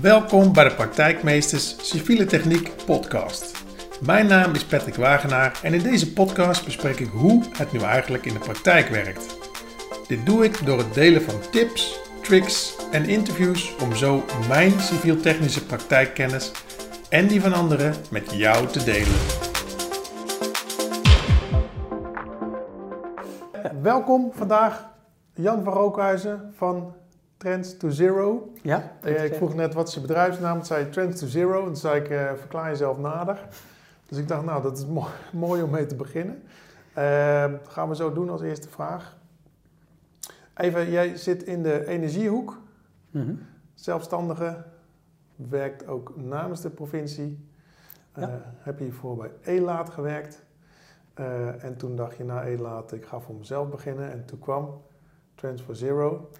Welkom 0.00 0.52
bij 0.52 0.64
de 0.64 0.74
Praktijkmeesters 0.74 1.90
Civiele 1.90 2.24
Techniek 2.24 2.70
podcast. 2.86 3.64
Mijn 4.00 4.26
naam 4.26 4.54
is 4.54 4.64
Patrick 4.64 4.94
Wagenaar 4.94 5.60
en 5.62 5.74
in 5.74 5.82
deze 5.82 6.12
podcast 6.12 6.64
bespreek 6.64 7.00
ik 7.00 7.08
hoe 7.08 7.44
het 7.58 7.72
nu 7.72 7.80
eigenlijk 7.80 8.24
in 8.26 8.32
de 8.32 8.38
praktijk 8.38 8.88
werkt. 8.88 9.36
Dit 10.08 10.26
doe 10.26 10.44
ik 10.44 10.66
door 10.66 10.78
het 10.78 10.94
delen 10.94 11.22
van 11.22 11.40
tips, 11.50 11.98
tricks 12.22 12.76
en 12.90 13.08
interviews 13.08 13.76
om 13.82 13.94
zo 13.94 14.24
mijn 14.48 14.80
civiel-technische 14.80 15.66
praktijkkennis 15.66 16.52
en 17.08 17.26
die 17.26 17.40
van 17.40 17.52
anderen 17.52 17.94
met 18.10 18.32
jou 18.32 18.66
te 18.66 18.84
delen. 18.84 19.20
Welkom 23.82 24.30
vandaag 24.32 24.90
Jan 25.34 25.64
van 25.64 25.72
Rookhuizen 25.72 26.52
van 26.56 26.94
Trends 27.42 27.76
to 27.76 27.90
Zero. 27.90 28.52
Ja. 28.62 28.92
Eh, 29.00 29.24
ik 29.24 29.34
vroeg 29.34 29.54
net 29.54 29.74
wat 29.74 29.88
is 29.88 29.94
je 29.94 30.00
bedrijfsnaam, 30.00 30.56
toen 30.56 30.64
zei 30.66 30.84
je 30.84 30.90
Trends 30.90 31.20
to 31.20 31.26
Zero 31.26 31.58
en 31.58 31.64
toen 31.66 31.76
zei 31.76 32.00
ik 32.00 32.08
eh, 32.10 32.32
verklaar 32.34 32.68
jezelf 32.70 32.98
nader. 32.98 33.48
Dus 34.06 34.18
ik 34.18 34.28
dacht 34.28 34.44
nou 34.44 34.62
dat 34.62 34.78
is 34.78 34.86
mo- 34.86 35.06
mooi 35.32 35.62
om 35.62 35.70
mee 35.70 35.86
te 35.86 35.94
beginnen. 35.96 36.42
Eh, 36.94 37.44
gaan 37.68 37.88
we 37.88 37.94
zo 37.96 38.12
doen 38.12 38.30
als 38.30 38.40
eerste 38.42 38.68
vraag. 38.68 39.16
Even, 40.56 40.90
jij 40.90 41.16
zit 41.16 41.42
in 41.42 41.62
de 41.62 41.86
energiehoek, 41.86 42.58
Mhm. 43.10 43.34
zelfstandige, 43.74 44.64
werkt 45.36 45.86
ook 45.86 46.12
namens 46.16 46.60
de 46.60 46.70
provincie. 46.70 47.46
Eh, 48.12 48.22
Ja. 48.22 48.40
heb 48.58 48.78
je 48.78 48.84
hiervoor 48.84 49.16
bij 49.16 49.30
ELAAT 49.42 49.90
gewerkt. 49.90 50.42
En 51.58 51.74
toen 51.76 51.96
dacht 51.96 52.16
je 52.16 52.24
na 52.24 52.42
ELAAT, 52.44 52.92
ik 52.92 53.04
ga 53.04 53.20
voor 53.20 53.34
mezelf 53.34 53.68
beginnen. 53.68 54.10
En 54.12 54.24
toen 54.24 54.38
kwam 54.38 54.82
Trends 55.34 55.62
for 55.62 55.76
Zero. 55.76 56.30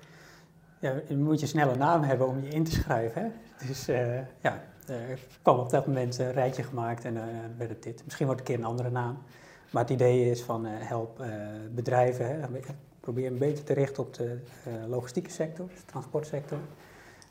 Ja, 0.82 0.94
je 1.08 1.16
moet 1.16 1.40
je 1.40 1.46
snelle 1.46 1.76
naam 1.76 2.02
hebben 2.02 2.26
om 2.26 2.40
je 2.40 2.48
in 2.48 2.64
te 2.64 2.70
schrijven. 2.70 3.22
Hè? 3.22 3.28
Dus 3.66 3.88
eh, 3.88 4.16
ja, 4.40 4.62
er 4.86 5.18
kwam 5.42 5.58
op 5.58 5.70
dat 5.70 5.86
moment 5.86 6.18
een 6.18 6.32
rijtje 6.32 6.62
gemaakt 6.62 7.04
en 7.04 7.16
eh, 7.16 7.22
werd 7.56 7.70
het 7.70 7.82
dit. 7.82 8.04
Misschien 8.04 8.26
wordt 8.26 8.40
het 8.40 8.48
een 8.48 8.54
keer 8.56 8.64
een 8.64 8.70
andere 8.70 8.90
naam. 8.90 9.18
Maar 9.70 9.82
het 9.82 9.90
idee 9.90 10.30
is 10.30 10.42
van 10.42 10.66
eh, 10.66 10.72
help 10.76 11.24
bedrijven, 11.74 12.26
hè? 12.26 12.48
Probeer 13.00 13.26
een 13.26 13.38
beetje 13.38 13.64
te 13.64 13.72
richten 13.72 14.02
op 14.02 14.14
de 14.14 14.38
logistieke 14.88 15.30
sector, 15.30 15.68
dus 15.68 15.80
de 15.80 15.86
transportsector. 15.86 16.58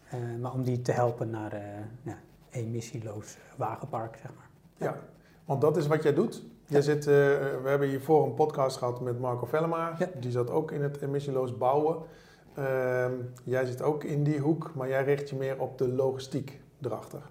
Eh, 0.09 0.19
maar 0.41 0.53
om 0.53 0.63
die 0.63 0.81
te 0.81 0.91
helpen 0.91 1.29
naar 1.29 1.61
ja, 2.01 2.17
emissieloos 2.49 3.37
wagenpark, 3.57 4.17
zeg 4.21 4.31
maar. 4.35 4.49
Ja, 4.77 4.99
want 5.45 5.61
dat 5.61 5.77
is 5.77 5.87
wat 5.87 6.03
jij 6.03 6.13
doet. 6.13 6.43
Jij 6.65 6.81
zit, 6.81 7.05
we 7.05 7.61
hebben 7.65 7.87
hiervoor 7.87 8.25
een 8.25 8.33
podcast 8.33 8.77
gehad 8.77 9.01
met 9.01 9.19
Marco 9.19 9.45
Vellema. 9.45 9.95
Ja. 9.99 10.09
Die 10.19 10.31
zat 10.31 10.49
ook 10.49 10.71
in 10.71 10.81
het 10.81 11.01
emissieloos 11.01 11.57
bouwen. 11.57 11.97
Ehm, 12.55 13.13
jij 13.43 13.65
zit 13.65 13.81
ook 13.81 14.03
in 14.03 14.23
die 14.23 14.39
hoek, 14.39 14.71
maar 14.75 14.87
jij 14.87 15.03
richt 15.03 15.29
je 15.29 15.35
meer 15.35 15.59
op 15.61 15.77
de 15.77 15.87
logistiek 15.87 16.59
erachter. 16.81 17.21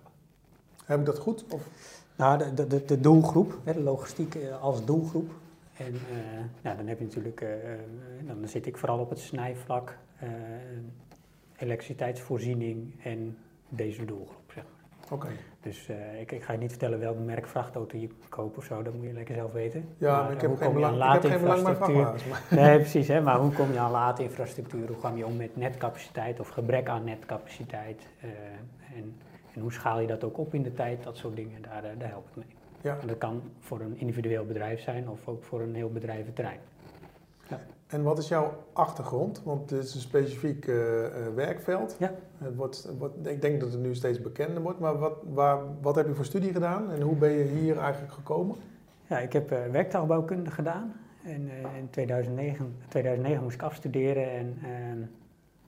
Heb 0.84 0.98
ik 1.00 1.06
dat 1.06 1.18
goed? 1.18 1.44
Of? 1.48 1.68
Nou, 2.16 2.54
de, 2.54 2.66
de- 2.66 2.84
de, 2.84 3.00
doelgroep, 3.00 3.58
de 3.64 3.80
logistiek 3.80 4.34
eh, 4.34 4.62
als 4.62 4.84
doelgroep. 4.84 5.30
En 5.76 5.94
eh, 5.94 6.44
ja, 6.62 6.74
dan 6.74 6.86
heb 6.86 6.98
je 6.98 7.04
natuurlijk, 7.04 7.40
eh, 7.40 7.48
dan 8.26 8.48
zit 8.48 8.66
ik 8.66 8.76
vooral 8.76 8.98
op 8.98 9.10
het 9.10 9.18
snijvlak, 9.18 9.96
elektriciteitsvoorziening 11.56 12.94
en 13.04 13.36
deze 13.68 14.04
doelgroep. 14.04 14.39
Dus 15.60 15.88
eh, 15.88 16.20
ik, 16.20 16.32
ik 16.32 16.42
ga 16.42 16.52
je 16.52 16.58
niet 16.58 16.70
vertellen 16.70 16.98
welk 16.98 17.18
merk 17.18 17.46
vrachtauto 17.46 17.98
je 17.98 18.08
koopt 18.28 18.56
of 18.56 18.64
zo, 18.64 18.82
dat 18.82 18.94
moet 18.94 19.06
je 19.06 19.12
lekker 19.12 19.34
zelf 19.34 19.52
weten. 19.52 19.88
Ja, 19.98 20.12
Maar, 20.12 20.22
maar 20.22 20.32
ik 20.32 20.40
heb 20.40 20.50
hoe 20.50 20.58
geen 20.58 20.68
kom 20.68 20.78
je 20.78 20.84
aan 20.84 20.92
belang, 20.92 21.14
ik 21.14 21.22
heb 21.22 21.30
geen 21.30 21.40
belang 21.40 21.62
bij 21.62 21.74
vrachtwagens. 21.74 22.24
Nee, 22.50 22.78
precies. 22.78 23.08
Hè? 23.08 23.20
Maar 23.20 23.38
hoe 23.38 23.52
kom 23.52 23.72
je 23.72 23.78
aan 23.78 23.90
laadinfrastructuur? 23.90 24.86
Hoe 24.86 25.00
ga 25.00 25.12
je 25.14 25.26
om 25.26 25.36
met 25.36 25.56
netcapaciteit 25.56 26.40
of 26.40 26.48
gebrek 26.48 26.88
aan 26.88 27.04
netcapaciteit? 27.04 28.06
Eh, 28.20 28.28
en, 28.96 29.16
en 29.54 29.60
hoe 29.60 29.72
schaal 29.72 30.00
je 30.00 30.06
dat 30.06 30.24
ook 30.24 30.38
op 30.38 30.54
in 30.54 30.62
de 30.62 30.72
tijd? 30.72 31.02
Dat 31.02 31.16
soort 31.16 31.36
dingen, 31.36 31.62
daar, 31.62 31.84
eh, 31.84 31.90
daar 31.98 32.08
help 32.08 32.28
ik 32.28 32.36
mee. 32.36 32.54
Ja. 32.80 32.98
En 33.00 33.06
dat 33.06 33.18
kan 33.18 33.42
voor 33.58 33.80
een 33.80 33.96
individueel 33.98 34.44
bedrijf 34.44 34.80
zijn 34.80 35.08
of 35.08 35.28
ook 35.28 35.44
voor 35.44 35.60
een 35.60 35.74
heel 35.74 35.90
bedrijventerrein. 35.90 36.60
En 37.90 38.02
wat 38.02 38.18
is 38.18 38.28
jouw 38.28 38.64
achtergrond? 38.72 39.42
Want 39.44 39.68
dit 39.68 39.84
is 39.84 39.94
een 39.94 40.00
specifiek 40.00 40.66
eh, 40.66 41.04
eh, 41.06 41.34
werkveld. 41.34 41.96
Ja. 41.98 42.14
Het 42.38 42.56
wordt, 42.56 42.90
ik 43.22 43.40
denk 43.42 43.60
dat 43.60 43.72
het 43.72 43.80
nu 43.80 43.94
steeds 43.94 44.20
bekender 44.22 44.62
wordt. 44.62 44.78
Maar 44.78 44.98
wat, 44.98 45.14
waar, 45.32 45.58
wat 45.80 45.94
heb 45.94 46.06
je 46.06 46.14
voor 46.14 46.24
studie 46.24 46.52
gedaan? 46.52 46.90
En 46.90 47.00
hoe 47.00 47.16
ben 47.16 47.30
je 47.30 47.44
hier 47.44 47.78
eigenlijk 47.78 48.12
gekomen? 48.12 48.56
Ja, 49.06 49.18
ik 49.18 49.32
heb 49.32 49.50
eh, 49.52 49.58
werktaalbouwkunde 49.70 50.50
gedaan. 50.50 50.92
En 51.24 51.50
in 51.76 51.90
2009, 51.90 52.74
2009 52.88 53.42
moest 53.42 53.54
ik 53.54 53.62
afstuderen. 53.62 54.30
En 54.30 54.58
ehm, 54.62 54.98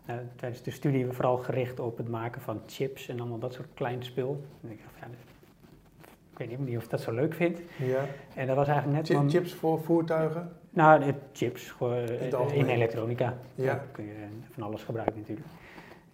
nou, 0.06 0.20
tijdens 0.36 0.62
de 0.62 0.70
studie 0.70 1.06
vooral 1.12 1.36
gericht 1.36 1.80
op 1.80 1.96
het 1.96 2.08
maken 2.08 2.40
van 2.40 2.60
chips 2.66 3.08
en 3.08 3.20
allemaal 3.20 3.38
dat 3.38 3.52
soort 3.52 3.68
klein 3.74 4.02
spul. 4.04 4.44
En 4.62 4.70
ik 4.70 4.78
dacht, 4.82 4.94
ja, 5.00 5.06
ik 6.32 6.38
weet 6.48 6.66
niet 6.66 6.76
of 6.76 6.84
ik 6.84 6.90
dat 6.90 7.00
zo 7.00 7.12
leuk 7.12 7.34
vind. 7.34 7.58
Ja. 7.78 8.04
En 8.34 8.46
dat 8.46 8.56
was 8.56 8.68
eigenlijk 8.68 8.98
net... 8.98 9.16
Mijn- 9.16 9.30
Chips 9.30 9.54
voor 9.54 9.80
voertuigen? 9.82 10.52
Nou, 10.74 11.04
de 11.04 11.14
chips 11.32 11.74
eh, 11.80 12.30
in 12.54 12.66
elektronica. 12.66 13.36
Ja. 13.54 13.84
Kun 13.92 14.04
je 14.04 14.14
van 14.50 14.62
alles 14.62 14.82
gebruiken 14.82 15.18
natuurlijk. 15.18 15.46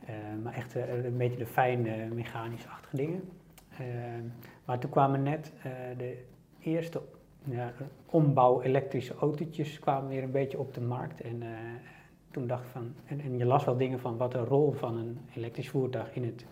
Eh, 0.07 0.15
maar 0.43 0.55
echt 0.55 0.77
eh, 0.77 1.05
een 1.05 1.17
beetje 1.17 1.39
de 1.39 1.47
fijne 1.47 2.07
mechanisch-achtige 2.15 2.97
dingen. 2.97 3.29
Eh, 3.79 3.85
maar 4.65 4.79
toen 4.79 4.91
kwamen 4.91 5.23
net 5.23 5.53
eh, 5.63 5.71
de 5.99 6.23
eerste 6.61 7.01
ja, 7.45 7.73
ombouw 8.07 8.61
elektrische 8.63 9.15
autootjes 9.15 9.79
kwamen 9.79 10.09
weer 10.09 10.23
een 10.23 10.31
beetje 10.31 10.59
op 10.59 10.75
de 10.75 10.81
markt. 10.81 11.21
En 11.21 11.43
eh, 11.43 11.49
toen 12.31 12.47
dacht 12.47 12.67
van, 12.69 12.95
en, 13.07 13.21
en 13.21 13.39
je 13.39 13.45
las 13.45 13.65
wel 13.65 13.77
dingen 13.77 14.01
van 14.01 14.17
wat 14.17 14.33
de 14.33 14.39
rol 14.45 14.73
van 14.73 14.97
een 14.97 15.19
elektrisch 15.37 15.69
voertuig 15.69 16.15
in 16.15 16.25
het 16.25 16.45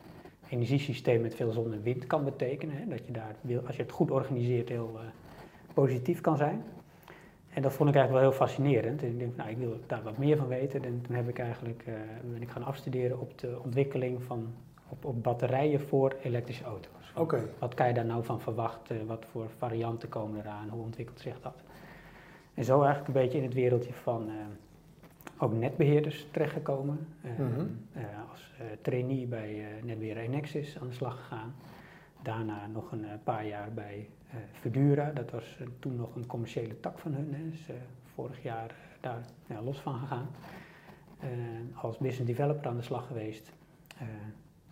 energiesysteem 0.48 1.20
met 1.20 1.34
veel 1.34 1.52
zon 1.52 1.72
en 1.72 1.82
wind 1.82 2.06
kan 2.06 2.24
betekenen. 2.24 2.76
Hè? 2.76 2.86
Dat 2.88 3.06
je 3.06 3.12
daar, 3.12 3.34
wil- 3.40 3.62
als 3.66 3.76
je 3.76 3.82
het 3.82 3.92
goed 3.92 4.10
organiseert, 4.10 4.68
heel 4.68 4.90
eh, 4.94 5.00
positief 5.74 6.20
kan 6.20 6.36
zijn. 6.36 6.62
En 7.56 7.62
dat 7.62 7.72
vond 7.72 7.88
ik 7.88 7.94
eigenlijk 7.94 8.24
wel 8.24 8.32
heel 8.32 8.46
fascinerend. 8.46 9.02
En 9.02 9.08
ik 9.08 9.18
denk, 9.18 9.36
nou, 9.36 9.50
ik 9.50 9.56
wil 9.56 9.80
daar 9.86 10.02
wat 10.02 10.18
meer 10.18 10.36
van 10.36 10.48
weten. 10.48 10.84
En 10.84 11.00
toen 11.00 11.16
heb 11.16 11.28
ik 11.28 11.38
eigenlijk, 11.38 11.82
eh, 11.86 11.94
ben 12.32 12.42
ik 12.42 12.48
gaan 12.50 12.64
afstuderen 12.64 13.20
op 13.20 13.38
de 13.38 13.58
ontwikkeling 13.64 14.22
van 14.22 14.46
op, 14.88 15.04
op 15.04 15.22
batterijen 15.22 15.80
voor 15.80 16.16
elektrische 16.22 16.64
auto's. 16.64 17.12
Oké. 17.14 17.48
Wat 17.58 17.74
kan 17.74 17.88
je 17.88 17.94
daar 17.94 18.04
nou 18.04 18.24
van 18.24 18.40
verwachten? 18.40 19.06
Wat 19.06 19.24
voor 19.30 19.48
varianten 19.56 20.08
komen 20.08 20.40
eraan? 20.40 20.68
Hoe 20.68 20.82
ontwikkelt 20.82 21.20
zich 21.20 21.40
dat? 21.40 21.62
En 22.54 22.64
zo 22.64 22.82
eigenlijk 22.82 23.06
een 23.06 23.22
beetje 23.22 23.38
in 23.38 23.44
het 23.44 23.54
wereldje 23.54 23.92
van 23.92 24.28
eh, 24.28 24.34
ook 25.38 25.52
netbeheerders 25.52 26.26
terechtgekomen. 26.30 27.06
Eh, 27.22 27.30
Mhm. 27.38 27.66
als 28.30 28.52
trainee 28.82 29.26
bij 29.26 29.50
eh, 29.58 29.84
netbeheerder 29.84 30.22
Enexis 30.22 30.78
aan 30.80 30.86
de 30.88 30.94
slag 30.94 31.16
gegaan. 31.16 31.54
Daarna 32.22 32.66
nog 32.66 32.92
een 32.92 33.06
paar 33.24 33.46
jaar 33.46 33.72
bij 33.74 34.08
Verdura. 34.60 35.10
Dat 35.14 35.30
was 35.30 35.56
eh, 35.60 35.66
toen 35.78 35.96
nog 35.96 36.14
een 36.16 36.26
commerciële 36.26 36.80
tak 36.80 36.98
van 36.98 37.12
hun. 37.14 37.34
Hè. 37.34 37.50
Dus 37.50 37.68
eh, 37.68 37.74
vorig 38.14 38.42
jaar 38.42 38.68
eh, 38.70 38.74
daar 39.00 39.20
ja, 39.46 39.62
los 39.62 39.78
van 39.78 39.94
gegaan. 39.98 40.28
Eh, 41.20 41.28
als 41.82 41.98
business 41.98 42.30
developer 42.36 42.66
aan 42.68 42.76
de 42.76 42.82
slag 42.82 43.06
geweest. 43.06 43.52
Eh, 43.98 44.06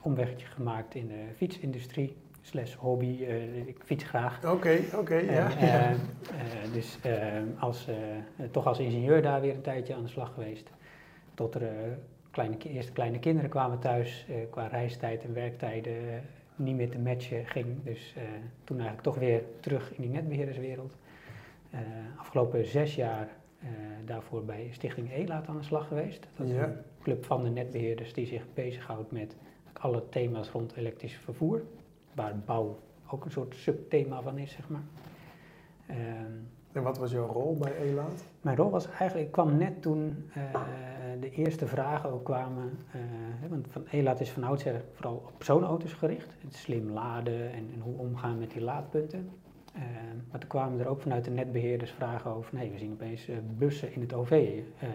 omweggetje 0.00 0.46
gemaakt 0.46 0.94
in 0.94 1.06
de 1.08 1.24
fietsindustrie. 1.36 2.16
Slash 2.40 2.74
hobby. 2.74 3.24
Eh, 3.24 3.66
ik 3.66 3.76
fiets 3.84 4.04
graag. 4.04 4.44
Oké, 4.52 4.78
oké, 4.94 5.14
ja. 5.14 5.56
Eh, 5.56 5.90
eh, 5.90 5.96
dus 6.72 6.98
eh, 7.02 7.12
als, 7.58 7.86
eh, 7.88 8.16
eh, 8.16 8.22
toch 8.50 8.66
als 8.66 8.78
ingenieur 8.78 9.22
daar 9.22 9.40
weer 9.40 9.54
een 9.54 9.60
tijdje 9.60 9.94
aan 9.94 10.02
de 10.02 10.08
slag 10.08 10.34
geweest. 10.34 10.70
Tot 11.34 11.54
er 11.54 11.62
eh, 11.62 11.74
kleine, 12.30 12.56
eerste 12.58 12.92
kleine 12.92 13.18
kinderen 13.18 13.50
kwamen 13.50 13.78
thuis. 13.78 14.26
eh, 14.28 14.34
qua 14.50 14.66
reistijd 14.66 15.24
en 15.24 15.34
werktijden 15.34 15.92
eh, 15.92 16.18
niet 16.56 16.76
meer 16.76 16.90
te 16.90 16.98
matchen 16.98 17.46
ging. 17.46 17.82
Dus 17.84 18.14
eh, 18.16 18.22
toen 18.64 18.76
eigenlijk 18.76 19.06
toch 19.06 19.18
weer 19.18 19.42
terug 19.60 19.94
in 19.94 20.02
die 20.02 20.10
netbeheerderswereld. 20.10 20.96
Eh, 21.70 21.78
afgelopen 22.16 22.66
zes 22.66 22.94
jaar 22.94 23.28
eh, 23.60 23.68
daarvoor 24.04 24.44
bij 24.44 24.68
Stichting 24.72 25.12
ELAAT 25.12 25.46
aan 25.48 25.56
de 25.56 25.62
slag 25.62 25.88
geweest. 25.88 26.26
Dat 26.36 26.46
is 26.46 26.52
Ja. 26.54 26.64
een 26.64 26.76
club 27.02 27.24
van 27.24 27.42
de 27.42 27.50
netbeheerders 27.50 28.12
die 28.14 28.26
zich 28.26 28.42
bezighoudt 28.54 29.12
met 29.12 29.36
alle 29.72 30.08
thema's 30.08 30.50
rond 30.50 30.76
elektrisch 30.76 31.14
vervoer. 31.16 31.62
Waar 32.14 32.38
bouw 32.38 32.78
ook 33.10 33.24
een 33.24 33.30
soort 33.30 33.54
subthema 33.54 34.22
van 34.22 34.38
is, 34.38 34.52
zeg 34.52 34.68
maar. 34.68 34.82
Ehm, 35.86 36.32
En 36.72 36.82
wat 36.82 36.98
was 36.98 37.10
jouw 37.10 37.26
rol 37.26 37.56
bij 37.56 37.76
ELAAT? 37.76 38.24
mijn 38.40 38.56
rol 38.56 38.70
was 38.70 38.88
eigenlijk, 38.88 39.26
ik 39.26 39.32
kwam 39.32 39.56
net 39.58 39.82
toen 39.82 40.30
de 41.24 41.30
eerste 41.30 41.66
vragen 41.66 42.10
ook 42.10 42.24
kwamen, 42.24 42.78
hè, 43.40 43.48
want 43.48 43.66
van 43.70 43.86
ELAAT 43.90 44.20
is 44.20 44.30
van 44.30 44.44
oudsher 44.44 44.84
vooral 44.92 45.14
op 45.14 45.32
personenauto's 45.36 45.92
gericht. 45.92 46.34
Het 46.40 46.54
slim 46.54 46.90
laden 46.90 47.52
en, 47.52 47.80
hoe 47.80 47.98
omgaan 47.98 48.38
met 48.38 48.50
die 48.50 48.62
laadpunten. 48.62 49.30
Eh, 49.74 49.80
maar 50.30 50.40
toen 50.40 50.48
kwamen 50.48 50.80
er 50.80 50.88
ook 50.88 51.00
vanuit 51.00 51.24
de 51.24 51.30
netbeheerders 51.30 51.90
vragen 51.90 52.30
over, 52.30 52.56
hey, 52.56 52.70
we 52.70 52.78
zien 52.78 52.92
opeens 52.92 53.28
eh, 53.28 53.36
bussen 53.58 53.92
in 53.92 54.00
het 54.00 54.12
OV 54.12 54.30
eh, 54.78 54.88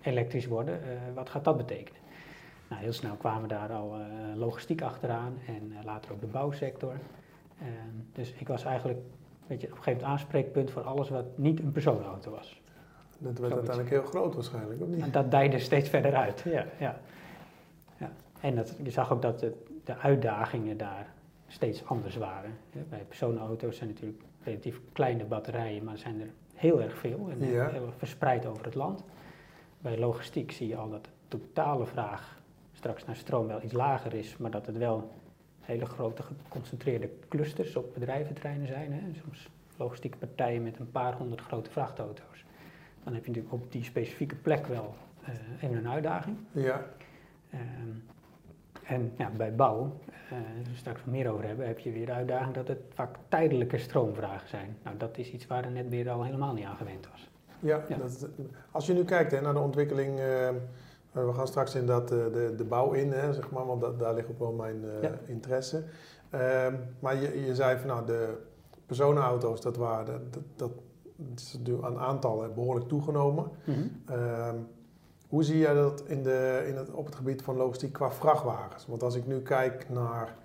elektrisch 0.00 0.46
worden, 0.46 0.80
wat 1.14 1.30
gaat 1.30 1.44
dat 1.44 1.56
betekenen? 1.56 2.00
Nou, 2.68 2.82
heel 2.82 2.92
snel 2.92 3.14
kwamen 3.14 3.48
daar 3.48 3.72
al 3.72 3.96
logistiek 4.34 4.82
achteraan 4.82 5.38
en 5.46 5.72
later 5.84 6.12
ook 6.12 6.20
de 6.20 6.26
bouwsector. 6.26 6.94
Eh, 7.58 7.66
dus 8.12 8.32
ik 8.32 8.48
was 8.48 8.64
eigenlijk 8.64 8.98
weet 9.46 9.60
je, 9.60 9.66
op 9.66 9.72
een 9.72 9.82
gegeven 9.82 10.00
moment 10.00 10.20
aanspreekpunt 10.20 10.70
voor 10.70 10.82
alles 10.82 11.08
wat 11.08 11.38
niet 11.38 11.60
een 11.60 11.72
personenauto 11.72 12.30
was. 12.30 12.62
Dat 13.18 13.38
werd 13.38 13.52
Zoiets. 13.52 13.68
uiteindelijk 13.68 13.90
heel 13.90 14.20
groot 14.20 14.34
waarschijnlijk, 14.34 14.80
of 14.82 14.88
niet? 14.88 15.02
En 15.02 15.10
dat 15.10 15.30
dijde 15.30 15.58
steeds 15.58 15.88
verder 15.88 16.14
uit. 16.14 16.40
Ja, 16.44 16.66
ja. 16.78 17.00
ja. 17.96 18.12
En 18.40 18.54
dat, 18.56 18.74
je 18.82 18.90
zag 18.90 19.12
ook 19.12 19.22
dat 19.22 19.40
het, 19.40 19.54
de 19.84 19.96
uitdagingen 19.96 20.76
daar 20.76 21.06
steeds 21.48 21.86
anders 21.86 22.16
waren. 22.16 22.50
Bij 22.88 23.04
personenauto's 23.08 23.76
zijn 23.76 23.88
natuurlijk 23.88 24.22
relatief 24.42 24.80
kleine 24.92 25.24
batterijen, 25.24 25.84
maar 25.84 25.98
zijn 25.98 26.20
er 26.20 26.28
heel 26.54 26.82
erg 26.82 26.98
veel 26.98 27.28
en 27.30 27.50
Ja. 27.50 27.68
heel 27.68 27.92
verspreid 27.96 28.46
over 28.46 28.64
het 28.64 28.74
land. 28.74 29.04
Bij 29.78 29.98
logistiek 29.98 30.52
zie 30.52 30.68
je 30.68 30.76
al 30.76 30.90
dat 30.90 31.04
de 31.04 31.10
totale 31.38 31.86
vraag 31.86 32.40
straks 32.72 33.04
naar 33.04 33.16
stroom 33.16 33.46
wel 33.46 33.62
iets 33.62 33.72
lager 33.72 34.14
is, 34.14 34.36
maar 34.36 34.50
dat 34.50 34.66
het 34.66 34.76
wel 34.78 35.10
hele 35.60 35.86
grote 35.86 36.22
geconcentreerde 36.22 37.10
clusters 37.28 37.76
op 37.76 37.94
bedrijventerreinen 37.94 38.66
zijn. 38.66 38.92
Hè. 38.92 39.00
Soms 39.24 39.48
logistieke 39.76 40.16
partijen 40.18 40.62
met 40.62 40.78
een 40.78 40.90
paar 40.90 41.14
honderd 41.14 41.40
grote 41.40 41.70
vrachtauto's. 41.70 42.44
Dan 43.04 43.14
heb 43.14 43.24
je 43.24 43.30
natuurlijk 43.30 43.54
op 43.54 43.72
die 43.72 43.84
specifieke 43.84 44.34
plek 44.36 44.66
wel 44.66 44.94
eh, 45.24 45.34
even 45.60 45.76
een 45.76 45.88
uitdaging. 45.88 46.36
Ja, 46.52 46.82
Ehm, 47.50 47.88
en 48.84 49.12
ja, 49.16 49.30
bij 49.36 49.54
bouw, 49.54 49.98
eh 50.30 50.36
als 50.58 50.68
we 50.68 50.74
straks 50.76 51.00
nog 51.04 51.14
meer 51.14 51.30
over 51.32 51.46
hebben, 51.46 51.66
heb 51.66 51.78
je 51.78 51.92
weer 51.92 52.06
de 52.06 52.12
uitdaging 52.12 52.54
dat 52.54 52.68
het 52.68 52.78
vaak 52.94 53.16
tijdelijke 53.28 53.78
stroomvragen 53.78 54.48
zijn. 54.48 54.76
Nou, 54.82 54.96
dat 54.96 55.18
is 55.18 55.32
iets 55.32 55.46
waar 55.46 55.64
er 55.64 55.70
net 55.70 55.88
weer 55.88 56.10
al 56.10 56.24
helemaal 56.24 56.52
niet 56.54 56.64
aan 56.64 56.76
gewend 56.76 57.08
was. 57.10 57.30
ja, 57.60 57.84
Ja. 57.88 57.96
Dat, 57.96 58.28
als 58.70 58.86
je 58.86 58.92
nu 58.92 59.04
kijkt 59.04 59.30
hè, 59.32 59.40
naar 59.40 59.52
de 59.52 59.58
ontwikkeling, 59.60 60.18
eh, 60.18 60.48
eh, 60.48 60.54
we 61.12 61.32
gaan 61.32 61.46
straks 61.46 61.74
in 61.74 61.86
dat, 61.86 62.08
de, 62.08 62.52
de 62.56 62.64
bouw 62.64 62.92
in, 62.92 63.12
hè, 63.12 63.32
zeg 63.32 63.50
maar, 63.50 63.66
want 63.66 63.80
dat, 63.80 63.98
daar 63.98 64.14
ligt 64.14 64.28
ook 64.30 64.38
wel 64.38 64.52
mijn 64.52 64.84
eh, 64.84 65.02
Ja. 65.02 65.10
interesse. 65.26 65.84
Ehm, 66.30 66.74
maar 66.98 67.16
je, 67.16 67.40
je 67.46 67.54
zei 67.54 67.78
van 67.78 67.86
nou, 67.88 68.06
de 68.06 68.38
personenauto's, 68.86 69.60
dat, 69.60 69.76
waren, 69.76 70.30
dat, 70.30 70.42
dat, 70.56 70.70
dat 71.28 71.38
is 71.38 71.58
nu 71.64 71.84
aan 71.84 71.98
aantallen 71.98 72.54
behoorlijk 72.54 72.88
toegenomen. 72.88 73.50
Ehm, 74.06 74.56
hoe 75.28 75.44
zie 75.44 75.58
jij 75.58 75.74
dat 75.74 76.02
in 76.06 76.22
de, 76.22 76.64
in 76.66 76.76
het, 76.76 76.90
op 76.90 77.06
het 77.06 77.14
gebied 77.14 77.42
van 77.42 77.56
logistiek 77.56 77.92
qua 77.92 78.10
vrachtwagens? 78.10 78.86
Want 78.86 79.02
als 79.02 79.14
ik 79.14 79.26
nu 79.26 79.40
kijk 79.40 79.88
naar 79.88 80.36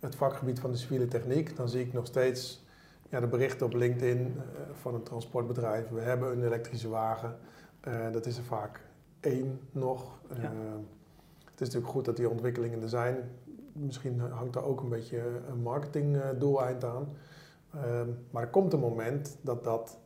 het 0.00 0.14
vakgebied 0.14 0.60
van 0.60 0.70
de 0.70 0.76
civiele 0.76 1.08
techniek, 1.08 1.56
dan 1.56 1.68
zie 1.68 1.80
ik 1.80 1.92
nog 1.92 2.06
steeds 2.06 2.64
ja, 3.08 3.20
de 3.20 3.26
berichten 3.26 3.66
op 3.66 3.74
LinkedIn 3.74 4.36
eh, 4.36 4.60
van 4.80 4.94
een 4.94 5.02
transportbedrijf. 5.02 5.88
We 5.88 6.00
hebben 6.00 6.32
een 6.32 6.44
elektrische 6.44 6.88
wagen. 6.88 7.36
Eh, 7.80 8.12
dat 8.12 8.26
is 8.26 8.36
er 8.36 8.44
vaak 8.44 8.80
één 9.20 9.60
nog. 9.72 10.18
Ja. 10.28 10.42
Ehm, 10.42 10.80
het 11.44 11.60
is 11.60 11.66
natuurlijk 11.66 11.92
goed 11.92 12.04
dat 12.04 12.16
die 12.16 12.28
ontwikkelingen 12.28 12.82
er 12.82 12.88
zijn. 12.88 13.16
Misschien 13.72 14.20
hangt 14.20 14.52
daar 14.52 14.64
ook 14.64 14.80
een 14.80 14.88
beetje 14.88 15.22
een 15.48 15.62
marketingdoeleind 15.62 16.84
aan. 16.84 17.08
Ehm, 17.74 18.08
maar 18.30 18.42
er 18.42 18.48
komt 18.48 18.72
een 18.72 18.80
moment 18.80 19.36
dat 19.40 19.64
dat 19.64 19.98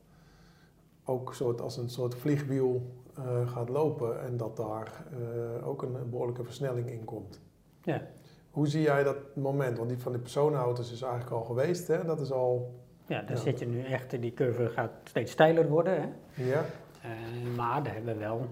ook 1.10 1.34
soort 1.34 1.60
als 1.60 1.76
een 1.76 1.88
soort 1.88 2.14
vliegwiel 2.14 2.82
eh, 3.16 3.48
gaat 3.50 3.68
lopen 3.68 4.22
en 4.22 4.36
dat 4.36 4.56
daar 4.56 5.04
eh, 5.12 5.68
ook 5.68 5.82
een, 5.82 5.94
een 5.94 6.10
behoorlijke 6.10 6.44
versnelling 6.44 6.90
in 6.90 7.04
komt. 7.04 7.40
Ja. 7.82 8.02
Hoe 8.50 8.66
zie 8.66 8.82
jij 8.82 9.02
dat 9.02 9.16
moment? 9.36 9.76
Want 9.78 9.88
die 9.88 9.98
van 9.98 10.12
de 10.12 10.18
personenauto's 10.18 10.92
is 10.92 11.02
eigenlijk 11.02 11.32
al 11.32 11.44
geweest, 11.44 11.88
hè? 11.88 12.04
Dat 12.04 12.20
is 12.20 12.32
al... 12.32 12.74
Ja, 13.06 13.20
daar 13.22 13.30
Ja. 13.30 13.36
zit 13.42 13.58
je 13.58 13.66
nu 13.66 13.82
echt, 13.84 14.20
die 14.20 14.34
curve 14.34 14.68
gaat 14.68 14.90
steeds 15.04 15.32
steiler 15.32 15.68
worden. 15.68 16.00
Hè? 16.00 16.08
Ja, 16.44 16.64
Eh, 17.02 17.56
maar 17.56 17.82
daar 17.82 17.94
hebben 17.94 18.12
we 18.14 18.20
wel, 18.20 18.46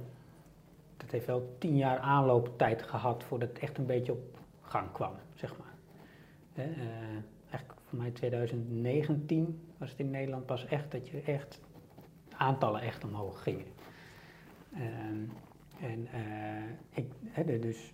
dat 0.97 1.11
heeft 1.11 1.27
wel 1.27 1.55
tien 1.59 1.77
jaar 1.77 1.99
aanlooptijd 1.99 2.83
gehad 2.83 3.25
voordat 3.25 3.49
het 3.49 3.59
echt 3.59 3.79
een 3.79 3.87
beetje 3.87 4.13
op 4.13 4.39
gang 4.61 4.93
kwam, 4.93 5.13
zeg 5.35 5.55
maar. 5.59 5.75
Eigenlijk 7.51 7.81
voor 7.89 7.99
mij 7.99 8.11
2019 8.11 9.61
was 9.79 9.91
het 9.91 9.99
in 9.99 10.11
Nederland 10.11 10.47
pas 10.47 10.67
echt 10.67 10.91
dat 10.93 11.09
je 11.09 11.21
echt 11.21 11.61
aantallen 12.39 12.81
echt 12.81 13.05
omhoog 13.05 13.43
gingen. 13.43 13.67
Ehm, 14.75 15.23
en 15.81 16.07
eh, 16.13 17.05
ik, 17.45 17.63
dus 17.63 17.93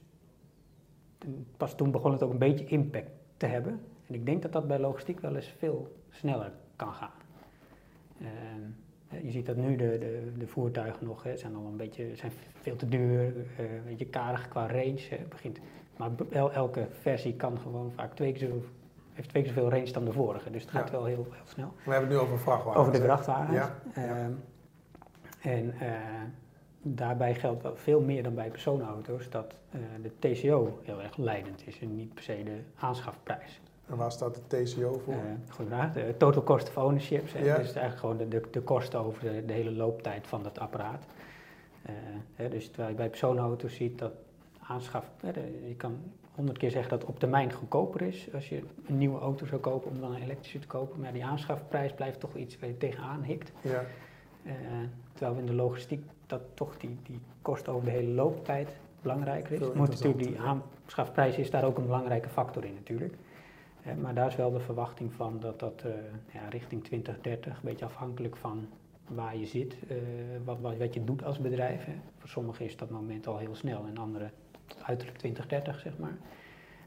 pas 1.57 1.77
toen 1.77 1.91
begon 1.91 2.13
het 2.13 2.23
ook 2.23 2.33
een 2.33 2.39
beetje 2.39 2.67
impact 2.67 3.11
te 3.37 3.47
hebben. 3.47 3.81
En 4.07 4.15
ik 4.15 4.27
denk 4.27 4.43
dat 4.43 4.53
dat 4.53 4.67
bij 4.67 4.79
logistiek 4.79 5.21
wel 5.21 5.37
eens 5.37 5.55
veel 5.59 5.97
sneller 6.11 6.53
kan 6.77 6.93
gaan. 6.93 7.11
Ehm, 8.21 9.25
je 9.27 9.31
ziet 9.31 9.47
dat 9.47 9.57
nu 9.57 9.77
de, 9.77 9.99
de, 9.99 10.33
de 10.39 10.47
voertuigen 10.47 11.07
nog 11.07 11.27
zijn 11.35 11.55
al 11.55 11.67
een 11.67 11.77
beetje 11.77 12.17
zijn 12.17 12.33
veel 12.61 12.77
te 12.77 12.89
duur, 12.89 13.35
eh, 13.57 13.75
een 13.75 13.85
beetje 13.85 14.07
karig 14.07 14.49
qua 14.49 14.67
range. 14.67 15.19
Begint, 15.29 15.59
maar 15.97 16.11
el- 16.31 16.53
elke 16.53 16.87
versie 16.91 17.35
kan 17.35 17.59
gewoon 17.59 17.93
vaak 17.93 18.15
twee 18.15 18.33
keer, 18.33 18.49
zo, 18.49 18.65
heeft 19.15 19.29
twee 19.29 19.43
keer 19.43 19.53
zoveel 19.53 19.71
range 19.71 19.93
dan 19.93 20.05
de 20.05 20.13
vorige. 20.13 20.51
Dus 20.51 20.63
het 20.63 20.71
gaat 20.71 20.87
Ja. 20.87 20.93
wel 20.93 21.05
heel, 21.05 21.27
heel 21.31 21.47
snel. 21.47 21.73
we 21.85 21.91
hebben 21.91 22.11
het 22.11 22.19
nu 22.19 22.25
over 22.25 22.39
vrachtwagens. 22.39 22.81
Over 22.81 22.93
de 22.93 22.99
hè? 22.99 23.05
vrachtwagens. 23.05 23.57
Ja, 23.57 23.75
ja. 23.95 24.03
Ehm, 24.03 24.33
en 25.41 25.75
eh, 25.81 25.91
daarbij 26.83 27.35
geldt 27.35 27.63
wel 27.63 27.77
veel 27.77 28.01
meer 28.01 28.23
dan 28.23 28.35
bij 28.35 28.49
personenauto's 28.51 29.31
dat 29.31 29.59
eh, 29.71 29.81
de 30.03 30.11
TCO 30.19 30.79
heel 30.83 31.03
erg 31.03 31.17
leidend 31.17 31.67
is 31.67 31.81
en 31.81 31.97
niet 31.97 32.15
per 32.15 32.23
se 32.23 32.43
de 32.45 32.59
aanschafprijs. 32.79 33.61
En 33.87 33.97
waar 33.97 34.13
staat 34.13 34.35
de 34.35 34.63
TCO 34.63 35.01
voor? 35.05 35.13
Eh 35.15 35.21
goeie 35.49 35.71
vraag. 35.71 35.93
De 35.93 36.15
total 36.17 36.43
cost 36.43 36.69
of 36.69 36.77
ownership. 36.77 37.27
Ja. 37.29 37.57
Dus 37.57 37.57
eigenlijk 37.57 37.99
gewoon 37.99 38.17
de, 38.17 38.29
de, 38.29 38.43
de 38.51 38.61
kosten 38.61 39.01
over 39.01 39.23
de, 39.23 39.45
de 39.45 39.53
hele 39.53 39.71
looptijd 39.73 40.27
van 40.27 40.43
dat 40.43 40.59
apparaat. 40.59 41.05
Hè, 42.35 42.49
dus 42.49 42.67
terwijl 42.67 42.89
je 42.89 42.95
bij 42.95 43.09
personenauto's 43.09 43.75
ziet 43.75 43.99
dat 43.99 44.13
aanschaf, 44.67 45.11
hè, 45.21 45.31
je 45.69 45.75
kan 45.77 45.99
honderd 46.35 46.59
keer 46.59 46.71
zeggen 46.71 46.91
dat 46.91 47.01
het 47.01 47.11
op 47.11 47.19
termijn 47.19 47.53
goedkoper 47.53 48.03
is 48.03 48.29
als 48.35 48.49
je 48.49 48.63
een 48.87 48.99
nieuwe 48.99 49.19
auto 49.19 49.47
zou 49.47 49.61
kopen 49.61 49.91
om 49.91 50.01
dan 50.01 50.15
een 50.15 50.23
elektrische 50.23 50.59
te 50.59 50.67
kopen. 50.67 51.01
Maar 51.01 51.13
die 51.13 51.25
aanschafprijs 51.25 51.93
blijft 51.93 52.21
toch 52.21 52.35
iets 52.35 52.59
waar 52.59 52.69
je 52.69 52.77
tegenaan 52.77 53.23
hikt. 53.23 53.53
Ja, 53.61 53.85
Eh, 54.45 54.53
terwijl 55.13 55.35
we 55.35 55.41
in 55.41 55.47
de 55.47 55.55
logistiek 55.55 56.05
dat 56.27 56.41
toch 56.55 56.77
die, 56.77 56.97
die 57.03 57.21
kost 57.43 57.69
over 57.69 57.85
de 57.85 57.91
hele 57.91 58.11
looptijd 58.11 58.77
belangrijker 59.03 59.53
is. 59.53 59.73
Moet 59.73 59.89
natuurlijk 59.89 60.19
die 60.19 60.41
aanschafprijs 60.41 61.37
is 61.37 61.51
daar 61.51 61.65
ook 61.65 61.79
een 61.79 61.87
belangrijke 61.87 62.29
factor 62.29 62.65
in 62.65 62.75
natuurlijk. 62.75 63.15
Eh, 63.83 63.95
maar 63.95 64.15
daar 64.15 64.27
is 64.27 64.37
wel 64.37 64.51
de 64.53 64.61
verwachting 64.61 65.13
van 65.13 65.41
dat 65.41 65.61
dat 65.61 65.83
eh, 65.85 65.91
ja, 66.33 66.49
richting 66.49 66.85
2030, 66.85 67.53
een 67.53 67.61
beetje 67.63 67.85
afhankelijk 67.85 68.37
van 68.37 68.67
waar 69.09 69.37
je 69.37 69.47
zit, 69.47 69.77
wat, 70.45 70.61
wat, 70.61 70.77
wat 70.77 70.95
je 70.95 71.05
doet 71.05 71.25
als 71.25 71.39
bedrijf. 71.39 71.85
Hè. 71.85 71.93
Voor 72.19 72.29
sommigen 72.29 72.65
is 72.65 72.77
dat 72.77 72.91
moment 72.91 73.27
al 73.27 73.39
heel 73.39 73.55
snel 73.55 73.85
en 73.87 73.99
anderen 73.99 74.31
uiterlijk 74.83 75.19
2030 75.19 75.81
zeg 75.81 75.99
maar. 75.99 76.17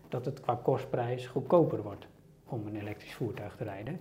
Dat 0.09 0.25
het 0.25 0.39
qua 0.41 0.59
kostprijs 0.63 1.27
goedkoper 1.27 1.81
wordt 1.81 2.07
om 2.45 2.67
een 2.67 2.75
elektrisch 2.75 3.13
voertuig 3.15 3.55
te 3.55 3.63
rijden. 3.63 3.99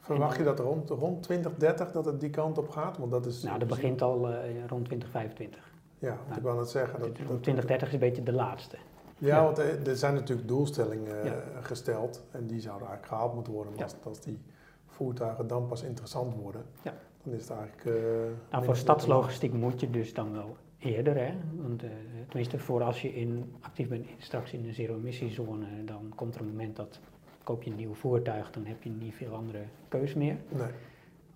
verwacht 0.00 0.36
je 0.36 0.44
dat 0.44 0.58
rond, 0.58 0.90
rond 0.90 1.22
2030 1.22 1.92
dat 1.92 2.04
het 2.04 2.20
die 2.20 2.30
kant 2.30 2.58
op 2.58 2.68
gaat? 2.68 2.98
Want 2.98 3.10
dat 3.10 3.26
is... 3.26 3.42
Nou, 3.42 3.58
dat 3.58 3.68
begint 3.68 4.02
al 4.02 4.28
eh, 4.28 4.34
rond 4.66 4.84
2025. 4.84 5.72
Ja, 5.98 6.16
want 6.26 6.36
ik 6.36 6.42
wou 6.42 6.58
net 6.58 6.68
zeggen. 6.70 6.98
Dat, 6.98 7.06
Rond 7.08 7.18
dat, 7.28 7.42
2030 7.42 7.88
is 7.88 7.94
een 7.94 8.00
beetje 8.00 8.22
de 8.22 8.32
laatste. 8.32 8.76
Ja, 9.18 9.36
Ja. 9.36 9.42
want 9.44 9.58
er, 9.58 9.88
er 9.88 9.96
zijn 9.96 10.14
natuurlijk 10.14 10.48
doelstellingen 10.48 11.24
Ja. 11.24 11.32
eh, 11.32 11.38
gesteld 11.60 12.24
en 12.30 12.46
die 12.46 12.60
zouden 12.60 12.86
eigenlijk 12.88 13.06
gehaald 13.14 13.34
moeten 13.34 13.52
worden. 13.52 13.72
Maar 13.72 13.80
Ja. 13.80 13.84
als, 13.94 14.04
als 14.04 14.20
die 14.20 14.40
voertuigen 14.86 15.46
dan 15.46 15.66
pas 15.66 15.82
interessant 15.82 16.34
worden, 16.34 16.64
Ja. 16.82 16.94
dan 17.22 17.32
is 17.34 17.40
het 17.48 17.50
eigenlijk... 17.58 17.84
eh, 17.84 18.02
Nou, 18.50 18.64
voor 18.64 18.76
stadslogistiek 18.76 19.52
moet 19.52 19.80
je 19.80 19.90
dus 19.90 20.14
dan 20.14 20.32
wel 20.32 20.56
eerder, 20.78 21.16
hè? 21.16 21.32
Want, 21.56 21.82
eh, 21.82 21.88
tenminste, 22.28 22.58
voor 22.58 22.82
als 22.82 23.02
je 23.02 23.14
in, 23.14 23.52
actief 23.60 23.88
bent 23.88 24.06
in- 24.06 24.14
straks 24.18 24.52
in 24.52 24.64
een 24.66 24.74
zero-emissiezone, 24.74 25.66
dan 25.84 26.12
komt 26.14 26.34
er 26.34 26.40
een 26.40 26.46
moment 26.46 26.76
dat 26.76 27.00
koop 27.44 27.62
je 27.62 27.70
een 27.70 27.76
nieuw 27.76 27.94
voertuig, 27.94 28.50
dan 28.50 28.64
heb 28.64 28.82
je 28.82 28.90
niet 28.90 29.14
veel 29.14 29.34
andere 29.34 29.62
keus 29.88 30.14
meer. 30.14 30.36
Nee. 30.48 30.68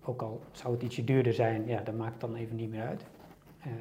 Ook 0.05 0.21
al 0.21 0.41
zou 0.51 0.73
het 0.73 0.83
ietsje 0.83 1.03
duurder 1.03 1.33
zijn, 1.33 1.67
ja, 1.67 1.81
dat 1.81 1.95
maakt 1.95 2.21
dan 2.21 2.35
even 2.35 2.55
niet 2.55 2.69
meer 2.69 2.81
uit. 2.81 3.05
Ehm, 3.61 3.73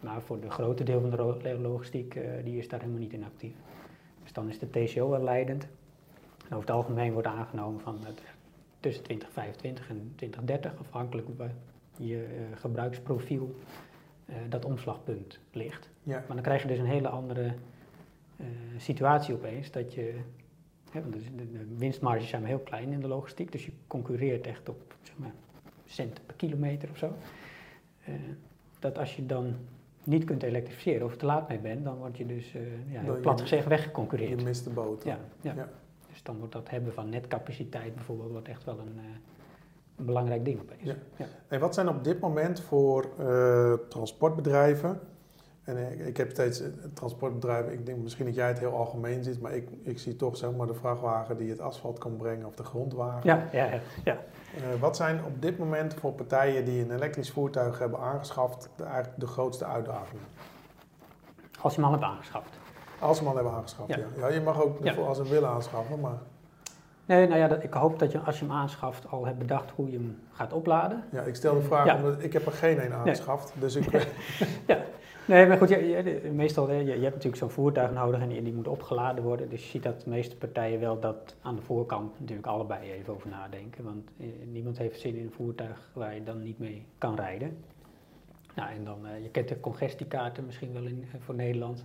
maar 0.00 0.22
voor 0.22 0.40
de 0.40 0.50
grote 0.50 0.84
deel 0.84 1.00
van 1.00 1.10
de 1.10 1.58
logistiek, 1.60 2.14
eh, 2.14 2.30
die 2.44 2.58
is 2.58 2.68
daar 2.68 2.80
helemaal 2.80 3.00
niet 3.00 3.12
in 3.12 3.24
actief. 3.24 3.54
Dus 4.22 4.32
dan 4.32 4.48
is 4.48 4.58
de 4.58 4.70
TCO 4.70 5.08
wel 5.08 5.22
leidend. 5.22 5.62
En 6.38 6.46
over 6.56 6.60
het 6.60 6.70
algemeen 6.70 7.12
wordt 7.12 7.28
aangenomen 7.28 7.80
van 7.80 7.98
het, 8.04 8.22
tussen 8.80 9.02
2025 9.04 9.88
en 9.88 10.12
2030, 10.14 10.78
afhankelijk 10.78 11.28
van 11.36 11.50
je 11.98 12.22
eh, 12.24 12.58
gebruiksprofiel, 12.58 13.54
eh, 14.28 14.34
dat 14.48 14.64
omslagpunt 14.64 15.38
ligt. 15.52 15.88
Ja. 16.02 16.16
Maar 16.26 16.36
dan 16.36 16.42
krijg 16.44 16.62
je 16.62 16.68
dus 16.68 16.78
een 16.78 16.86
hele 16.86 17.08
andere 17.08 17.52
eh, 18.36 18.46
situatie 18.76 19.34
opeens. 19.34 19.70
Dat 19.70 19.94
je, 19.94 20.14
hè, 20.90 21.00
want 21.00 21.12
de, 21.12 21.52
de, 21.52 21.66
winstmarges 21.76 22.28
zijn 22.28 22.40
maar 22.42 22.50
heel 22.50 22.58
klein 22.60 22.92
in 22.92 23.00
de 23.00 23.08
logistiek. 23.08 23.52
Dus 23.52 23.64
je 23.64 23.72
concurreert 23.86 24.46
echt 24.46 24.68
op 24.68 24.94
zeg 25.02 25.18
maar, 25.18 25.32
centen 25.86 26.24
per 26.26 26.34
kilometer 26.36 26.90
of 26.90 26.98
zo. 26.98 27.12
Eh, 28.04 28.14
dat 28.78 28.98
als 28.98 29.16
je 29.16 29.26
dan 29.26 29.54
niet 30.04 30.24
kunt 30.24 30.42
elektrificeren 30.42 31.06
of 31.06 31.16
te 31.16 31.26
laat 31.26 31.48
mee 31.48 31.58
bent, 31.58 31.84
dan 31.84 31.96
word 31.96 32.16
je 32.16 32.26
dus 32.26 32.54
uh, 32.54 32.62
ja, 32.92 33.00
plat 33.00 33.36
je- 33.38 33.42
gezegd 33.42 33.62
Je 33.62 33.68
weggeconcurreerd. 33.68 34.44
mist 34.44 34.64
de 34.64 34.70
boot. 34.70 35.04
Ja, 35.04 35.18
ja. 35.40 35.54
Ja. 35.54 35.68
Dus 36.10 36.22
dan 36.22 36.38
wordt 36.38 36.52
dat 36.52 36.70
hebben 36.70 36.92
van 36.92 37.08
netcapaciteit 37.08 37.94
bijvoorbeeld 37.94 38.30
wordt 38.30 38.48
echt 38.48 38.64
wel 38.64 38.78
een, 38.78 38.98
een 39.98 40.04
belangrijk 40.04 40.44
ding 40.44 40.60
opeens. 40.60 40.82
Ja. 40.82 40.94
Ja. 41.16 41.26
En 41.48 41.60
wat 41.60 41.74
zijn 41.74 41.88
op 41.88 42.04
dit 42.04 42.20
moment 42.20 42.60
voor 42.60 43.06
eh, 43.18 43.72
transportbedrijven? 43.88 45.00
En 45.68 45.92
ik, 45.92 46.06
ik 46.06 46.16
heb 46.16 46.30
steeds 46.30 46.60
eh, 46.60 46.68
transportbedrijven, 46.94 47.72
ik 47.72 47.86
denk 47.86 47.98
misschien 47.98 48.26
dat 48.26 48.34
jij 48.34 48.48
het 48.48 48.58
heel 48.58 48.76
algemeen 48.76 49.22
ziet, 49.22 49.40
maar 49.40 49.54
ik, 49.54 49.68
ik 49.82 49.98
zie 49.98 50.16
toch 50.16 50.36
zeg 50.36 50.52
maar 50.52 50.66
de 50.66 50.74
vrachtwagen 50.74 51.36
die 51.36 51.50
het 51.50 51.60
asfalt 51.60 51.98
kan 51.98 52.16
brengen 52.16 52.46
of 52.46 52.54
de 52.54 52.64
grondwagen. 52.64 53.20
Ja, 53.24 53.48
ja, 53.52 53.64
ja, 53.64 53.80
ja. 54.04 54.18
Eh, 54.56 54.80
wat 54.80 54.96
zijn 54.96 55.24
op 55.24 55.42
dit 55.42 55.58
moment 55.58 55.94
voor 55.94 56.12
partijen 56.12 56.64
die 56.64 56.82
een 56.82 56.90
elektrisch 56.90 57.30
voertuig 57.30 57.78
hebben 57.78 57.98
aangeschaft 57.98 58.70
de, 58.76 58.84
eigenlijk 58.84 59.20
de 59.20 59.26
grootste 59.26 59.64
uitdagingen? 59.64 60.24
Als 61.60 61.74
je 61.74 61.80
hem 61.80 61.90
al 61.90 61.98
hebt 61.98 62.12
aangeschaft. 62.12 62.58
Als 62.98 63.16
ze 63.16 63.22
hem 63.22 63.30
al 63.30 63.36
hebben 63.36 63.54
aangeschaft, 63.54 63.88
ja. 63.88 63.96
Ja. 63.96 64.06
ja. 64.16 64.28
je 64.28 64.40
mag 64.40 64.62
ook 64.62 64.86
als 64.86 65.16
ze 65.16 65.22
hem 65.22 65.32
willen 65.32 65.48
aanschaffen, 65.48 66.00
maar 66.00 66.18
Nee, 67.08 67.26
nou 67.26 67.38
ja, 67.40 67.48
dat, 67.48 67.62
ik 67.62 67.72
hoop 67.72 67.98
dat 67.98 68.12
je 68.12 68.18
als 68.18 68.38
je 68.38 68.44
hem 68.44 68.54
aanschaft 68.54 69.10
al 69.10 69.26
hebt 69.26 69.38
bedacht 69.38 69.70
hoe 69.70 69.90
je 69.90 69.96
hem 69.96 70.18
gaat 70.32 70.52
opladen. 70.52 71.04
ja, 71.12 71.22
ik 71.22 71.34
stel 71.34 71.54
de 71.54 71.62
vraag, 71.62 71.86
Ja. 71.86 71.96
omdat 71.96 72.22
ik 72.22 72.32
heb 72.32 72.46
er 72.46 72.52
geen 72.52 72.84
een 72.84 72.92
aangeschaft, 72.92 73.52
dus 73.60 73.76
ik... 73.76 73.86
Nee, 75.24 75.46
maar 75.46 75.56
goed, 75.56 75.68
je, 75.68 75.86
je- 75.86 76.30
meestal, 76.32 76.72
je, 76.72 76.84
je 76.84 76.90
hebt 76.90 77.02
natuurlijk 77.02 77.36
zo'n 77.36 77.50
voertuig 77.50 77.92
nodig 77.92 78.20
en 78.20 78.28
die, 78.28 78.52
moet 78.54 78.68
opgeladen 78.68 79.24
worden. 79.24 79.48
Dus 79.48 79.62
je 79.62 79.68
ziet 79.68 79.82
dat 79.82 80.00
de 80.00 80.10
meeste 80.10 80.36
partijen 80.36 80.80
wel 80.80 81.00
dat 81.00 81.34
aan 81.42 81.56
de 81.56 81.62
voorkant 81.62 82.20
natuurlijk 82.20 82.46
allebei 82.46 82.92
even 82.92 83.12
over 83.14 83.28
nadenken. 83.28 83.84
Want 83.84 84.10
eh, 84.20 84.26
niemand 84.52 84.78
heeft 84.78 85.00
zin 85.00 85.16
in 85.16 85.24
een 85.24 85.32
voertuig 85.32 85.90
waar 85.92 86.14
je 86.14 86.22
dan 86.22 86.42
niet 86.42 86.58
mee 86.58 86.86
kan 86.98 87.14
rijden. 87.16 87.56
Nou, 88.54 88.70
en 88.70 88.84
dan, 88.84 89.06
eh, 89.06 89.22
je 89.22 89.28
kent 89.30 89.48
de 89.48 89.60
congestiekaarten 89.60 90.46
misschien 90.46 90.72
wel 90.72 90.84
in, 90.84 91.04
eh, 91.12 91.20
voor 91.20 91.34
Nederland. 91.34 91.84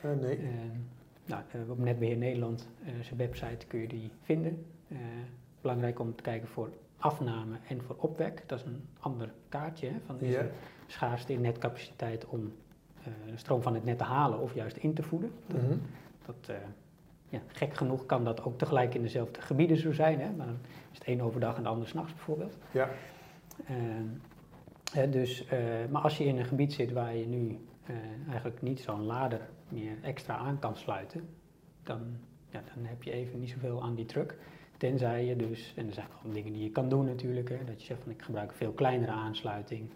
Eh, 0.00 0.10
nee. 0.20 0.38
Nou, 1.26 1.42
eh, 1.52 1.70
op 1.70 1.78
Netbeheer 1.78 2.16
Nederland, 2.16 2.68
eh, 2.84 2.92
zijn 3.02 3.18
website, 3.18 3.66
kun 3.66 3.80
je 3.80 3.88
die 3.88 4.10
vinden. 4.22 4.66
Eh, 4.88 4.96
belangrijk 5.60 5.98
om 5.98 6.14
te 6.14 6.22
kijken 6.22 6.48
voor 6.48 6.70
afname 6.98 7.56
en 7.68 7.82
voor 7.82 7.96
opwek. 7.98 8.42
Dat 8.46 8.58
is 8.58 8.64
een 8.64 8.84
ander 9.00 9.32
kaartje. 9.48 9.86
Hè, 9.86 9.94
van 10.06 10.20
is 10.20 10.34
er 10.34 10.50
schaarste 10.86 11.32
in 11.32 11.40
netcapaciteit 11.40 12.26
om 12.26 12.52
eh, 13.04 13.12
stroom 13.34 13.62
van 13.62 13.74
het 13.74 13.84
net 13.84 13.98
te 13.98 14.04
halen 14.04 14.38
of 14.38 14.54
juist 14.54 14.76
in 14.76 14.94
te 14.94 15.02
voeden. 15.02 15.32
Mhm. 15.46 15.76
Dat, 16.26 16.48
eh, 16.48 16.56
ja, 17.28 17.40
gek 17.46 17.74
genoeg 17.74 18.06
kan 18.06 18.24
dat 18.24 18.42
ook 18.42 18.58
tegelijk 18.58 18.94
in 18.94 19.02
dezelfde 19.02 19.40
gebieden 19.40 19.76
zo 19.76 19.92
zijn. 19.92 20.20
Hè, 20.20 20.30
maar 20.30 20.46
dan 20.46 20.58
is 20.92 20.98
het 20.98 21.08
een 21.08 21.22
overdag 21.22 21.56
en 21.56 21.62
de 21.62 21.68
ander 21.68 21.88
s'nachts 21.88 22.12
bijvoorbeeld. 22.12 22.58
Ja. 22.70 22.88
Dus, 25.10 25.46
eh, 25.46 25.58
maar 25.90 26.02
als 26.02 26.18
je 26.18 26.24
in 26.24 26.38
een 26.38 26.44
gebied 26.44 26.72
zit 26.72 26.92
waar 26.92 27.16
je 27.16 27.26
nu 27.26 27.58
eh, 27.86 27.94
eigenlijk 28.28 28.62
niet 28.62 28.80
zo'n 28.80 29.04
lader 29.04 29.40
meer 29.68 29.96
extra 30.02 30.36
aan 30.36 30.58
kan 30.58 30.76
sluiten, 30.76 31.28
dan, 31.82 32.00
ja, 32.50 32.62
dan 32.74 32.84
heb 32.84 33.02
je 33.02 33.10
even 33.10 33.40
niet 33.40 33.50
zoveel 33.50 33.82
aan 33.82 33.94
die 33.94 34.06
truck. 34.06 34.36
Tenzij 34.76 35.24
je 35.24 35.36
dus, 35.36 35.72
en 35.76 35.86
er 35.86 35.92
zijn 35.92 36.06
wel 36.22 36.32
dingen 36.32 36.52
die 36.52 36.62
je 36.62 36.70
kan 36.70 36.88
doen 36.88 37.04
natuurlijk, 37.04 37.48
hè, 37.48 37.64
dat 37.64 37.80
je 37.80 37.86
zegt 37.86 38.02
van 38.02 38.12
ik 38.12 38.22
gebruik 38.22 38.50
een 38.50 38.56
veel 38.56 38.72
kleinere 38.72 39.12
aansluiting. 39.12 39.90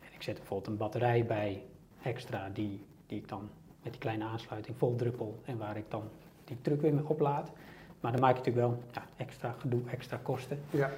En 0.00 0.08
ik 0.14 0.22
zet 0.22 0.36
bijvoorbeeld 0.36 0.70
een 0.70 0.76
batterij 0.76 1.26
bij 1.26 1.62
extra 2.02 2.48
die, 2.48 2.84
die 3.06 3.18
ik 3.18 3.28
dan 3.28 3.50
met 3.82 3.92
die 3.92 4.00
kleine 4.00 4.24
aansluiting 4.24 4.76
vol 4.76 4.94
druppel 4.94 5.40
en 5.44 5.58
waar 5.58 5.76
ik 5.76 5.90
dan 5.90 6.02
die 6.44 6.56
truck 6.60 6.80
weer 6.80 6.94
mee 6.94 7.08
oplaad. 7.08 7.52
Maar 8.00 8.12
dan 8.12 8.20
maak 8.20 8.36
je 8.36 8.38
natuurlijk 8.38 8.66
wel 8.66 8.82
ja, 8.92 9.06
extra 9.16 9.52
gedoe, 9.58 9.80
extra 9.90 10.16
kosten. 10.22 10.58
Ja. 10.70 10.90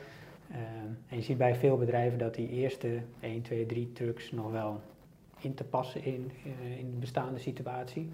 Ehm, 0.50 0.92
en 1.08 1.16
je 1.16 1.22
ziet 1.22 1.38
bij 1.38 1.54
veel 1.54 1.76
bedrijven 1.76 2.18
dat 2.18 2.34
die 2.34 2.48
eerste 2.48 3.02
1, 3.20 3.42
2, 3.42 3.66
3 3.66 3.92
trucks 3.92 4.30
nog 4.30 4.50
wel 4.50 4.80
in 5.44 5.54
te 5.54 5.64
passen 5.64 6.04
in, 6.04 6.30
eh, 6.44 6.78
in 6.78 6.90
de 6.90 6.96
bestaande 6.96 7.38
situatie. 7.38 8.10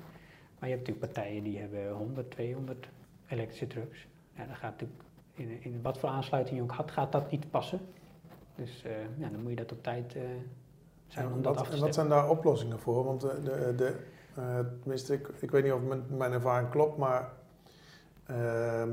Maar 0.58 0.68
je 0.68 0.74
hebt 0.74 0.88
natuurlijk 0.88 1.12
partijen 1.12 1.42
die 1.42 1.58
hebben 1.58 1.90
100, 1.90 2.30
200 2.30 2.88
elektrische 3.28 3.66
trucks. 3.66 4.06
Ja, 4.36 4.46
dan 4.46 4.56
gaat 4.56 4.70
natuurlijk 4.70 5.00
in, 5.34 5.62
in 5.62 5.82
wat 5.82 5.98
voor 5.98 6.08
aansluiting 6.08 6.56
je 6.56 6.62
ook 6.62 6.70
had, 6.70 6.90
gaat 6.90 7.12
dat 7.12 7.30
niet 7.30 7.50
passen. 7.50 7.80
Dus 8.54 8.82
eh, 8.82 8.92
ja, 9.18 9.28
dan 9.28 9.40
moet 9.40 9.50
je 9.50 9.56
dat 9.56 9.72
op 9.72 9.82
tijd 9.82 10.14
eh, 10.14 10.22
zijn 11.06 11.28
Ja, 11.28 11.32
om 11.32 11.42
dat 11.42 11.54
wat, 11.54 11.62
af 11.62 11.68
te 11.68 11.74
en 11.74 11.80
wat 11.80 11.94
zijn 11.94 12.08
daar 12.08 12.30
oplossingen 12.30 12.78
voor? 12.78 13.04
Want 13.04 13.20
de, 13.20 13.40
de, 13.42 13.74
de, 13.76 13.96
tenminste, 14.80 15.14
ik, 15.14 15.28
ik 15.40 15.50
weet 15.50 15.62
niet 15.64 15.72
of 15.72 15.82
mijn, 15.82 16.02
mijn 16.08 16.32
ervaring 16.32 16.70
klopt, 16.70 16.96
maar 16.96 17.32
ehm, 18.26 18.90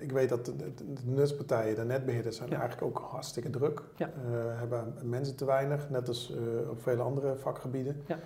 ik 0.00 0.12
weet 0.12 0.28
dat 0.28 0.44
de, 0.44 0.72
nutspartijen, 1.04 1.74
de 1.76 1.84
netbeheerders, 1.84 2.36
zijn 2.36 2.50
Ja. 2.50 2.58
eigenlijk 2.60 2.86
ook 2.96 3.04
hartstikke 3.10 3.50
druk. 3.50 3.82
Ja. 3.96 4.06
Eh, 4.06 4.12
hebben 4.58 4.94
mensen 5.02 5.36
te 5.36 5.44
weinig, 5.44 5.90
net 5.90 6.08
als 6.08 6.32
eh, 6.36 6.70
op 6.70 6.82
vele 6.82 7.02
andere 7.02 7.36
vakgebieden. 7.36 8.02
Ja. 8.06 8.18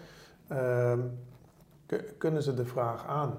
Ehm, 0.48 1.00
kunnen 2.18 2.42
ze 2.42 2.54
de 2.54 2.64
vraag 2.64 3.06
aan? 3.06 3.38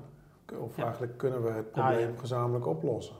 Of 0.59 0.77
eigenlijk 0.77 1.17
kunnen 1.17 1.43
we 1.43 1.49
het 1.49 1.65
Ah, 1.73 1.87
probleem 1.87 2.17
gezamenlijk 2.17 2.65
oplossen? 2.67 3.15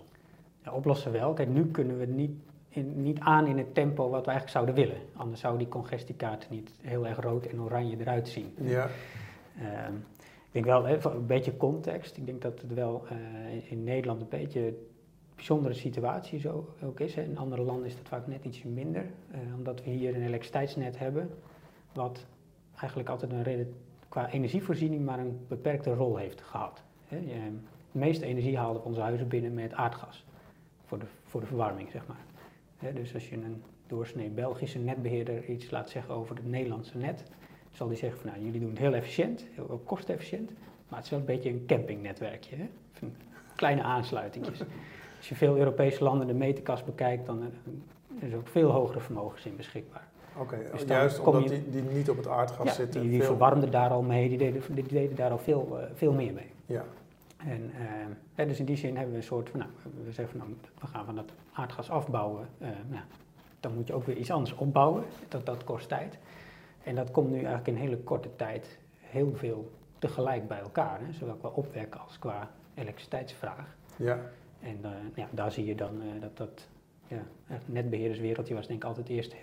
Ja, 0.64 0.72
oplossen 0.72 1.12
wel. 1.12 1.34
Kijk, 1.34 1.50
nu 1.50 1.66
kunnen 1.72 1.96
we 1.98 2.02
het 2.06 2.16
niet, 2.16 2.32
in, 2.70 3.02
niet 3.02 3.20
aan 3.20 3.48
in 3.48 3.58
het 3.58 3.74
tempo 3.74 4.10
wat 4.10 4.26
we 4.26 4.32
eigenlijk 4.32 4.50
zouden 4.50 4.76
willen. 4.76 5.02
Anders 5.16 5.42
zou 5.42 5.58
die 5.58 5.68
congestiekaart 5.68 6.50
niet 6.50 6.72
heel 6.82 7.08
erg 7.08 7.20
rood 7.20 7.46
en 7.46 7.62
oranje 7.62 7.98
eruit 8.00 8.28
zien. 8.30 8.54
Ja, 8.62 8.88
Ehm, 9.60 9.94
ik 10.52 10.52
denk 10.52 10.66
wel, 10.66 10.88
een 10.88 11.26
beetje 11.26 11.58
context. 11.58 12.18
Ik 12.18 12.26
denk 12.26 12.42
dat 12.42 12.62
het 12.62 12.74
wel 12.74 13.04
eh, 13.10 13.72
in- 13.72 13.84
Nederland 13.84 14.22
een 14.22 14.28
beetje 14.30 14.74
bijzondere 15.48 15.74
situatie 15.74 16.40
zo 16.40 16.74
ook 16.84 17.00
is. 17.00 17.16
In 17.16 17.38
andere 17.38 17.62
landen 17.62 17.86
is 17.86 17.96
dat 17.96 18.08
vaak 18.08 18.28
net 18.28 18.46
ietsje 18.46 18.68
minder. 18.68 19.06
eh, 19.32 19.40
omdat 19.58 19.84
we 19.84 19.90
hier 19.90 20.16
een 20.16 20.22
elektriciteitsnet 20.22 21.00
hebben, 21.00 21.30
wat 21.94 22.26
eigenlijk 22.80 23.10
altijd 23.10 23.32
een 23.32 23.44
reden 23.44 23.76
qua 24.10 24.30
energievoorziening 24.30 25.06
maar 25.06 25.20
een 25.20 25.46
beperkte 25.48 25.94
rol 25.94 26.18
heeft 26.18 26.42
gehad. 26.42 26.84
De 27.08 27.52
meeste 27.92 28.26
energie 28.26 28.58
haalden 28.58 28.82
we 28.82 28.88
onze 28.88 29.02
huizen 29.02 29.28
binnen 29.28 29.54
met 29.54 29.74
aardgas. 29.74 30.26
Voor 30.86 31.00
de, 31.00 31.06
voor 31.24 31.42
de 31.42 31.48
verwarming, 31.48 31.92
zeg 31.92 32.04
maar. 32.08 32.94
Dus 32.94 33.14
als 33.14 33.30
je 33.30 33.36
een 33.36 33.64
doorsnee 33.88 34.30
Belgische 34.30 34.80
netbeheerder 34.80 35.46
iets 35.46 35.72
laat 35.72 35.90
zeggen 35.90 36.14
over 36.14 36.36
het 36.36 36.46
Nederlandse 36.46 36.98
net, 36.98 37.24
zal 37.72 37.88
die 37.88 37.98
zeggen 37.98 38.20
van 38.20 38.30
nou, 38.30 38.44
jullie 38.44 38.60
doen 38.60 38.70
het 38.70 38.80
heel 38.80 38.94
efficiënt, 38.94 39.46
heel, 39.54 39.82
kostefficiënt, 39.86 40.52
maar 40.88 40.98
het 40.98 41.04
is 41.06 41.10
wel 41.10 41.20
een 41.20 41.26
beetje 41.26 41.50
een 41.50 41.66
campingnetwerkje. 41.66 42.56
Hè? 42.56 42.70
Kleine 43.56 43.82
aansluitingjes. 43.82 44.60
Als 45.24 45.32
je 45.32 45.38
veel 45.38 45.58
Europese 45.58 46.04
landen 46.04 46.28
de 46.28 46.34
meterkast 46.34 46.86
bekijkt, 46.86 47.26
dan 47.26 47.42
eh, 47.42 48.26
is 48.28 48.32
er 48.32 48.38
ook 48.38 48.48
veel 48.48 48.70
hogere 48.72 49.00
vermogens 49.00 49.46
in 49.46 49.56
beschikbaar. 49.56 50.08
oké. 50.38 50.58
Dus 50.72 50.86
dan 50.86 50.98
Juist 50.98 51.20
omdat 51.20 51.44
je- 51.44 51.50
die, 51.50 51.70
die 51.82 51.82
niet 51.82 52.10
op 52.10 52.18
het 52.18 52.28
aardgas 52.28 52.66
Ja, 52.66 52.74
zitten. 52.74 53.02
die, 53.02 53.10
die 53.10 53.20
veel- 53.20 53.28
verwarmden 53.28 53.72
daar 53.72 53.90
al 53.90 54.02
mee, 54.02 54.30
die 54.30 54.38
deden, 54.38 54.62
die 54.70 54.84
deden 54.84 55.16
daar 55.16 55.32
al 55.32 55.38
veel, 55.38 55.80
eh, 55.80 55.86
veel 55.94 56.12
meer 56.14 56.34
mee. 56.34 56.50
Ja, 56.66 56.84
En, 57.38 57.72
eh, 58.36 58.48
dus 58.48 58.60
in 58.60 58.66
die 58.66 58.76
zin 58.76 58.94
hebben 58.96 59.12
we 59.12 59.18
een 59.18 59.24
soort 59.26 59.50
van, 59.50 59.60
nou, 59.60 59.72
we 60.06 60.12
zeggen 60.12 60.40
van, 60.40 60.48
nou, 60.48 60.60
we 60.82 60.88
gaan 60.88 61.06
van 61.06 61.16
dat 61.16 61.32
aardgas 61.54 61.90
afbouwen. 61.90 62.48
eh, 62.58 62.68
nou, 62.90 63.04
dan 63.60 63.74
moet 63.74 63.88
je 63.88 63.94
ook 63.94 64.06
weer 64.06 64.16
iets 64.18 64.32
anders 64.32 64.56
opbouwen. 64.56 65.04
Dat, 65.28 65.46
dat 65.46 65.64
kost 65.64 65.88
tijd. 65.88 66.18
En 66.84 66.96
dat 66.96 67.12
komt 67.12 67.30
nu 67.30 67.36
eigenlijk 67.36 67.68
in 67.68 67.76
hele 67.76 67.98
korte 67.98 68.30
tijd 68.36 68.78
heel 69.00 69.32
veel 69.36 69.72
tegelijk 70.00 70.48
bij 70.48 70.60
elkaar. 70.60 71.00
Hè? 71.00 71.14
Zowel 71.14 71.36
qua 71.36 71.50
opwek 71.50 71.96
als 72.06 72.20
qua 72.20 72.50
elektriciteitsvraag. 72.74 73.76
ja. 73.96 74.20
En 74.64 74.80
eh, 74.82 74.92
ja, 75.16 75.28
daar 75.32 75.52
zie 75.52 75.66
je 75.66 75.76
dan 75.76 76.02
eh, 76.02 76.22
dat 76.22 76.38
dat 76.38 76.68
ja, 77.08 77.24
echt 77.50 77.64
netbeheerderswereldje 77.66 78.54
was 78.54 78.68
denk 78.68 78.82
ik 78.82 78.88
altijd 78.88 79.10
eerst 79.10 79.36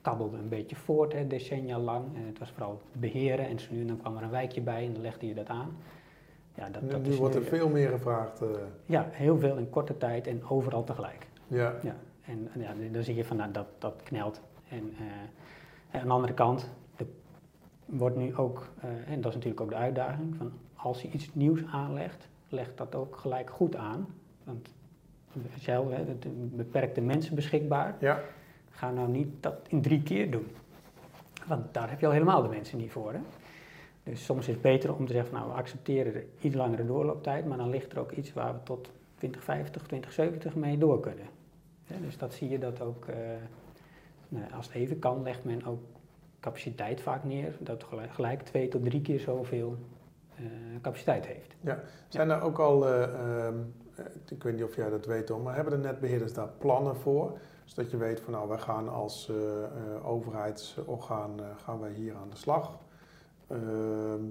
kabbelde 0.00 0.36
een 0.36 0.48
beetje 0.48 0.76
voort, 0.76 1.12
hè, 1.12 1.26
decennia 1.26 1.78
lang. 1.78 2.04
En 2.16 2.26
het 2.26 2.38
was 2.38 2.50
vooral 2.50 2.80
beheren 2.92 3.46
en 3.46 3.58
zo 3.58 3.72
nu 3.72 3.80
en 3.80 3.86
dan 3.86 3.96
kwam 3.98 4.16
er 4.16 4.22
een 4.22 4.30
wijkje 4.30 4.60
bij 4.60 4.86
en 4.86 4.92
dan 4.92 5.02
legde 5.02 5.26
je 5.26 5.34
dat 5.34 5.48
aan. 5.48 5.76
Ja, 6.54 6.68
dat, 6.68 6.82
Nu, 6.82 6.88
dat 6.88 7.02
nu 7.02 7.14
wordt 7.14 7.34
er 7.34 7.42
veel 7.42 7.68
meer 7.68 7.88
gevraagd. 7.88 8.42
eh, 8.42 8.48
ja, 8.86 9.08
heel 9.12 9.38
veel 9.38 9.56
in 9.56 9.70
korte 9.70 9.96
tijd 9.96 10.26
en 10.26 10.48
overal 10.48 10.84
tegelijk. 10.84 11.26
ja. 11.46 11.74
Ja, 11.82 11.96
en 12.24 12.50
ja, 12.58 12.74
dan 12.92 13.02
zie 13.02 13.14
je 13.14 13.24
van 13.24 13.36
nou, 13.36 13.52
dat, 13.52 13.66
dat 13.78 14.02
knelt. 14.02 14.40
En 14.68 14.92
en 15.90 16.00
aan 16.00 16.06
de 16.06 16.12
andere 16.12 16.34
kant, 16.34 16.68
wordt 17.84 18.16
nu 18.16 18.36
ook, 18.36 18.68
en 19.06 19.20
dat 19.20 19.30
is 19.30 19.34
natuurlijk 19.34 19.60
ook 19.60 19.68
de 19.70 19.76
uitdaging, 19.76 20.36
van 20.36 20.52
als 20.74 21.02
je 21.02 21.10
iets 21.10 21.34
nieuws 21.34 21.64
aanlegt, 21.72 22.28
leg 22.48 22.74
dat 22.74 22.94
ook 22.94 23.16
gelijk 23.16 23.50
goed 23.50 23.76
aan. 23.76 24.06
Want 24.48 24.68
zelf, 25.58 25.90
hè, 25.90 25.96
het 25.96 26.56
beperkte 26.56 27.00
mensen 27.00 27.34
beschikbaar, 27.34 27.96
ja. 28.00 28.20
ga 28.70 28.90
nou 28.90 29.08
niet 29.08 29.28
dat 29.40 29.54
in 29.68 29.82
drie 29.82 30.02
keer 30.02 30.30
doen. 30.30 30.46
Want 31.46 31.74
daar 31.74 31.90
heb 31.90 32.00
je 32.00 32.06
al 32.06 32.12
helemaal 32.12 32.42
de 32.42 32.48
mensen 32.48 32.78
niet 32.78 32.90
voor. 32.90 33.12
Hè? 33.12 33.20
Dus 34.02 34.24
soms 34.24 34.40
is 34.40 34.54
het 34.54 34.62
beter 34.62 34.94
om 34.94 35.06
te 35.06 35.12
zeggen, 35.12 35.30
van, 35.30 35.40
nou 35.40 35.52
we 35.52 35.58
accepteren 35.58 36.12
de 36.12 36.26
iets 36.40 36.54
langere 36.54 36.86
doorlooptijd, 36.86 37.46
maar 37.46 37.58
dan 37.58 37.70
ligt 37.70 37.92
er 37.92 37.98
ook 37.98 38.12
iets 38.12 38.32
waar 38.32 38.52
we 38.52 38.62
tot 38.62 38.90
2050, 39.16 39.82
2070 39.82 40.54
mee 40.54 40.78
door 40.78 41.00
kunnen. 41.00 41.26
Dus 42.00 42.18
dat 42.18 42.34
zie 42.34 42.48
je 42.48 42.58
dat 42.58 42.80
ook, 42.80 43.06
eh, 43.06 43.16
nou, 44.28 44.52
als 44.52 44.66
het 44.66 44.74
even 44.74 44.98
kan, 44.98 45.22
legt 45.22 45.44
men 45.44 45.64
ook 45.64 45.80
capaciteit 46.40 47.00
vaak 47.00 47.24
neer, 47.24 47.52
dat 47.60 47.84
gelijk, 47.84 48.12
gelijk 48.12 48.42
twee 48.42 48.68
tot 48.68 48.84
drie 48.84 49.00
keer 49.00 49.20
zoveel 49.20 49.76
eh, 50.36 50.44
capaciteit 50.80 51.26
heeft. 51.26 51.54
Zijn 52.08 52.30
er 52.30 52.40
ook 52.40 52.58
al, 52.58 52.86
eh, 52.86 53.02
ehm, 53.02 53.14
eh, 53.46 53.52
ik 54.28 54.42
weet 54.42 54.54
niet 54.54 54.64
of 54.64 54.76
jij 54.76 54.90
dat 54.90 55.06
weet 55.06 55.26
Tom, 55.26 55.42
maar 55.42 55.54
hebben 55.54 55.82
de 55.82 55.88
netbeheerders 55.88 56.32
daar 56.32 56.48
plannen 56.58 56.96
voor? 56.96 57.38
Zodat 57.64 57.90
je 57.90 57.96
weet 57.96 58.20
van 58.20 58.32
nou, 58.32 58.48
wij 58.48 58.58
gaan 58.58 58.88
als 58.88 59.28
eh, 59.30 59.36
eh, 59.64 60.06
overheidsorgaan 60.08 61.40
eh, 61.40 61.44
gaan 61.64 61.80
wij 61.80 61.92
hier 61.92 62.14
aan 62.14 62.30
de 62.30 62.36
slag. 62.36 62.78
Ehm, 63.46 64.22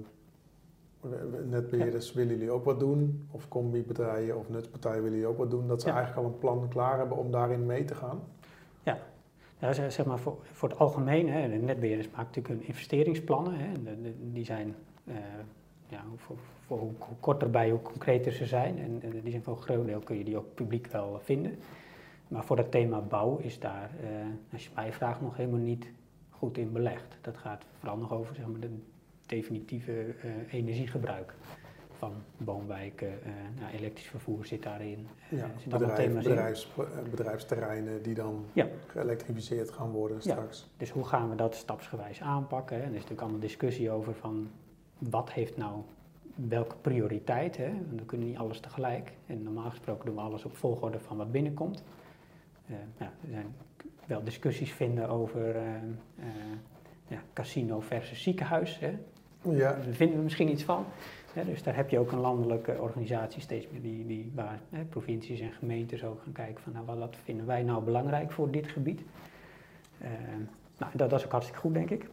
netbeheerders 1.48 2.12
willen 2.12 2.34
jullie 2.36 2.50
ook 2.50 2.64
wat 2.64 2.80
doen? 2.80 3.28
Of 3.30 3.48
combi-partijen 3.48 4.36
of 4.38 4.48
nutspartijen 4.48 5.02
willen 5.02 5.18
jullie 5.18 5.32
ook 5.32 5.38
wat 5.38 5.50
doen? 5.50 5.66
Dat 5.68 5.80
ze 5.82 5.88
Ja. 5.88 5.94
eigenlijk 5.96 6.26
al 6.26 6.32
een 6.32 6.38
plan 6.38 6.68
klaar 6.68 6.98
hebben 6.98 7.16
om 7.16 7.30
daarin 7.30 7.66
mee 7.66 7.84
te 7.84 7.94
gaan? 7.94 8.20
Ja, 9.60 9.72
zeg 9.72 9.92
zeg 9.92 10.06
maar 10.06 10.18
voor, 10.18 10.36
voor 10.52 10.68
het 10.68 10.78
algemeen, 10.78 11.28
hè, 11.28 11.48
de 11.48 11.54
netbeheerders 11.56 12.06
maken 12.10 12.24
natuurlijk 12.26 12.54
hun 12.54 12.66
investeringsplannen. 12.66 13.54
Hè, 13.54 13.64
en 13.74 13.84
de- 13.84 14.02
de- 14.02 14.32
die 14.32 14.44
zijn, 14.44 14.74
eh, 15.04 15.14
ja, 15.88 16.04
voor, 16.16 16.36
voor 16.68 16.78
hoe, 16.78 16.92
hoe 16.98 17.16
korter 17.20 17.50
bij, 17.50 17.70
hoe 17.70 17.82
concreter 17.82 18.32
ze 18.32 18.46
zijn. 18.46 18.78
En, 18.78 18.98
en 19.02 19.20
die 19.20 19.30
zijn 19.30 19.42
voor 19.42 19.56
een 19.56 19.62
groot 19.62 19.86
deel 19.86 20.00
kun 20.00 20.18
je 20.18 20.24
die 20.24 20.36
ook 20.36 20.54
publiek 20.54 20.86
wel 20.86 21.20
vinden. 21.22 21.58
Maar 22.28 22.44
voor 22.44 22.56
dat 22.56 22.70
thema 22.70 23.00
bouw 23.00 23.36
is 23.36 23.58
daar, 23.58 23.90
eh, 24.02 24.08
als 24.52 24.64
je 24.64 24.70
mij 24.74 24.92
vraagt, 24.92 25.20
nog 25.20 25.36
helemaal 25.36 25.60
niet 25.60 25.90
goed 26.30 26.58
in 26.58 26.72
belegd. 26.72 27.18
Dat 27.20 27.36
gaat 27.36 27.64
vooral 27.78 27.96
nog 27.96 28.12
over 28.12 28.34
zeg 28.34 28.46
maar, 28.46 28.60
de 28.60 28.78
definitieve 29.26 29.92
eh, 29.92 30.54
energiegebruik 30.54 31.34
van 31.98 32.12
woonwijken, 32.36 33.08
uh, 33.08 33.60
nou, 33.60 33.72
elektrisch 33.72 34.06
vervoer 34.06 34.44
zit 34.44 34.62
daarin. 34.62 35.06
Ja, 35.30 35.50
bedrijf, 35.68 36.14
bedrijfs, 36.14 36.72
bedrijfsterreinen 37.10 38.02
die 38.02 38.14
dan 38.14 38.44
ja. 38.52 38.66
geëlektrificeerd 38.86 39.70
gaan 39.70 39.90
worden 39.90 40.20
straks. 40.20 40.58
Ja, 40.58 40.66
dus 40.76 40.90
hoe 40.90 41.04
gaan 41.04 41.30
we 41.30 41.36
dat 41.36 41.54
stapsgewijs 41.54 42.20
aanpakken? 42.20 42.76
En 42.76 42.82
er 42.82 42.88
is 42.88 42.94
natuurlijk 42.94 43.20
allemaal 43.20 43.40
discussie 43.40 43.90
over 43.90 44.14
van 44.14 44.50
wat 44.98 45.32
heeft 45.32 45.56
nou 45.56 45.82
welke 46.46 46.76
prioriteit. 46.76 47.56
Hè? 47.56 47.72
Want 47.72 48.00
we 48.00 48.06
kunnen 48.06 48.26
niet 48.26 48.36
alles 48.36 48.60
tegelijk. 48.60 49.12
En 49.26 49.42
normaal 49.42 49.70
gesproken 49.70 50.06
doen 50.06 50.14
we 50.14 50.20
alles 50.20 50.44
op 50.44 50.56
volgorde 50.56 51.00
van 51.00 51.16
wat 51.16 51.32
binnenkomt. 51.32 51.84
Uh, 52.66 52.76
ja, 52.98 53.04
er 53.04 53.30
zijn 53.30 53.54
wel 54.06 54.24
discussies 54.24 54.72
vinden 54.72 55.08
over 55.08 55.56
uh, 55.56 55.62
uh, 56.18 56.24
ja, 57.06 57.22
casino 57.32 57.80
versus 57.80 58.22
ziekenhuis. 58.22 58.78
Hè? 58.78 58.98
Ja. 59.42 59.72
Daar 59.72 59.82
vinden 59.82 60.16
we 60.16 60.22
misschien 60.22 60.50
iets 60.50 60.62
van. 60.62 60.84
dus 61.46 61.62
daar 61.62 61.76
heb 61.76 61.90
je 61.90 61.98
ook 61.98 62.12
een 62.12 62.20
landelijke 62.20 62.80
organisatie 62.80 63.40
steeds 63.40 63.68
meer 63.70 63.82
die, 63.82 64.06
die, 64.06 64.32
waar 64.34 64.60
hè, 64.70 64.84
provincies 64.84 65.40
en 65.40 65.52
gemeentes 65.52 66.04
ook 66.04 66.22
gaan 66.22 66.32
kijken 66.32 66.62
van 66.62 66.72
nou, 66.72 66.98
wat 66.98 67.16
vinden 67.22 67.46
wij 67.46 67.62
nou 67.62 67.84
belangrijk 67.84 68.32
voor 68.32 68.50
dit 68.50 68.68
gebied. 68.68 69.00
nou, 70.78 70.92
dat, 70.94 71.10
dat 71.10 71.18
is 71.18 71.24
ook 71.24 71.32
hartstikke 71.32 71.60
goed 71.60 71.74
denk 71.74 71.90
ik. 71.90 72.08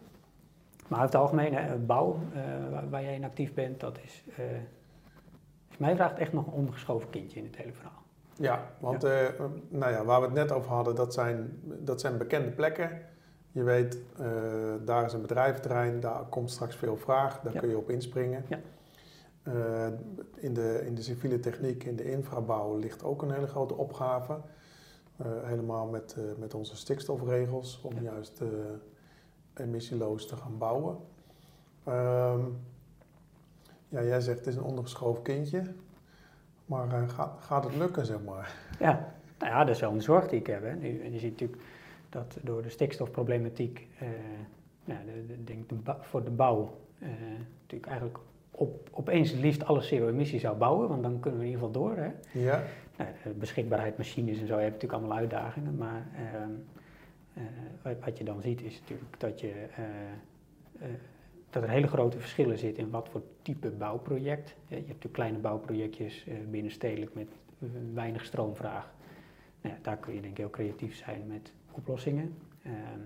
Maar 0.88 1.00
over 1.00 1.12
het 1.12 1.22
algemeen, 1.22 1.54
hè, 1.54 1.78
bouw, 1.78 2.20
uh, 2.34 2.72
waar, 2.72 2.90
waar, 2.90 3.04
jij 3.04 3.16
in 3.16 3.24
actief 3.24 3.54
bent, 3.54 3.80
dat 3.80 3.98
is, 4.04 4.24
uh, 4.40 4.46
is 5.70 5.78
mij 5.78 5.96
vraagt 5.96 6.18
echt 6.18 6.34
nog 6.34 6.48
een 6.48 6.54
ondergeschoven 6.54 7.10
kindje 7.10 7.40
in 7.40 7.46
het 7.46 7.56
hele 7.56 7.74
verhaal. 7.74 8.04
Ja, 8.38 8.72
want 8.80 9.02
ja. 9.02 9.22
Uh, 9.22 9.46
nou 9.70 9.92
ja, 9.92 10.04
waar 10.04 10.20
we 10.20 10.26
het 10.26 10.36
net 10.36 10.52
over 10.52 10.72
hadden, 10.72 10.96
dat 10.96 11.14
zijn, 11.14 11.60
dat 11.64 12.02
zijn 12.02 12.18
bekende 12.18 12.52
plekken. 12.52 13.02
Je 13.52 13.64
weet, 13.64 14.00
daar 14.86 15.06
is 15.06 15.14
een 15.14 15.22
bedrijventerrein, 15.22 16.00
daar 16.00 16.24
komt 16.30 16.52
straks 16.52 16.76
veel 16.76 16.98
vraag, 16.98 17.42
daar 17.42 17.54
kun 17.54 17.70
je 17.70 17.78
op 17.78 17.90
inspringen. 17.90 18.46
Ja. 18.48 18.60
in, 20.36 20.54
de, 20.54 20.84
in 20.86 20.96
de 20.96 21.02
civiele 21.02 21.40
techniek, 21.40 21.84
in 21.84 21.96
de 21.96 22.12
infrabouw 22.12 22.78
ligt 22.78 23.04
ook 23.04 23.22
een 23.22 23.32
hele 23.32 23.48
grote 23.48 23.74
opgave. 23.74 24.40
helemaal 25.24 25.88
met, 25.88 26.18
met 26.38 26.54
onze 26.54 26.76
stikstofregels, 26.76 27.82
om 27.82 28.02
juist 28.02 28.42
emissieloos 29.60 30.28
te 30.28 30.36
gaan 30.36 30.58
bouwen. 30.58 30.98
Um, 31.88 32.58
ja, 33.90 34.04
jij 34.04 34.22
zegt 34.22 34.38
het 34.38 34.48
is 34.48 34.56
een 34.56 34.64
ondergeschoven 34.64 35.24
kindje, 35.24 35.62
maar 36.66 36.88
uh, 36.88 37.10
gaat, 37.10 37.32
gaat 37.40 37.64
het 37.64 37.76
lukken, 37.76 38.06
zeg 38.06 38.24
maar? 38.24 38.56
Ja, 38.80 39.14
nou 39.40 39.52
ja, 39.52 39.64
dat 39.64 39.76
is 39.76 39.82
wel 39.82 39.92
een 39.92 40.02
zorg 40.02 40.28
die 40.28 40.40
ik 40.40 40.48
heb. 40.48 40.64
Hè. 40.64 40.76
Nu, 40.76 41.02
en 41.04 41.12
je 41.12 41.20
ziet 41.20 41.32
natuurlijk 41.32 41.62
dat 42.10 42.38
door 42.42 42.62
de 42.62 42.70
stikstofproblematiek, 42.70 43.88
uh, 44.02 44.08
ja, 44.84 45.02
de, 45.06 45.26
de, 45.26 45.44
denk 45.44 45.70
de 45.70 45.96
voor 46.00 46.24
de 46.24 46.32
bouw, 46.32 46.78
uh, 47.00 47.10
natuurlijk 47.62 47.90
eigenlijk 47.92 48.20
op, 48.52 48.90
opeens 48.92 49.32
het 49.32 49.40
liefst 49.40 49.66
alle 49.66 49.88
CO-emissie 49.90 50.40
zou 50.40 50.58
bouwen, 50.58 50.88
want 50.88 51.04
dan 51.04 51.20
kunnen 51.20 51.40
we 51.40 51.46
in 51.46 51.52
ieder 51.52 51.68
geval 51.68 51.82
door. 51.82 51.98
Hè. 51.98 52.40
Ja. 52.40 52.64
Nou, 52.98 53.36
beschikbaarheid 53.36 53.98
machines 53.98 54.40
en 54.40 54.48
zo, 54.48 54.56
je 54.56 54.62
hebt 54.62 54.74
natuurlijk 54.74 55.02
allemaal 55.02 55.18
uitdagingen, 55.18 55.76
maar 55.78 56.08
ehm, 56.16 56.52
wat 58.04 58.18
je 58.18 58.24
dan 58.24 58.42
ziet 58.42 58.62
is 58.62 58.80
natuurlijk 58.80 59.20
dat, 59.20 59.40
je, 59.40 59.48
uh, 59.48 60.88
uh, 60.88 60.94
dat 61.50 61.64
er 61.64 61.70
hele 61.70 61.88
grote 61.88 62.20
verschillen 62.20 62.58
zitten 62.58 62.84
in 62.84 62.90
wat 62.90 63.10
voor 63.10 63.22
type 63.42 63.70
bouwproject. 63.70 64.56
je 64.68 64.76
hebt 64.76 64.88
natuurlijk 64.88 65.14
kleine 65.14 65.38
bouwprojectjes 65.38 66.26
binnenstedelijk 66.50 67.14
met 67.14 67.28
weinig 67.94 68.26
stroomvraag. 68.26 68.94
Nou 69.62 69.76
ja, 69.76 69.82
daar 69.84 69.98
kun 69.98 70.14
je 70.14 70.22
denk 70.22 70.32
ik 70.32 70.38
heel 70.38 70.50
creatief 70.50 70.96
zijn 70.96 71.28
met 71.28 71.52
oplossingen. 71.72 72.36
Ehm, 72.64 73.00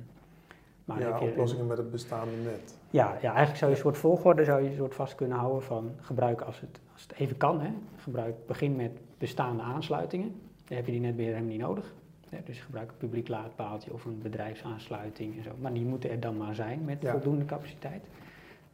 maar 0.85 0.99
ja, 0.99 1.19
oplossingen 1.19 1.67
met 1.67 1.77
het 1.77 1.91
bestaande 1.91 2.35
net. 2.43 2.77
Ja, 2.89 3.17
ja, 3.21 3.29
eigenlijk 3.29 3.57
zou 3.57 3.71
je 3.71 3.77
een 3.77 3.83
soort 3.83 3.97
volgorde 3.97 4.43
zou 4.43 4.61
je 4.61 4.69
een 4.69 4.75
soort 4.75 4.95
vast 4.95 5.15
kunnen 5.15 5.37
houden 5.37 5.63
van 5.63 5.91
gebruik 5.99 6.41
als 6.41 6.59
het, 6.59 6.79
als 6.93 7.01
het 7.01 7.13
even 7.13 7.37
kan. 7.37 7.61
Hè. 7.61 7.71
Gebruik, 7.95 8.35
begin 8.45 8.75
met 8.75 8.91
bestaande 9.17 9.63
aansluitingen. 9.63 10.41
Dan 10.65 10.77
heb 10.77 10.85
je 10.85 10.91
die 10.91 11.01
netbeheer 11.01 11.31
helemaal 11.33 11.51
niet 11.51 11.61
nodig. 11.61 11.93
Ja, 12.31 12.37
dus 12.45 12.59
gebruik 12.59 12.89
een 12.89 12.97
publiek 12.97 13.27
laadpaaltje 13.27 13.93
of 13.93 14.05
een 14.05 14.21
bedrijfsaansluiting 14.21 15.37
en 15.37 15.43
zo. 15.43 15.51
Maar 15.59 15.73
die 15.73 15.85
moeten 15.85 16.09
er 16.09 16.19
dan 16.19 16.37
maar 16.37 16.55
zijn 16.55 16.85
met 16.85 16.97
voldoende 17.01 17.45
capaciteit. 17.45 18.07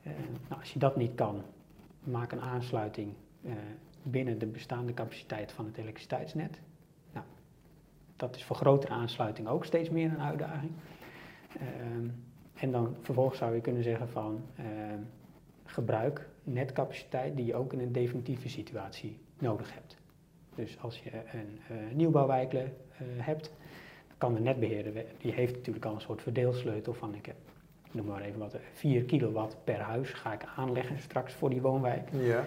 Uh, 0.03 0.13
nou, 0.49 0.59
als 0.59 0.73
je 0.73 0.79
dat 0.79 0.95
niet 0.95 1.15
kan, 1.15 1.41
maak 2.03 2.31
een 2.31 2.41
aansluiting 2.41 3.13
uh, 3.41 3.53
binnen 4.03 4.39
de 4.39 4.45
bestaande 4.45 4.93
capaciteit 4.93 5.51
van 5.51 5.65
het 5.65 5.77
elektriciteitsnet. 5.77 6.59
Nou, 7.13 7.25
dat 8.15 8.35
is 8.35 8.43
voor 8.43 8.55
grotere 8.55 8.93
aansluitingen 8.93 9.51
ook 9.51 9.65
steeds 9.65 9.89
meer 9.89 10.11
een 10.11 10.21
uitdaging. 10.21 10.71
Uh, 11.57 12.11
en 12.55 12.71
dan 12.71 12.95
vervolgens 13.01 13.37
zou 13.37 13.55
je 13.55 13.61
kunnen 13.61 13.83
zeggen 13.83 14.09
van 14.09 14.41
gebruik 15.65 16.29
netcapaciteit 16.43 17.35
die 17.35 17.45
je 17.45 17.55
ook 17.55 17.73
in 17.73 17.79
een 17.79 17.91
definitieve 17.91 18.49
situatie 18.49 19.19
nodig 19.39 19.73
hebt. 19.73 19.97
Dus 20.55 20.77
als 20.81 20.99
je 20.99 21.11
een 21.13 21.59
uh, 21.71 21.93
nieuwbouwwijk 21.93 22.53
uh, 22.53 22.61
hebt, 23.17 23.51
kan 24.17 24.33
de 24.33 24.39
netbeheerder, 24.39 25.05
die 25.17 25.31
heeft 25.31 25.55
natuurlijk 25.55 25.85
al 25.85 25.93
een 25.93 26.01
soort 26.01 26.21
verdeelsleutel 26.21 26.93
van, 26.93 27.15
ik 27.15 27.25
heb, 27.25 27.35
noem 27.91 28.05
maar 28.05 28.21
even 28.21 28.39
wat, 28.39 28.57
4 28.73 29.03
kilowatt 29.03 29.57
per 29.63 29.79
huis 29.79 30.09
ga 30.09 30.33
ik 30.33 30.45
aanleggen 30.55 30.99
straks 30.99 31.33
voor 31.33 31.49
die 31.49 31.61
woonwijk. 31.61 32.09
Ja. 32.11 32.45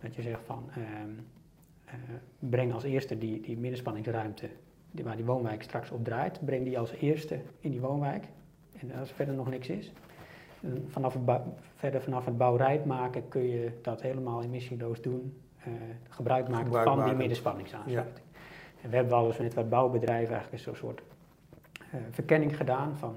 Dat 0.00 0.14
je 0.14 0.22
zegt 0.22 0.40
van, 0.44 0.70
uh, 0.78 1.94
breng 2.38 2.72
als 2.72 2.84
eerste 2.84 3.18
die, 3.18 3.40
die 3.40 3.58
middenspanningsruimte 3.58 4.48
die, 4.90 5.04
waar 5.04 5.16
die 5.16 5.24
woonwijk 5.24 5.62
straks 5.62 5.90
op 5.90 6.04
draait, 6.04 6.44
breng 6.44 6.64
die 6.64 6.78
als 6.78 6.92
eerste 6.92 7.40
in 7.60 7.70
die 7.70 7.80
woonwijk. 7.80 8.24
En 8.78 8.92
als 8.92 9.08
er 9.08 9.14
verder 9.14 9.34
nog 9.34 9.50
niks 9.50 9.68
is, 9.68 9.92
vanaf 10.88 11.14
het 11.14 11.40
verder 11.74 12.02
vanaf 12.02 12.24
het 12.24 12.36
bouwrijp 12.36 12.84
maken 12.84 13.28
kun 13.28 13.42
je 13.42 13.70
dat 13.82 14.02
helemaal 14.02 14.42
emissieloos 14.42 15.02
doen 15.02 15.32
gebruik 16.08 16.48
maken 16.48 16.82
van 16.82 17.04
die 17.04 17.14
middenspanningsaansluiting. 17.14 18.26
En 18.82 18.90
we 18.90 18.96
hebben 18.96 19.14
wel 19.14 19.26
eens 19.26 19.38
met 19.38 19.54
wat 19.54 19.68
bouwbedrijven 19.68 20.34
eigenlijk 20.34 20.66
een 20.66 20.76
soort 20.76 21.02
uh, 21.94 22.00
verkenning 22.10 22.56
gedaan 22.56 22.96
van 22.96 23.16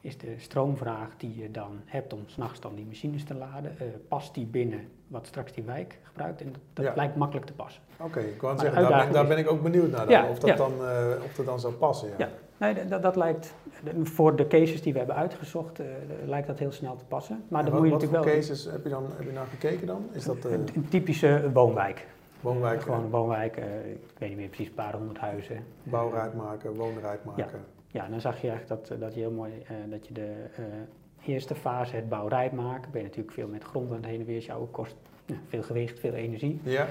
is 0.00 0.18
de 0.18 0.34
stroomvraag 0.36 1.16
die 1.16 1.38
je 1.38 1.50
dan 1.50 1.80
hebt 1.84 2.12
om 2.12 2.22
s'nachts 2.26 2.60
dan 2.60 2.74
die 2.74 2.86
machines 2.86 3.24
te 3.24 3.34
laden, 3.34 3.74
uh, 3.80 3.88
past 4.08 4.34
die 4.34 4.46
binnen 4.46 4.88
wat 5.06 5.26
straks 5.26 5.52
die 5.52 5.64
wijk 5.64 5.98
gebruikt? 6.02 6.40
En 6.40 6.54
dat, 6.72 6.96
lijkt 6.96 7.16
makkelijk 7.16 7.46
te 7.46 7.52
passen. 7.52 7.82
Oké, 8.00 8.20
ik 8.20 8.40
wou 8.40 8.58
zeggen, 8.58 8.82
daar 8.82 9.04
ben, 9.04 9.12
daar 9.12 9.26
ben, 9.26 9.38
ik 9.38 9.50
ook 9.50 9.62
benieuwd 9.62 9.90
naar 9.90 10.06
dan, 10.06 10.28
of, 10.28 10.38
dat 10.38 10.56
dan, 10.56 10.72
of 11.24 11.34
dat 11.36 11.46
dan 11.46 11.60
zou 11.60 11.72
passen. 11.72 12.10
Ja, 12.18 12.28
Nee, 12.58 12.86
dat, 12.86 13.02
dat 13.02 13.16
lijkt, 13.16 13.54
voor 14.02 14.36
de 14.36 14.46
cases 14.46 14.82
die 14.82 14.92
we 14.92 14.98
hebben 14.98 15.16
uitgezocht, 15.16 15.80
uh, 15.80 15.86
lijkt 16.24 16.46
dat 16.46 16.58
heel 16.58 16.72
snel 16.72 16.96
te 16.96 17.04
passen. 17.04 17.44
Maar 17.48 17.62
dan 17.62 17.72
wat, 17.72 17.80
moet 17.80 17.88
je 17.88 17.94
natuurlijk 17.94 18.24
wel... 18.24 18.34
cases 18.34 18.64
heb 18.64 18.82
je, 18.82 18.88
dan, 18.88 19.04
heb 19.16 19.26
je 19.26 19.32
naar 19.32 19.46
gekeken 19.46 19.86
dan? 19.86 20.08
Is 20.12 20.24
dat, 20.24 20.44
uh... 20.46 20.52
een, 20.52 20.68
een, 20.74 20.88
typische 20.88 21.50
woonwijk. 21.52 22.06
Woonwijk? 22.40 22.82
gewoon 22.82 23.04
een 23.04 23.10
woonwijk, 23.10 23.56
uh, 23.56 23.64
ik 23.90 24.18
weet 24.18 24.28
niet 24.28 24.38
meer 24.38 24.48
precies, 24.48 24.68
een 24.68 24.74
paar 24.74 24.94
honderd 24.94 25.18
huizen. 25.18 25.64
Bouwrijp 25.82 26.34
maken, 26.34 26.74
woonrijp 26.74 27.24
maken. 27.24 27.60
Ja, 27.86 28.00
ja 28.02 28.08
dan 28.08 28.20
zag 28.20 28.40
je 28.40 28.48
eigenlijk 28.48 28.88
dat, 28.88 29.00
dat 29.00 29.14
je 29.14 29.20
heel 29.20 29.30
mooi, 29.30 29.52
dat 29.88 30.06
je 30.06 30.14
de 30.14 30.32
eerste 31.24 31.54
fase, 31.54 31.96
het 31.96 32.08
bouwrijp 32.08 32.52
maken, 32.52 32.90
ben 32.90 33.00
je 33.00 33.06
natuurlijk 33.06 33.34
veel 33.34 33.48
met 33.48 33.64
grond 33.64 33.90
aan 33.90 33.96
het 33.96 34.06
heen 34.06 34.20
en 34.20 34.26
weer 34.26 34.42
sjouwen, 34.42 34.70
kost 34.70 34.96
veel 35.46 35.62
gewicht, 35.62 36.00
veel 36.00 36.12
energie. 36.12 36.60
Ja. 36.62 36.86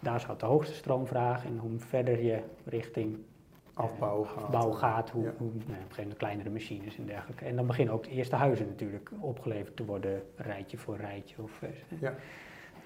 Daar 0.00 0.20
zat 0.20 0.40
de 0.40 0.46
hoogste 0.46 0.74
stroomvraag 0.74 1.44
en 1.44 1.58
hoe 1.58 1.78
verder 1.78 2.22
je 2.24 2.38
richting 2.64 3.18
afbouw 3.78 4.24
gaat. 4.24 4.42
Afbouw 4.42 4.70
gaat, 4.70 5.10
hoe, 5.10 5.32
hoe 5.36 5.48
nou, 5.48 5.48
op 5.48 5.68
een 5.68 5.74
gegeven 5.74 6.02
moment 6.02 6.16
kleinere 6.16 6.50
machines 6.50 6.98
en 6.98 7.06
dergelijke. 7.06 7.44
En 7.44 7.56
dan 7.56 7.66
beginnen 7.66 7.94
ook 7.94 8.04
de 8.04 8.10
eerste 8.10 8.36
huizen 8.36 8.66
natuurlijk 8.66 9.10
opgeleverd 9.20 9.76
te 9.76 9.84
worden, 9.84 10.22
rijtje 10.36 10.78
voor 10.78 10.96
rijtje. 10.96 11.42
Of, 11.42 11.62
eh, 11.62 12.00
ja. 12.00 12.14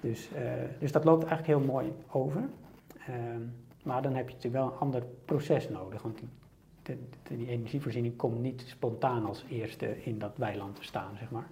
dus, 0.01 0.29
uh, 0.35 0.39
dus 0.79 0.91
dat 0.91 1.03
loopt 1.03 1.23
eigenlijk 1.25 1.59
heel 1.59 1.71
mooi 1.71 1.93
over. 2.11 2.41
Uh, 3.09 3.15
maar 3.83 4.01
dan 4.01 4.15
heb 4.15 4.29
je 4.29 4.35
natuurlijk 4.35 4.63
wel 4.63 4.73
een 4.73 4.79
ander 4.79 5.03
proces 5.25 5.69
nodig, 5.69 6.01
want 6.01 6.17
die, 6.17 6.29
de, 6.83 6.97
die 7.35 7.47
energievoorziening 7.47 8.15
komt 8.15 8.39
niet 8.39 8.63
spontaan 8.67 9.25
als 9.25 9.45
eerste 9.49 10.03
in 10.03 10.19
dat 10.19 10.37
weiland 10.37 10.75
te 10.75 10.83
staan, 10.83 11.17
zeg 11.17 11.31
maar. 11.31 11.47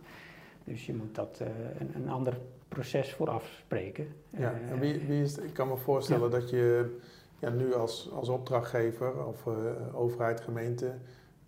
Dus 0.63 0.85
je 0.85 0.93
moet 0.93 1.15
dat 1.15 1.39
uh, 1.41 1.47
een, 1.79 1.95
een, 1.95 2.09
ander 2.09 2.37
proces 2.67 3.13
vooraf 3.13 3.55
spreken. 3.59 4.07
Ja, 4.29 4.53
en 4.69 4.79
wie, 4.79 4.99
wie 4.99 5.21
is, 5.21 5.37
ik 5.37 5.53
kan 5.53 5.67
me 5.67 5.77
voorstellen 5.77 6.29
ja. 6.29 6.39
dat 6.39 6.49
je 6.49 6.97
ja, 7.41 7.49
nu 7.49 7.73
als, 7.73 8.11
als 8.11 8.29
opdrachtgever 8.29 9.25
of 9.25 9.45
uh, 9.45 9.55
overheid, 9.99 10.41
gemeente, 10.41 10.93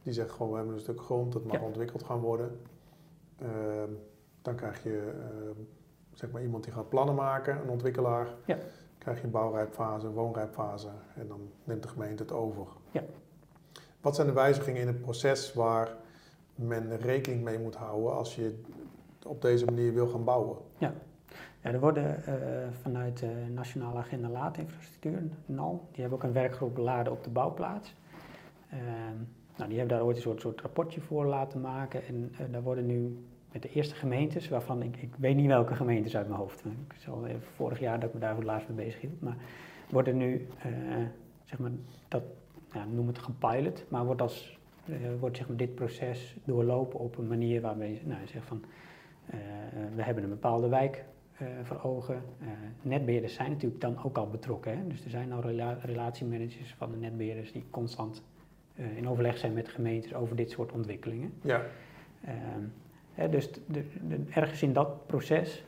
die 0.04 0.14
zegt 0.14 0.32
gewoon 0.32 0.52
we 0.52 0.58
hebben 0.58 0.74
een 0.74 0.82
stuk 0.82 1.02
grond, 1.02 1.34
dat 1.34 1.46
mag 1.46 1.62
ontwikkeld 1.62 2.04
gaan 2.04 2.20
worden. 2.20 2.60
Uh, 3.42 3.50
dan 4.42 4.56
krijg 4.56 4.84
je 4.84 5.14
uh, 5.18 5.64
zeg 6.14 6.32
maar 6.32 6.42
iemand 6.42 6.64
die 6.64 6.74
gaat 6.74 6.90
plannen 6.90 7.16
maken, 7.16 7.62
een 7.62 7.70
ontwikkelaar. 7.70 8.28
Ja. 8.46 8.58
Krijg 8.98 9.18
je 9.18 9.24
een 9.24 9.32
bouwrijpfase, 9.32 10.08
een 10.08 10.14
woonrijpfase 10.14 10.90
en 11.16 11.28
dan 11.28 11.50
neemt 11.64 11.84
de 11.84 11.90
gemeente 11.90 12.24
het 12.24 12.32
over. 12.32 12.68
Ja. 12.92 13.04
Wat 14.02 14.16
zijn 14.16 14.28
de 14.28 14.34
wijzigingen 14.34 14.82
in 14.82 14.88
het 14.88 15.02
proces 15.02 15.54
waar 15.54 15.96
men 16.56 16.98
rekening 16.98 17.44
mee 17.44 17.60
moet 17.60 17.76
houden 17.76 18.14
als 18.14 18.36
je 18.36 18.62
op 19.26 19.42
deze 19.42 19.66
manier 19.66 19.94
wil 19.94 20.08
gaan 20.08 20.24
bouwen? 20.24 20.58
Ja. 20.78 20.94
Er 21.64 21.80
worden 21.80 22.24
uh, 22.28 22.36
vanuit 22.82 23.20
de 23.20 23.46
Nationale 23.54 24.00
Agenda 24.00 24.30
Laadinfrastructuur, 24.30 25.22
NAL, 25.46 25.88
die 25.92 26.02
hebben 26.02 26.20
ook 26.20 26.24
een 26.24 26.34
werkgroep 26.34 26.78
laden 26.78 27.14
op 27.14 27.24
de 27.24 27.30
bouwplaats. 27.30 27.96
Uh, 28.74 28.80
nou, 29.58 29.70
die 29.70 29.78
hebben 29.78 29.98
daar 29.98 30.06
ooit 30.06 30.16
een 30.16 30.22
soort, 30.22 30.42
soort 30.42 30.62
rapportje 30.62 31.02
voor 31.02 31.26
laten 31.26 31.62
maken 31.62 32.06
en 32.08 32.32
uh, 32.32 32.40
daar 32.52 32.62
worden 32.62 32.86
nu 32.86 33.26
met 33.52 33.62
de 33.62 33.70
eerste 33.70 33.96
gemeentes, 33.96 34.50
waarvan 34.50 34.82
ik, 34.82 35.10
weet 35.18 35.36
niet 35.36 35.48
welke 35.48 35.76
gemeentes 35.76 36.16
uit 36.16 36.28
mijn 36.28 36.40
hoofd. 36.40 36.66
Ik 36.66 36.96
zal 36.98 37.26
even 37.26 37.42
vorig 37.56 37.80
jaar 37.80 38.00
dat 38.00 38.08
ik 38.08 38.14
me 38.14 38.20
daar 38.20 38.36
voor 38.36 38.44
laatst 38.44 38.68
mee 38.68 38.86
bezig 38.86 39.02
hield. 39.02 39.22
Maar 39.22 39.38
worden 39.90 40.18
nu, 40.18 40.48
uh, 40.66 41.06
zeg 41.44 41.60
maar, 41.60 41.72
dat, 42.08 42.24
ja, 42.74 42.86
noem 42.86 43.08
het 43.08 43.18
gepilot, 43.20 43.86
maar 43.90 44.06
wordt, 44.06 44.22
als, 44.22 44.60
wordt 45.20 45.38
zeg 45.38 45.48
maar, 45.48 45.58
dit 45.58 45.76
proces 45.76 46.36
doorlopen 46.44 47.00
op 47.00 47.18
een 47.18 47.28
manier 47.28 47.62
nou, 47.62 47.84
je 47.84 48.28
zegt 48.28 48.46
van, 48.46 48.64
we 49.96 50.04
hebben 50.04 50.24
een 50.24 50.30
bepaalde 50.30 50.68
wijk 50.68 51.06
voor 51.64 51.82
ogen. 51.84 52.22
netbeheerders 52.82 53.34
zijn 53.34 53.52
natuurlijk 53.52 53.82
dan 53.82 54.04
ook 54.04 54.18
al 54.18 54.30
betrokken. 54.30 54.78
Hè? 54.78 54.88
Dus 54.88 55.04
er 55.04 55.10
zijn 55.10 55.32
al 55.32 55.42
rela 55.42 55.78
relatiemanagers 55.82 56.74
van 56.78 56.92
de 56.92 56.98
netbeheerders 56.98 57.52
die 57.52 57.66
constant 57.70 58.24
in 58.96 59.08
overleg 59.08 59.38
zijn 59.38 59.54
met 59.54 59.68
gemeentes 59.68 60.14
over 60.14 60.36
dit 60.36 60.52
soort 60.52 60.72
ontwikkelingen. 60.72 61.34
Ja. 61.42 61.62
Hè, 63.14 63.30
dus 63.30 63.52
de, 63.52 63.86
de, 64.08 64.24
ergens 64.30 64.64
in 64.64 64.74
dat 64.74 65.08
proces 65.08 65.64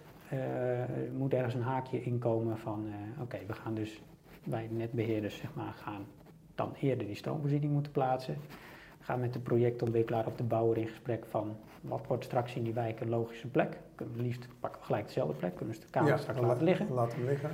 moet 1.17 1.34
ergens 1.34 1.54
een 1.54 1.62
haakje 1.62 2.04
inkomen 2.04 2.58
van 2.58 2.86
oké, 3.21 3.38
we 3.47 3.54
gaan 3.54 3.73
dus 3.73 4.01
bij 4.43 4.67
netbeheerders 4.71 5.38
zeg 5.38 5.54
maar, 5.54 5.73
gaan 5.73 6.06
dan 6.56 6.73
eerder 6.80 7.08
die 7.08 7.15
stroomvoorziening 7.15 7.71
moeten 7.71 7.91
plaatsen. 7.91 8.38
We 9.06 9.12
gaan 9.12 9.20
met 9.20 9.34
de 9.34 9.39
projectontwikkelaar 9.39 10.26
of 10.26 10.36
de 10.36 10.44
bouwer 10.44 10.78
in 10.78 10.88
gesprek 10.88 11.26
van 11.30 11.56
wat 11.82 12.02
wordt 12.08 12.24
straks 12.24 12.56
in 12.56 12.63
die 12.63 12.74
wijk 12.74 13.00
een 13.00 13.10
logische 13.10 13.48
plek. 13.48 13.78
Kunnen 13.96 14.15
we 14.15 14.22
liefst 14.22 14.48
pakken 14.60 14.80
we 14.80 14.86
gelijk 14.86 15.08
dezelfde 15.08 15.34
plek, 15.34 15.56
kunnen 15.56 15.76
we 15.76 15.82
de 15.82 15.88
kamer 15.89 16.10
ja, 16.10 16.18
straks 16.18 16.39
laten 16.39 16.63
liggen. 16.63 16.94
Laten 16.94 17.20
we 17.20 17.26
liggen. 17.26 17.50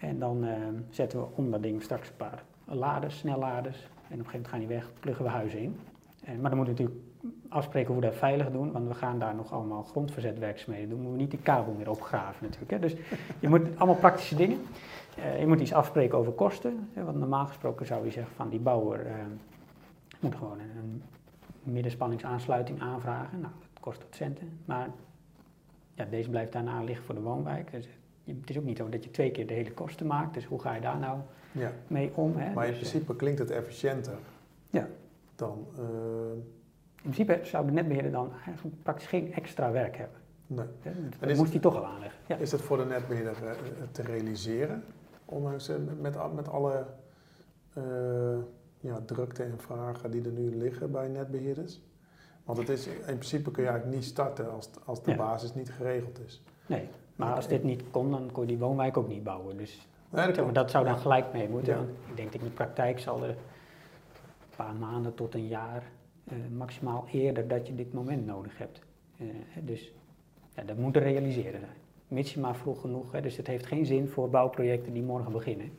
En 0.00 0.18
dan 0.18 0.44
uh, 0.44 0.52
zetten 0.90 1.20
we 1.20 1.26
om 1.34 1.50
dat 1.50 1.62
ding 1.62 1.82
straks 1.82 2.08
een 2.08 2.16
paar 2.16 2.42
laders, 2.64 3.18
snelladers. 3.18 3.76
En 3.76 3.84
op 3.84 4.10
een 4.10 4.16
gegeven 4.16 4.30
moment 4.32 4.48
gaan 4.48 4.58
die 4.58 4.68
weg, 4.68 4.90
pluggen 5.00 5.24
we 5.24 5.30
huizen 5.30 5.58
in. 5.58 5.76
maar 6.40 6.50
dan 6.50 6.58
moet 6.58 6.68
natuurlijk 6.68 6.98
afspreken 7.48 7.92
hoe 7.92 8.02
we 8.02 8.08
dat 8.08 8.16
veilig 8.16 8.50
doen, 8.50 8.72
want 8.72 8.88
we 8.88 8.94
gaan 8.94 9.18
daar 9.18 9.34
nog 9.34 9.52
allemaal 9.52 9.82
grondverzetwerkzaamheden 9.82 10.88
doen. 10.88 10.98
Moeten 10.98 11.16
we 11.16 11.22
niet 11.22 11.30
die 11.30 11.42
kabel 11.42 11.72
meer 11.72 11.90
opgraven 11.90 12.46
natuurlijk. 12.46 12.70
Hè. 12.70 12.78
Dus 12.78 12.94
je 13.40 13.48
moet 13.48 13.62
allemaal 13.76 13.96
praktische 13.96 14.34
dingen. 14.34 14.58
Uh, 15.18 15.40
je 15.40 15.46
moet 15.46 15.60
iets 15.60 15.72
afspreken 15.72 16.18
over 16.18 16.32
kosten. 16.32 16.88
Hè, 16.92 17.04
want 17.04 17.18
normaal 17.18 17.46
gesproken 17.46 17.86
zou 17.86 18.04
je 18.04 18.10
zeggen 18.10 18.34
van 18.34 18.48
die 18.48 18.60
bouwer 18.60 19.06
uh, 19.06 19.12
moet 20.26 20.36
gewoon 20.36 20.58
een, 20.58 20.76
een 20.76 21.72
middenspanningsaansluiting 21.72 22.80
aanvragen. 22.80 23.40
Nou, 23.40 23.52
dat 23.60 23.80
kost 23.80 24.02
wat 24.02 24.14
centen. 24.14 24.58
Maar 24.64 24.88
ja, 25.94 26.04
deze 26.04 26.30
blijft 26.30 26.52
daarna 26.52 26.82
liggen 26.82 27.04
voor 27.04 27.14
de 27.14 27.20
woonwijk. 27.20 27.70
Dus 27.70 27.88
het 28.24 28.50
is 28.50 28.58
ook 28.58 28.64
niet 28.64 28.76
zo 28.76 28.88
dat 28.88 29.04
je 29.04 29.10
twee 29.10 29.30
keer 29.30 29.46
de 29.46 29.54
hele 29.54 29.72
kosten 29.72 30.06
maakt. 30.06 30.34
Dus 30.34 30.44
hoe 30.44 30.60
ga 30.60 30.74
je 30.74 30.80
daar 30.80 30.98
nou 30.98 31.18
ja. 31.52 31.72
mee 31.86 32.12
om? 32.14 32.36
Hè? 32.36 32.52
Maar 32.52 32.66
in 32.66 32.70
dus, 32.70 32.80
principe 32.80 33.16
klinkt 33.16 33.38
het 33.38 33.50
efficiënter 33.50 34.18
ja. 34.70 34.88
dan... 35.36 35.66
Uh, 35.78 35.84
in 37.02 37.12
principe 37.12 37.40
zou 37.42 37.66
de 37.66 37.72
netbeheerder 37.72 38.12
dan 38.12 38.32
eigenlijk 38.44 38.82
praktisch 38.82 39.06
geen 39.06 39.32
extra 39.32 39.70
werk 39.70 39.96
hebben. 39.96 40.20
Nee. 40.46 40.66
Dat 41.18 41.28
moest 41.28 41.40
het, 41.40 41.50
hij 41.50 41.60
toch 41.60 41.76
al 41.76 41.86
aanleggen. 41.86 42.20
Ja. 42.26 42.36
Is 42.36 42.52
het 42.52 42.60
voor 42.60 42.76
de 42.76 42.84
netbeheerder 42.84 43.36
uh, 43.42 43.50
te 43.90 44.02
realiseren? 44.02 44.84
Ondanks 45.24 45.70
met, 46.00 46.34
met 46.34 46.48
alle 46.48 46.86
uh, 47.78 48.38
ja, 48.86 49.00
drukte 49.06 49.42
en 49.42 49.58
vragen 49.58 50.10
die 50.10 50.24
er 50.24 50.32
nu 50.32 50.56
liggen 50.56 50.90
bij 50.90 51.08
netbeheerders? 51.08 51.80
Want 52.44 52.58
het 52.58 52.68
is, 52.68 52.86
in 52.86 53.02
principe 53.04 53.50
kun 53.50 53.62
je 53.62 53.68
eigenlijk 53.68 53.98
niet 53.98 54.08
starten 54.08 54.52
als, 54.52 54.70
als 54.84 55.02
de 55.02 55.14
basis 55.14 55.54
niet 55.54 55.70
geregeld 55.70 56.20
is. 56.26 56.42
Nee, 56.66 56.88
maar 57.16 57.34
als 57.34 57.48
dit 57.48 57.62
niet 57.62 57.82
kon, 57.90 58.10
dan 58.10 58.32
kon 58.32 58.42
je 58.42 58.48
die 58.48 58.58
woonwijk 58.58 58.96
ook 58.96 59.08
niet 59.08 59.24
bouwen. 59.24 59.56
Dus 59.56 59.88
nee, 60.10 60.32
dat, 60.32 60.54
dat, 60.54 60.70
zou 60.70 60.84
dan 60.84 60.98
gelijk 60.98 61.32
mee 61.32 61.48
moeten. 61.48 61.72
Ja. 61.72 61.78
Want 61.78 61.90
ik 62.08 62.16
denk 62.16 62.32
dat 62.32 62.40
in 62.40 62.46
de 62.46 62.52
praktijk 62.52 62.98
zal 62.98 63.22
er 63.22 63.28
een 63.28 63.36
paar 64.56 64.74
maanden 64.74 65.14
tot 65.14 65.34
een 65.34 65.46
jaar 65.46 65.82
uh, 66.32 66.38
maximaal 66.56 67.06
eerder 67.12 67.48
dat 67.48 67.66
je 67.66 67.74
dit 67.74 67.92
moment 67.92 68.26
nodig 68.26 68.58
hebt. 68.58 68.80
Uh, 69.20 69.28
dus 69.60 69.92
ja, 70.54 70.62
dat 70.62 70.76
moet 70.76 70.96
realiseren 70.96 71.60
zijn. 71.60 71.76
Mits 72.08 72.34
je 72.34 72.40
maar 72.40 72.56
vroeg 72.56 72.80
genoeg, 72.80 73.12
hè, 73.12 73.20
dus 73.20 73.36
het 73.36 73.46
heeft 73.46 73.66
geen 73.66 73.86
zin 73.86 74.08
voor 74.08 74.30
bouwprojecten 74.30 74.92
die 74.92 75.02
morgen 75.02 75.32
beginnen. 75.32 75.70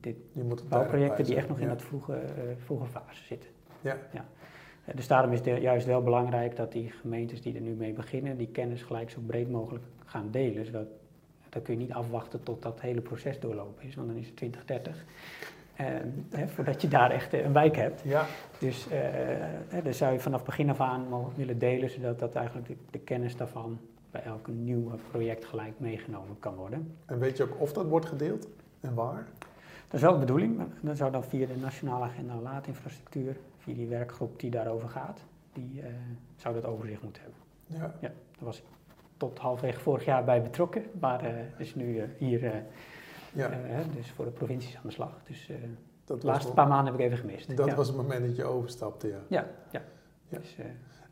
Dit, 0.00 0.16
dit 0.32 0.68
bouwprojecten 0.68 1.24
die 1.24 1.36
echt 1.36 1.48
nog 1.48 1.56
ja. 1.56 1.62
in 1.62 1.68
dat 1.68 1.82
vroege, 1.82 2.12
uh, 2.12 2.42
vroege 2.64 2.86
fase 2.86 3.24
zitten. 3.24 3.50
Ja. 3.80 3.96
ja. 4.12 4.24
Dus 4.94 5.06
daarom 5.06 5.32
is 5.32 5.40
het 5.40 5.62
juist 5.62 5.86
wel 5.86 6.02
belangrijk 6.02 6.56
dat 6.56 6.72
die 6.72 6.90
gemeentes 6.90 7.42
die 7.42 7.54
er 7.54 7.60
nu 7.60 7.74
mee 7.74 7.92
beginnen, 7.92 8.36
die 8.36 8.48
kennis 8.48 8.82
gelijk 8.82 9.10
zo 9.10 9.20
breed 9.26 9.50
mogelijk 9.50 9.84
gaan 10.04 10.30
delen. 10.30 10.66
Zodat 10.66 10.86
dan 11.48 11.62
kun 11.62 11.74
je 11.74 11.80
niet 11.80 11.92
afwachten 11.92 12.42
tot 12.42 12.62
dat 12.62 12.80
hele 12.80 13.00
proces 13.00 13.40
doorlopen 13.40 13.84
is, 13.84 13.94
want 13.94 14.08
dan 14.08 14.16
is 14.16 14.26
het 14.26 14.36
2030. 14.36 15.04
Uh, 15.80 15.86
hè, 16.30 16.48
voordat 16.48 16.82
je 16.82 16.88
daar 16.88 17.10
echt 17.10 17.32
een 17.32 17.52
wijk 17.52 17.76
hebt. 17.76 18.02
Ja. 18.04 18.26
Dus 18.58 18.86
uh, 18.86 18.92
hè, 19.68 19.82
dan 19.82 19.94
zou 19.94 20.12
je 20.12 20.20
vanaf 20.20 20.44
begin 20.44 20.70
af 20.70 20.80
aan 20.80 21.06
willen 21.34 21.58
delen, 21.58 21.90
zodat 21.90 22.18
dat 22.18 22.34
eigenlijk 22.34 22.66
de, 22.66 22.76
de, 22.90 22.98
kennis 22.98 23.36
daarvan 23.36 23.78
bij 24.10 24.22
elk 24.22 24.46
nieuw 24.46 24.90
project 25.10 25.44
gelijk 25.44 25.72
meegenomen 25.76 26.36
kan 26.38 26.54
worden. 26.54 26.94
En 27.06 27.18
weet 27.18 27.36
je 27.36 27.42
ook 27.42 27.60
of 27.60 27.72
dat 27.72 27.86
wordt 27.86 28.06
gedeeld 28.06 28.48
en 28.80 28.94
waar? 28.94 29.26
Dat 29.88 29.94
is 29.94 30.00
wel 30.00 30.12
de 30.12 30.18
bedoeling. 30.18 30.60
Dat 30.80 30.96
zou 30.96 31.12
dan 31.12 31.24
via 31.24 31.46
de 31.46 31.56
Nationale 31.56 32.04
Agenda 32.04 32.34
Laadinfrastructuur, 32.34 33.36
via 33.58 33.74
die 33.74 33.88
werkgroep 33.88 34.40
die 34.40 34.50
daarover 34.50 34.88
gaat, 34.88 35.20
die 35.52 35.80
uh, 35.80 35.86
zou 36.36 36.54
dat 36.54 36.64
overzicht 36.64 37.02
moeten 37.02 37.22
hebben. 37.22 37.40
Ja. 37.66 37.94
ja. 38.00 38.08
Daar 38.08 38.44
was 38.44 38.58
ik 38.58 38.64
tot 39.16 39.38
halfwege 39.38 39.80
vorig 39.80 40.04
jaar 40.04 40.24
bij 40.24 40.42
betrokken, 40.42 40.84
maar 41.00 41.34
is 41.56 41.74
nu 41.74 42.02
hier 42.18 42.64
ja. 43.32 43.50
Dus 43.94 44.10
voor 44.10 44.24
de 44.24 44.30
provincies 44.30 44.76
aan 44.76 44.82
de 44.84 44.90
slag. 44.90 45.20
Dus 45.24 45.50
dat 46.04 46.20
de 46.20 46.26
laatste 46.26 46.52
paar 46.52 46.68
maanden 46.68 46.92
heb 46.92 47.00
ik 47.00 47.06
even 47.06 47.18
gemist. 47.18 47.56
Dat 47.56 47.66
ja. 47.66 47.74
was 47.74 47.86
het 47.86 47.96
moment 47.96 48.26
dat 48.26 48.36
je 48.36 48.44
overstapte, 48.44 49.08
ja. 49.08 49.18
Ja, 49.28 49.46
ja. 49.70 49.82
ja. 50.28 50.38
Dus, 50.38 50.56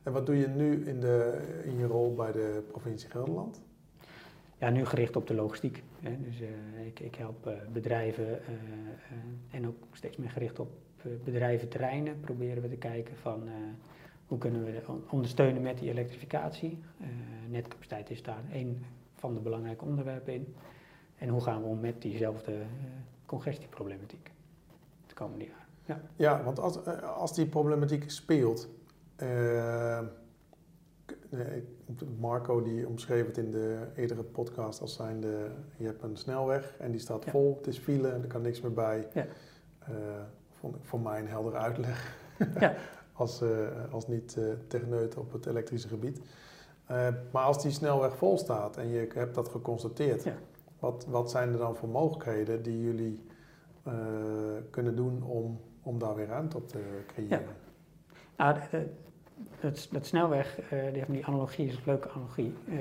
en 0.03 0.13
wat 0.13 0.27
doe 0.27 0.37
je 0.39 0.47
nu 0.47 0.87
in, 0.87 1.01
de, 1.01 1.43
in 1.65 1.79
je 1.79 1.87
rol 1.87 2.15
bij 2.15 2.33
de 2.33 2.63
provincie 2.71 3.11
Gelderland? 3.11 3.63
Ja, 4.59 4.71
nu 4.71 4.85
gericht 4.85 5.17
op 5.17 5.27
de 5.27 5.35
logistiek. 5.35 5.83
Hè. 6.01 6.21
Dus 6.21 6.41
ik, 6.87 7.01
ik, 7.01 7.15
help 7.15 7.55
bedrijven 7.73 8.41
en 9.51 9.67
ook 9.67 9.77
steeds 9.93 10.17
meer 10.17 10.31
gericht 10.31 10.59
op 10.59 10.71
bedrijven 11.25 11.69
terreinen. 11.69 12.21
Proberen 12.21 12.63
we 12.63 12.69
te 12.69 12.77
kijken 12.77 13.17
van 13.17 13.49
hoe 14.27 14.39
kunnen 14.39 14.65
we 14.65 14.83
ondersteunen 15.11 15.63
met 15.63 15.79
die 15.79 15.91
elektrificatie. 15.91 16.79
netcapaciteit 17.49 18.11
is 18.11 18.23
daar 18.23 18.43
een 18.53 18.85
van 19.15 19.35
de 19.35 19.41
belangrijke 19.41 19.85
onderwerpen 19.85 20.35
in. 20.35 20.55
En 21.19 21.29
hoe 21.29 21.41
gaan 21.41 21.63
we 21.63 21.69
om 21.69 21.81
met 21.81 22.03
diezelfde 22.03 22.63
congestieproblematiek 23.27 24.31
het 25.03 25.15
komende 25.15 25.45
jaar? 25.45 25.67
Ja, 25.85 26.01
ja 26.17 26.43
want 26.43 26.59
als, 26.59 26.85
als 27.03 27.35
die 27.35 27.47
problematiek 27.47 28.11
speelt. 28.11 28.69
Uh, 31.87 32.09
Marco 32.19 32.63
die 32.63 32.87
omschreef 32.87 33.27
het 33.27 33.39
in 33.39 33.51
de 33.51 33.87
eerdere 33.97 34.23
podcast 34.23 34.81
als 34.81 34.95
zijnde: 34.95 35.51
je 35.77 35.87
hebt 35.87 36.03
een 36.03 36.17
snelweg 36.17 36.75
en 36.79 36.91
die 36.91 37.01
staat 37.01 37.25
ja. 37.25 37.31
vol, 37.31 37.57
het 37.57 37.67
is 37.67 37.79
file, 37.79 38.09
er 38.09 38.27
kan 38.27 38.43
niks 38.43 38.61
meer 38.61 38.73
bij. 38.73 39.09
Ja. 39.13 39.27
Uh, 39.91 39.97
vond 40.53 40.77
ik 40.77 40.85
voor 40.85 41.01
mij 41.01 41.21
een 41.21 41.29
heldere 41.29 41.57
uitleg. 41.57 42.17
ja. 42.61 42.75
als, 43.13 43.43
als 43.91 44.07
niet 44.07 44.39
techneut 44.67 45.17
op 45.17 45.33
het 45.33 45.47
elektrische 45.47 45.89
gebied. 45.89 46.21
maar 47.31 47.45
als 47.45 47.63
die 47.63 47.71
snelweg 47.71 48.17
vol 48.17 48.39
staat 48.39 48.77
en 48.77 48.89
je 48.89 49.09
hebt 49.15 49.35
dat 49.35 49.49
geconstateerd. 49.49 50.23
Ja 50.23 50.37
wat, 50.79 51.07
wat 51.09 51.31
zijn 51.31 51.53
er 51.53 51.59
dan 51.59 51.77
voor 51.77 51.89
mogelijkheden 51.89 52.63
die 52.63 52.81
jullie 52.81 53.25
uh, 53.87 53.93
kunnen 54.71 54.97
doen 54.97 55.23
om, 55.23 55.61
om 55.83 55.99
daar 55.99 56.15
weer 56.15 56.27
ruimte 56.27 56.57
op 56.57 56.69
te 56.69 56.79
creëren? 57.07 57.47
Ja. 58.37 58.53
Nou, 58.53 58.59
dat, 59.61 59.89
dat 59.91 60.07
snelweg, 60.07 60.59
uh, 60.73 60.93
die, 60.93 61.05
die 61.09 61.27
analogie 61.27 61.67
is 61.67 61.75
een 61.75 61.83
leuke 61.85 62.11
analogie. 62.11 62.55
Uh, 62.69 62.79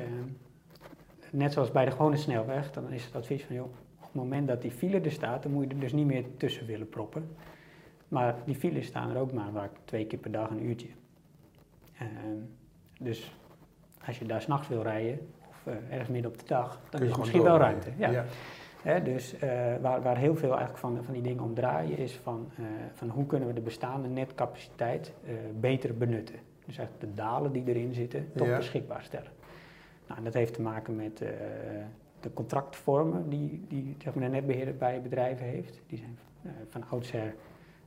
net 1.31 1.53
zoals 1.53 1.71
bij 1.71 1.85
de 1.85 1.91
gewone 1.91 2.15
snelweg, 2.15 2.71
dan 2.71 2.91
is 2.91 3.05
het 3.05 3.15
advies 3.15 3.43
van, 3.43 3.55
joh, 3.55 3.65
op 3.97 4.03
het 4.03 4.13
moment 4.13 4.47
dat 4.47 4.61
die 4.61 4.71
file 4.71 4.99
er 4.99 5.11
staat, 5.11 5.43
dan 5.43 5.51
moet 5.51 5.63
je 5.63 5.69
er 5.69 5.79
dus 5.79 5.93
niet 5.93 6.05
meer 6.05 6.23
tussen 6.37 6.65
willen 6.65 6.89
proppen. 6.89 7.35
Maar 8.07 8.35
die 8.45 8.55
files 8.55 8.85
staan 8.85 9.09
er 9.09 9.17
ook 9.17 9.31
maar 9.31 9.51
vaak 9.51 9.71
twee 9.85 10.05
keer 10.05 10.19
per 10.19 10.31
dag 10.31 10.49
een 10.49 10.65
uurtje. 10.65 10.87
dus 12.99 13.35
als 14.05 14.19
je 14.19 14.25
daar 14.25 14.41
s'nachts 14.41 14.67
wil 14.67 14.81
rijden, 14.81 15.19
uh, 15.67 15.73
ergens 15.89 16.09
midden 16.09 16.31
op 16.31 16.37
de 16.37 16.45
dag, 16.45 16.79
dan 16.89 17.01
is 17.01 17.11
er 17.11 17.19
misschien 17.19 17.41
wel 17.41 17.57
ruimte. 17.57 17.89
Ja. 17.97 18.09
ja. 18.09 18.25
Hè, 18.85 19.03
dus 19.03 19.33
uh, 19.33 19.39
waar, 19.81 20.01
waar 20.01 20.17
heel 20.17 20.35
veel 20.35 20.49
eigenlijk 20.49 20.77
van, 20.77 21.03
van 21.03 21.13
die 21.13 21.21
dingen 21.21 21.43
om 21.43 21.53
draaien 21.53 21.97
is 21.97 22.15
van, 22.15 22.47
uh, 22.59 22.65
van 22.93 23.09
hoe 23.09 23.25
kunnen 23.25 23.47
we 23.47 23.53
de 23.53 23.61
bestaande 23.61 24.07
netcapaciteit 24.07 25.13
beter 25.59 25.97
benutten. 25.97 26.35
Dus 26.65 26.77
eigenlijk 26.77 26.99
de 26.99 27.21
dalen 27.21 27.51
die 27.51 27.63
erin 27.65 27.93
zitten 27.93 28.31
toch 28.35 28.47
ja. 28.47 28.57
beschikbaar 28.57 29.03
stellen. 29.03 29.31
Nou, 30.07 30.17
en 30.17 30.23
dat 30.23 30.33
heeft 30.33 30.53
te 30.53 30.61
maken 30.61 30.95
met 30.95 31.17
de 32.19 32.33
contractvormen 32.33 33.29
die, 33.29 33.65
die 33.67 33.95
zeg 34.03 34.13
maar, 34.13 34.23
de 34.23 34.29
netbeheerder 34.29 34.75
bij 34.75 35.01
bedrijven 35.01 35.45
heeft. 35.45 35.81
Die 35.87 35.97
zijn 35.97 36.17
van 36.67 36.83
oudsher 36.89 37.35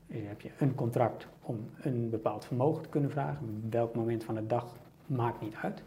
heb 0.06 0.40
je 0.40 0.50
een 0.58 0.74
contract 0.74 1.28
om 1.42 1.70
een 1.80 2.10
bepaald 2.10 2.44
vermogen 2.44 2.82
te 2.82 2.88
kunnen 2.88 3.10
vragen. 3.10 3.66
Welk 3.70 3.94
moment 3.94 4.24
van 4.24 4.34
de 4.34 4.46
dag 4.46 4.76
maakt 5.06 5.40
niet 5.40 5.54
uit. 5.62 5.82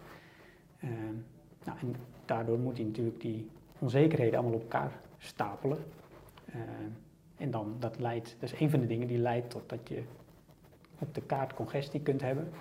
Nou, 1.65 1.78
en 1.82 1.95
daardoor 2.26 2.60
moet 2.60 2.78
hij 2.78 2.86
natuurlijk 2.86 3.21
die 3.21 3.50
onzekerheden 3.82 4.39
allemaal 4.39 4.56
op 4.56 4.62
elkaar 4.62 4.91
stapelen. 5.17 5.78
Uh, 6.56 6.62
en 7.38 7.52
dan, 7.52 7.76
dat 7.80 8.00
leidt, 8.00 8.36
dat 8.39 8.52
is 8.52 8.60
een 8.60 8.70
van 8.70 8.80
de 8.80 8.88
dingen 8.88 9.08
die 9.08 9.17
leidt 9.17 9.50
tot 9.50 9.70
dat 9.70 9.89
je 9.89 10.04
op 11.00 11.13
de 11.13 11.22
kaart 11.22 11.54
congestie 11.54 12.02
kunt 12.02 12.22
hebben. 12.22 12.52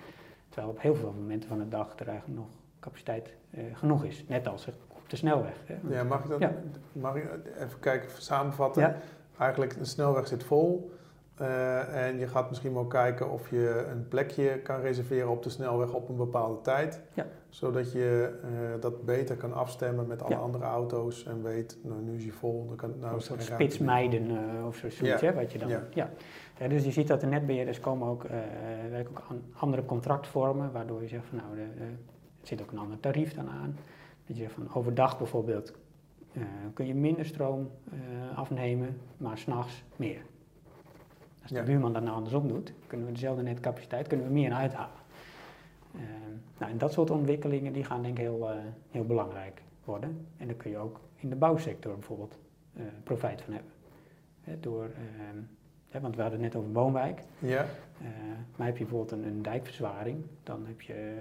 Terwijl 0.48 0.72
op 0.72 0.80
heel 0.80 0.94
veel 0.94 1.12
momenten 1.12 1.48
van 1.48 1.58
de 1.58 1.68
dag 1.68 1.98
er 1.98 2.08
eigenlijk 2.08 2.38
nog 2.40 2.48
capaciteit 2.80 3.34
genoeg 3.72 4.04
is. 4.04 4.24
Net 4.28 4.48
als 4.48 4.68
op 4.88 5.10
de 5.10 5.16
snelweg. 5.16 5.54
Hè. 5.64 5.94
Ja, 5.94 6.04
mag 6.04 6.22
ik, 6.22 6.28
dat, 6.30 6.40
Ja. 6.40 6.54
mag 6.92 7.16
ik 7.16 7.30
even 7.58 7.78
kijken, 7.80 8.22
samenvatten? 8.22 8.82
Ja. 8.82 8.96
Eigenlijk, 9.38 9.78
de 9.78 9.84
snelweg 9.84 10.26
zit 10.26 10.44
vol. 10.44 10.92
eh, 11.40 12.06
en 12.06 12.18
je 12.18 12.26
gaat 12.28 12.48
misschien 12.48 12.72
wel 12.74 12.86
kijken 12.86 13.30
of 13.30 13.50
je 13.50 13.86
een 13.90 14.08
plekje 14.08 14.58
kan 14.58 14.80
reserveren 14.80 15.28
op 15.28 15.42
de 15.42 15.50
snelweg 15.50 15.92
op 15.92 16.08
een 16.08 16.16
bepaalde 16.16 16.60
tijd. 16.60 17.02
Ja. 17.14 17.26
Zodat 17.48 17.92
je 17.92 18.38
eh, 18.42 18.80
dat 18.80 19.04
beter 19.04 19.36
kan 19.36 19.52
afstemmen 19.52 20.06
met 20.06 20.22
alle 20.22 20.34
Ja. 20.34 20.40
andere 20.40 20.64
auto's. 20.64 21.24
En 21.26 21.42
weet, 21.42 21.78
nou 21.82 22.02
nu 22.02 22.16
is 22.16 22.22
hij 22.22 22.32
vol, 22.32 22.66
dan 22.66 22.76
kan 22.76 22.90
nou 22.98 23.10
een 23.10 23.14
er 23.18 23.22
soort 23.22 23.42
spits 23.42 23.78
mijden 23.78 24.30
eh, 24.30 24.66
of 24.66 24.76
zo, 24.76 24.90
zoiets, 24.90 25.20
Ja. 25.20 25.26
hè, 25.26 25.34
wat 25.34 25.52
je 25.52 25.58
dan... 25.58 25.68
Ja. 25.68 25.86
Ja. 25.94 26.10
Ja, 26.58 26.68
dus 26.68 26.84
je 26.84 26.90
ziet 26.90 27.08
dat 27.08 27.20
de 27.20 27.26
netbeheerders 27.26 27.80
komen 27.80 28.08
ook, 28.08 28.22
werken 28.90 29.10
ook 29.10 29.22
aan 29.30 29.42
andere 29.56 29.84
contractvormen, 29.84 30.72
waardoor 30.72 31.02
je 31.02 31.08
zegt 31.08 31.26
van 31.26 31.38
nou, 31.38 31.54
de, 31.54 31.62
er 32.40 32.46
zit 32.46 32.62
ook 32.62 32.70
een 32.70 32.78
ander 32.78 33.00
tarief 33.00 33.34
dan 33.34 33.48
aan. 33.48 33.76
Dat 34.26 34.36
je 34.36 34.42
zegt 34.42 34.54
van 34.54 34.74
overdag 34.74 35.18
bijvoorbeeld 35.18 35.72
kun 36.74 36.86
je 36.86 36.94
minder 36.94 37.24
stroom 37.24 37.70
afnemen, 38.34 38.96
maar 39.16 39.38
s'nachts 39.38 39.84
meer. 39.96 40.20
Als 41.42 41.50
de 41.50 41.56
Ja. 41.56 41.62
buurman 41.64 41.92
dat 41.92 42.02
nou 42.02 42.14
andersom 42.16 42.48
doet, 42.48 42.72
kunnen 42.86 43.06
we 43.06 43.12
dezelfde 43.12 43.42
netcapaciteit 43.42 44.06
kunnen 44.06 44.26
we 44.26 44.32
meer 44.32 44.52
uithalen. 44.52 44.98
Eh, 45.94 46.00
nou, 46.58 46.72
en 46.72 46.78
dat 46.78 46.92
soort 46.92 47.10
ontwikkelingen 47.10 47.72
die 47.72 47.84
gaan 47.84 48.02
denk 48.02 48.18
ik 48.18 48.24
heel, 48.24 48.50
eh, 48.50 48.56
heel 48.90 49.04
belangrijk 49.04 49.62
worden. 49.84 50.26
En 50.36 50.46
daar 50.46 50.56
kun 50.56 50.70
je 50.70 50.76
ook 50.78 51.00
in 51.16 51.28
de 51.28 51.36
bouwsector 51.36 51.94
bijvoorbeeld 51.94 52.38
eh, 52.76 52.82
profijt 53.04 53.42
van 53.42 53.52
hebben. 53.54 53.72
Hè, 54.40 54.60
door, 54.60 54.84
ehm, 54.84 55.36
hè, 55.88 56.00
want 56.00 56.16
we 56.16 56.22
hadden 56.22 56.40
het 56.42 56.52
net 56.52 56.62
over 56.62 56.72
woonwijk. 56.72 57.22
Ja, 57.38 57.66
Eh, 58.00 58.06
maar 58.56 58.66
heb 58.66 58.76
je 58.76 58.84
bijvoorbeeld 58.84 59.12
een, 59.12 59.26
een 59.26 59.42
dijkverzwaring, 59.42 60.24
dan 60.42 60.66
heb 60.66 60.80
je, 60.80 61.16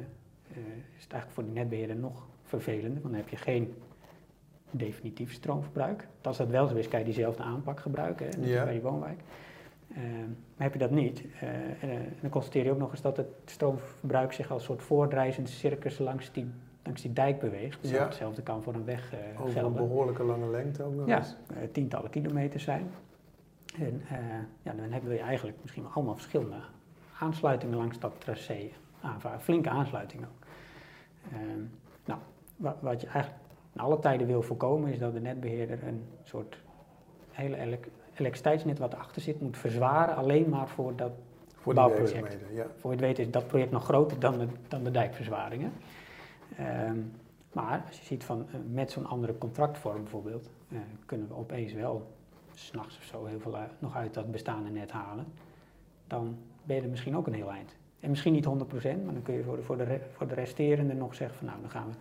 is 0.97 1.03
het 1.03 1.11
eigenlijk 1.11 1.31
voor 1.31 1.43
de 1.43 1.49
netbeheerder 1.51 1.95
nog 1.95 2.27
vervelender. 2.43 2.91
Want 3.01 3.03
dan 3.03 3.13
heb 3.13 3.29
je 3.29 3.35
geen 3.35 3.73
definitief 4.71 5.33
stroomverbruik. 5.33 6.07
Als 6.21 6.37
dat 6.37 6.47
wel 6.49 6.67
zo 6.67 6.75
is, 6.75 6.87
kan 6.87 6.99
je 6.99 7.05
diezelfde 7.05 7.43
aanpak 7.43 7.79
gebruiken, 7.79 8.45
Ja. 8.45 8.63
bij 8.63 8.73
die 8.73 8.81
woonwijk. 8.81 9.19
Eh, 9.95 10.01
maar 10.55 10.67
heb 10.67 10.73
je 10.73 10.79
dat 10.79 10.91
niet, 10.91 11.23
eh, 11.39 11.49
en, 11.83 11.89
eh, 11.89 11.97
dan 12.21 12.29
constateer 12.29 12.63
je 12.65 12.71
ook 12.71 12.77
nog 12.77 12.91
eens 12.91 13.01
dat 13.01 13.17
het 13.17 13.27
stroomverbruik 13.45 14.33
zich 14.33 14.51
als 14.51 14.59
een 14.61 14.67
soort 14.67 14.81
voortreizend 14.83 15.49
circus 15.49 15.97
langs 15.99 16.31
die, 16.31 16.47
langs 16.83 17.01
die 17.01 17.13
dijk 17.13 17.39
beweegt. 17.39 17.81
Dus 17.81 17.91
Ja. 17.91 18.03
hetzelfde 18.03 18.41
kan 18.41 18.63
voor 18.63 18.73
een 18.73 18.85
weg 18.85 19.13
eh, 19.13 19.19
over 19.33 19.45
een 19.45 19.51
gelden. 19.51 19.87
behoorlijke 19.87 20.23
lange 20.23 20.49
lengte 20.49 20.83
ook 20.83 20.93
nog 20.95 21.07
Ja, 21.07 21.17
eens. 21.17 21.35
eh, 21.47 21.55
tientallen 21.71 22.09
kilometers 22.09 22.63
zijn. 22.63 22.91
En 23.79 24.01
ja, 24.63 24.71
dan 24.73 24.91
hebben 24.91 25.09
we 25.09 25.19
eigenlijk 25.19 25.57
misschien 25.61 25.83
wel 25.83 25.91
allemaal 25.91 26.15
verschillende 26.15 26.55
aansluitingen 27.19 27.77
langs 27.77 27.99
dat 27.99 28.13
tracé. 28.17 28.69
aanvragen. 29.01 29.41
Flinke 29.41 29.69
aansluitingen 29.69 30.27
ook. 30.27 30.47
Ehm, 31.33 31.61
nou, 32.05 32.19
wa- 32.55 32.77
wat 32.79 33.01
je 33.01 33.07
eigenlijk 33.07 33.43
in 33.73 33.81
alle 33.81 33.99
tijden 33.99 34.27
wil 34.27 34.41
voorkomen 34.41 34.91
is 34.91 34.99
dat 34.99 35.13
de 35.13 35.19
netbeheerder 35.21 35.79
een 35.87 36.03
soort 36.23 36.61
hele 37.31 37.55
elektriciteitsnet 38.19 38.79
wat 38.79 38.93
erachter 38.93 39.21
zit 39.21 39.41
moet 39.41 39.57
verzwaren 39.57 40.15
alleen 40.15 40.49
maar 40.49 40.67
voor 40.67 40.95
dat 40.95 41.11
Voor 41.55 41.73
bouwproject. 41.73 42.37
ja. 42.53 42.65
voor 42.77 42.91
je 42.91 42.97
het 42.97 43.05
weet 43.05 43.19
is 43.19 43.31
dat 43.31 43.47
project 43.47 43.71
nog 43.71 43.83
groter 43.83 44.19
dan 44.19 44.37
de, 44.37 44.47
dan 44.67 44.83
de 44.83 44.91
dijkverzwaringen. 44.91 45.71
Ehm, 46.57 46.97
maar 47.53 47.83
als 47.87 47.97
je 47.99 48.05
ziet 48.05 48.23
van 48.23 48.45
eh, 48.51 48.59
met 48.71 48.91
zo'n 48.91 49.05
andere 49.05 49.37
contractvorm 49.37 50.01
bijvoorbeeld, 50.01 50.49
eh, 50.71 50.77
kunnen 51.05 51.27
we 51.27 51.35
opeens 51.35 51.73
wel 51.73 52.07
s'nachts 52.53 52.97
of 52.97 53.03
zo 53.03 53.25
heel 53.25 53.39
veel 53.39 53.55
uit- 53.55 53.71
nog 53.81 53.95
uit 53.95 54.13
dat 54.13 54.31
bestaande 54.31 54.69
net 54.69 54.91
halen. 54.91 55.25
Dan 56.07 56.37
ben 56.63 56.75
je 56.75 56.81
er 56.81 56.89
misschien 56.89 57.17
ook 57.17 57.27
een 57.27 57.33
heel 57.33 57.51
eind. 57.51 57.75
En 57.99 58.09
misschien 58.09 58.33
niet 58.33 58.45
100%, 58.45 59.03
maar 59.05 59.13
dan 59.13 59.23
kun 59.23 59.33
je 59.33 59.43
voor 59.43 59.55
de, 59.55 59.61
voor 59.63 59.77
de, 59.77 59.99
voor 60.11 60.27
de 60.27 60.33
resterende 60.33 60.93
nog 60.93 61.15
zeggen 61.15 61.37
van 61.37 61.47
nou 61.47 61.61
dan 61.61 61.69
gaan 61.69 61.87
we 61.89 61.95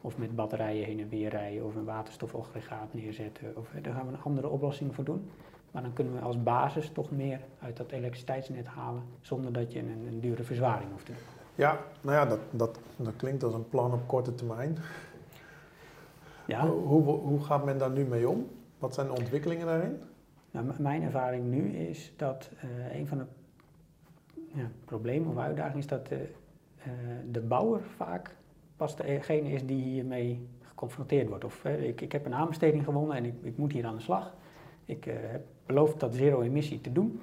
of 0.00 0.18
met 0.18 0.34
batterijen 0.36 0.84
heen 0.84 1.00
en 1.00 1.08
weer 1.08 1.28
rijden 1.30 1.64
of 1.64 1.74
een 1.74 1.84
waterstofaggregaat 1.84 2.94
neerzetten. 2.94 3.56
Of 3.56 3.74
eh, 3.74 3.82
daar 3.82 3.94
gaan 3.94 4.06
we 4.06 4.12
een 4.12 4.22
andere 4.22 4.48
oplossing 4.48 4.94
voor 4.94 5.04
doen. 5.04 5.30
Maar 5.72 5.82
dan 5.82 5.92
kunnen 5.92 6.12
we 6.14 6.20
als 6.20 6.42
basis 6.42 6.90
toch 6.90 7.10
meer 7.10 7.40
uit 7.58 7.76
dat 7.76 7.90
elektriciteitsnet 7.90 8.66
halen 8.66 9.02
zonder 9.20 9.52
dat 9.52 9.72
je 9.72 9.78
een, 9.78 10.06
een 10.06 10.20
dure 10.20 10.42
verzwaring 10.42 10.90
hoeft 10.90 11.06
te 11.06 11.12
doen. 11.12 11.22
Ja, 11.54 11.78
nou 12.00 12.16
ja, 12.16 12.26
dat, 12.26 12.40
dat, 12.50 12.78
dat 12.96 13.16
klinkt 13.16 13.42
als 13.42 13.54
een 13.54 13.68
plan 13.68 13.92
op 13.92 14.06
korte 14.08 14.34
termijn. 14.34 14.76
Ja, 16.46 16.66
Hoe, 16.66 17.02
hoe, 17.02 17.18
hoe 17.18 17.44
gaat 17.44 17.64
men 17.64 17.78
daar 17.78 17.90
nu 17.90 18.04
mee 18.04 18.28
om? 18.28 18.48
Wat 18.78 18.94
zijn 18.94 19.06
de 19.06 19.12
ontwikkelingen 19.12 19.66
daarin? 19.66 20.00
nou, 20.52 20.66
mijn 20.78 21.02
ervaring 21.02 21.44
nu 21.44 21.76
is 21.76 22.12
dat 22.16 22.50
eh, 22.60 22.98
een 22.98 23.06
van 23.06 23.18
de 23.18 23.24
ja, 24.54 24.70
problemen 24.84 25.30
of 25.30 25.36
uitdagingen 25.36 25.78
is 25.78 25.86
dat 25.86 26.06
de, 26.06 26.28
eh, 26.78 26.90
de 27.30 27.40
bouwer 27.40 27.80
vaak 27.96 28.36
pas 28.76 28.96
degene 28.96 29.50
is 29.50 29.66
die 29.66 29.82
hiermee 29.82 30.48
geconfronteerd 30.62 31.28
wordt. 31.28 31.44
Of 31.44 31.64
ik, 31.64 32.00
ik 32.00 32.12
heb 32.12 32.26
een 32.26 32.34
aanbesteding 32.34 32.84
gewonnen 32.84 33.16
en 33.16 33.24
ik, 33.24 33.34
ik 33.42 33.56
moet 33.56 33.72
hier 33.72 33.86
aan 33.86 33.96
de 33.96 34.02
slag. 34.02 34.34
Ik 34.84 35.04
heb 35.04 35.46
beloofd 35.66 36.00
dat 36.00 36.14
zero-emissie 36.14 36.80
te 36.80 36.92
doen. 36.92 37.20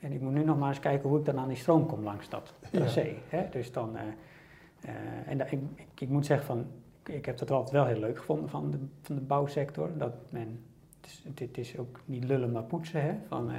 En 0.00 0.12
ik 0.12 0.20
moet 0.20 0.32
nu 0.32 0.44
nog 0.44 0.58
maar 0.58 0.68
eens 0.68 0.80
kijken 0.80 1.08
hoe 1.08 1.18
ik 1.18 1.24
dan 1.24 1.38
aan 1.38 1.48
die 1.48 1.56
stroom 1.56 1.86
kom 1.86 2.02
langs 2.02 2.28
dat 2.28 2.54
tracé. 2.70 3.14
Hè? 3.28 3.48
Dus 3.50 3.72
dan, 3.72 3.96
eh, 3.96 4.02
eh, 4.80 4.94
en 5.26 5.40
ik, 5.40 5.60
ik, 5.74 6.00
ik 6.00 6.08
moet 6.08 6.26
zeggen 6.26 6.46
van, 6.46 6.66
ik, 7.06 7.26
heb 7.26 7.38
dat 7.38 7.50
altijd 7.50 7.70
wel 7.70 7.86
heel 7.86 8.00
leuk 8.00 8.18
gevonden 8.18 8.48
van 8.48 8.70
de, 8.70 8.78
van 9.02 9.14
de 9.14 9.20
bouwsector. 9.20 9.90
Dat 9.96 10.14
men, 10.30 10.64
het 11.00 11.10
is, 11.10 11.24
het 11.44 11.58
is 11.58 11.78
ook 11.78 12.00
niet 12.04 12.24
lullen 12.24 12.52
maar 12.52 12.62
poetsen. 12.62 13.02
Hè? 13.02 13.14
Van, 13.28 13.50
eh, 13.50 13.56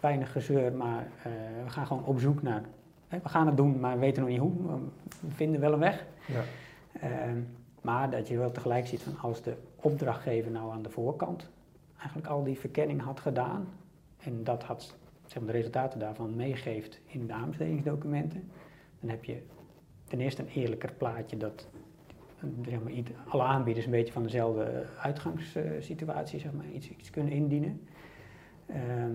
weinig 0.00 0.32
gezeur, 0.32 0.72
maar 0.72 1.08
we 1.64 1.70
gaan 1.70 1.86
gewoon 1.86 2.04
op 2.04 2.20
zoek 2.20 2.42
naar. 2.42 2.62
Hè? 3.08 3.18
We 3.22 3.28
gaan 3.28 3.46
het 3.46 3.56
doen, 3.56 3.80
maar 3.80 3.94
we 3.94 4.00
weten 4.00 4.22
nog 4.22 4.30
niet 4.30 4.40
hoe. 4.40 4.52
We 5.20 5.30
vinden 5.30 5.60
wel 5.60 5.72
een 5.72 5.78
weg. 5.78 6.06
Ja. 6.26 6.42
Ehm, 7.00 7.40
maar 7.80 8.10
dat 8.10 8.28
je 8.28 8.38
wel 8.38 8.50
tegelijk 8.50 8.86
ziet 8.86 9.02
van 9.02 9.30
als 9.30 9.42
de 9.42 9.56
opdrachtgever 9.76 10.50
nou 10.50 10.72
aan 10.72 10.82
de 10.82 10.90
voorkant 10.90 11.50
eigenlijk 12.06 12.28
al 12.28 12.44
die 12.44 12.58
verkenning 12.58 13.02
had 13.02 13.20
gedaan 13.20 13.68
en 14.18 14.44
dat 14.44 14.62
had 14.62 14.96
zeg 15.26 15.42
maar, 15.42 15.52
de 15.52 15.58
resultaten 15.58 15.98
daarvan 15.98 16.36
meegeeft 16.36 17.00
in 17.06 17.26
de 17.26 17.32
aanbestedingsdocumenten, 17.32 18.50
dan 19.00 19.10
heb 19.10 19.24
je 19.24 19.42
ten 20.04 20.20
eerste 20.20 20.42
een 20.42 20.48
eerlijker 20.48 20.92
plaatje 20.92 21.36
dat 21.36 21.68
zeg 22.68 22.82
maar, 22.82 22.92
ieder- 22.92 23.14
alle 23.28 23.42
aanbieders 23.42 23.84
een 23.84 23.90
beetje 23.90 24.12
van 24.12 24.22
dezelfde 24.22 24.84
uitgangssituatie 25.02 26.40
zeg 26.40 26.52
maar, 26.52 26.68
iets, 26.68 26.88
iets 26.90 27.10
kunnen 27.10 27.32
indienen. 27.32 27.80
Ehm, 28.66 29.14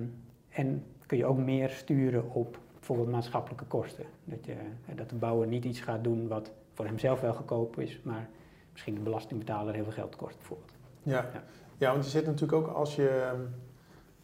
en 0.49 0.83
kun 1.05 1.17
je 1.17 1.25
ook 1.25 1.37
meer 1.37 1.69
sturen 1.69 2.31
op 2.31 2.59
bijvoorbeeld 2.73 3.09
maatschappelijke 3.09 3.65
kosten. 3.65 4.05
Dat, 4.23 4.45
je, 4.45 4.51
eh, 4.53 4.95
dat 4.95 5.09
de 5.09 5.15
bouwer 5.15 5.47
niet 5.47 5.65
iets 5.65 5.79
gaat 5.81 6.03
doen 6.03 6.27
wat 6.27 6.51
voor 6.73 6.85
hemzelf 6.85 7.21
wel 7.21 7.33
goedkoop 7.33 7.79
is, 7.79 8.01
maar 8.03 8.29
misschien 8.71 8.95
de 8.95 9.01
belastingbetaler 9.01 9.73
heel 9.73 9.83
veel 9.83 9.93
geld 9.93 10.15
kost 10.15 10.37
bijvoorbeeld. 10.37 10.77
Ja. 11.03 11.29
Ja. 11.33 11.43
Ja, 11.81 11.91
want 11.91 12.03
je 12.03 12.09
zit 12.09 12.25
natuurlijk 12.25 12.53
ook 12.67 12.75
als 12.75 12.95
je, 12.95 13.33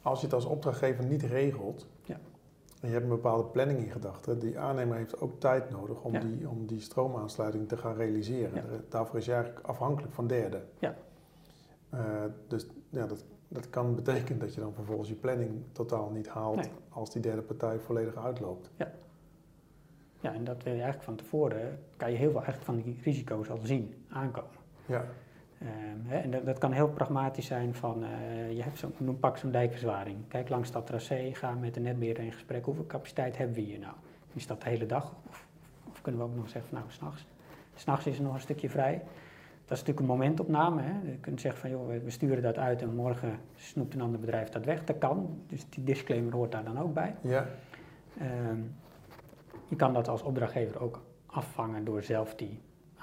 als 0.01 0.19
je 0.19 0.25
het 0.25 0.35
als 0.35 0.45
opdrachtgever 0.45 1.05
niet 1.05 1.23
regelt. 1.23 1.87
Ja. 2.03 2.15
En 2.81 2.87
je 2.87 2.93
hebt 2.93 3.03
een 3.03 3.09
bepaalde 3.09 3.43
planning 3.43 3.79
in 3.79 3.91
gedachten. 3.91 4.39
Die 4.39 4.59
aannemer 4.59 4.97
heeft 4.97 5.21
ook 5.21 5.39
tijd 5.39 5.69
nodig 5.69 6.01
om, 6.03 6.13
Ja. 6.13 6.19
die, 6.19 6.49
om 6.49 6.65
die 6.65 6.79
stroomaansluiting 6.79 7.67
te 7.67 7.77
gaan 7.77 7.95
realiseren. 7.95 8.55
Ja. 8.55 8.63
Daarvoor 8.89 9.17
is 9.19 9.25
je 9.25 9.33
eigenlijk 9.33 9.65
afhankelijk 9.67 10.13
van 10.13 10.27
derden. 10.27 10.67
Ja. 10.79 10.95
Eh, 11.89 11.99
dus 12.47 12.67
ja, 12.89 13.05
dat, 13.07 13.23
dat 13.47 13.69
kan 13.69 13.95
betekenen 13.95 14.39
dat 14.39 14.53
je 14.53 14.61
dan 14.61 14.73
vervolgens 14.73 15.09
je 15.09 15.15
planning 15.15 15.63
totaal 15.71 16.09
niet 16.09 16.27
haalt 16.29 16.55
Nee. 16.55 16.69
als 16.89 17.11
die 17.11 17.21
derde 17.21 17.41
partij 17.41 17.79
volledig 17.79 18.15
uitloopt. 18.15 18.69
Ja, 20.19 20.33
en 20.33 20.43
dat 20.43 20.63
wil 20.63 20.73
je 20.73 20.81
eigenlijk 20.81 21.03
van 21.03 21.15
tevoren, 21.15 21.79
kan 21.97 22.11
je 22.11 22.17
heel 22.17 22.31
veel 22.31 22.43
eigenlijk 22.43 22.65
van 22.65 22.75
die 22.75 22.99
risico's 23.03 23.49
al 23.49 23.59
zien 23.63 24.05
aankomen. 24.09 24.51
Ja, 24.85 25.05
Ehm, 25.61 26.07
hè, 26.07 26.17
en 26.17 26.31
dat, 26.31 26.45
dat 26.45 26.57
kan 26.57 26.71
heel 26.71 26.89
pragmatisch 26.89 27.45
zijn 27.45 27.73
van, 27.75 28.03
eh, 28.03 28.51
je 28.55 28.63
hebt 28.63 28.77
zo'n, 28.79 29.17
pak 29.19 29.37
zo'n 29.37 29.51
dijkverzwaring. 29.51 30.17
Kijk 30.27 30.49
langs 30.49 30.71
dat 30.71 30.85
tracé, 30.85 31.29
ga 31.33 31.51
met 31.53 31.73
de 31.73 31.79
netbeheerder 31.79 32.23
in 32.23 32.31
gesprek. 32.31 32.65
Hoeveel 32.65 32.85
capaciteit 32.87 33.37
hebben 33.37 33.55
we 33.55 33.61
hier 33.61 33.79
nou? 33.79 33.93
Is 34.33 34.47
dat 34.47 34.61
de 34.61 34.69
hele 34.69 34.85
dag? 34.85 35.13
Of, 35.29 35.47
of 35.89 36.01
kunnen 36.01 36.21
we 36.21 36.27
ook 36.27 36.35
nog 36.35 36.49
zeggen 36.49 36.69
van, 36.69 36.79
nou, 36.79 36.91
s'nachts. 36.91 37.25
S'nachts 37.75 38.07
is 38.07 38.17
er 38.17 38.23
nog 38.23 38.33
een 38.33 38.39
stukje 38.39 38.69
vrij. 38.69 38.93
Dat 39.65 39.77
is 39.77 39.83
natuurlijk 39.83 39.99
een 39.99 40.17
momentopname. 40.17 40.81
Hè. 40.81 41.09
Je 41.11 41.17
kunt 41.17 41.41
zeggen 41.41 41.61
van, 41.61 41.69
joh, 41.69 41.87
we- 41.87 41.99
we 41.99 42.09
sturen 42.09 42.43
dat 42.43 42.57
uit 42.57 42.81
en 42.81 42.95
morgen 42.95 43.39
snoept 43.55 43.93
een 43.93 44.01
ander 44.01 44.19
bedrijf 44.19 44.49
dat 44.49 44.65
weg. 44.65 44.83
Dat 44.83 44.97
kan, 44.97 45.39
dus 45.47 45.69
die 45.69 45.83
disclaimer 45.83 46.33
hoort 46.33 46.51
daar 46.51 46.63
dan 46.63 46.79
ook 46.79 46.93
bij. 46.93 47.15
ja, 47.21 47.45
Ehm, 48.19 48.59
je 49.67 49.75
kan 49.75 49.93
dat 49.93 50.07
als 50.07 50.21
opdrachtgever 50.21 50.81
ook 50.81 51.01
afvangen 51.25 51.85
door 51.85 52.03
zelf 52.03 52.35
die 52.35 52.59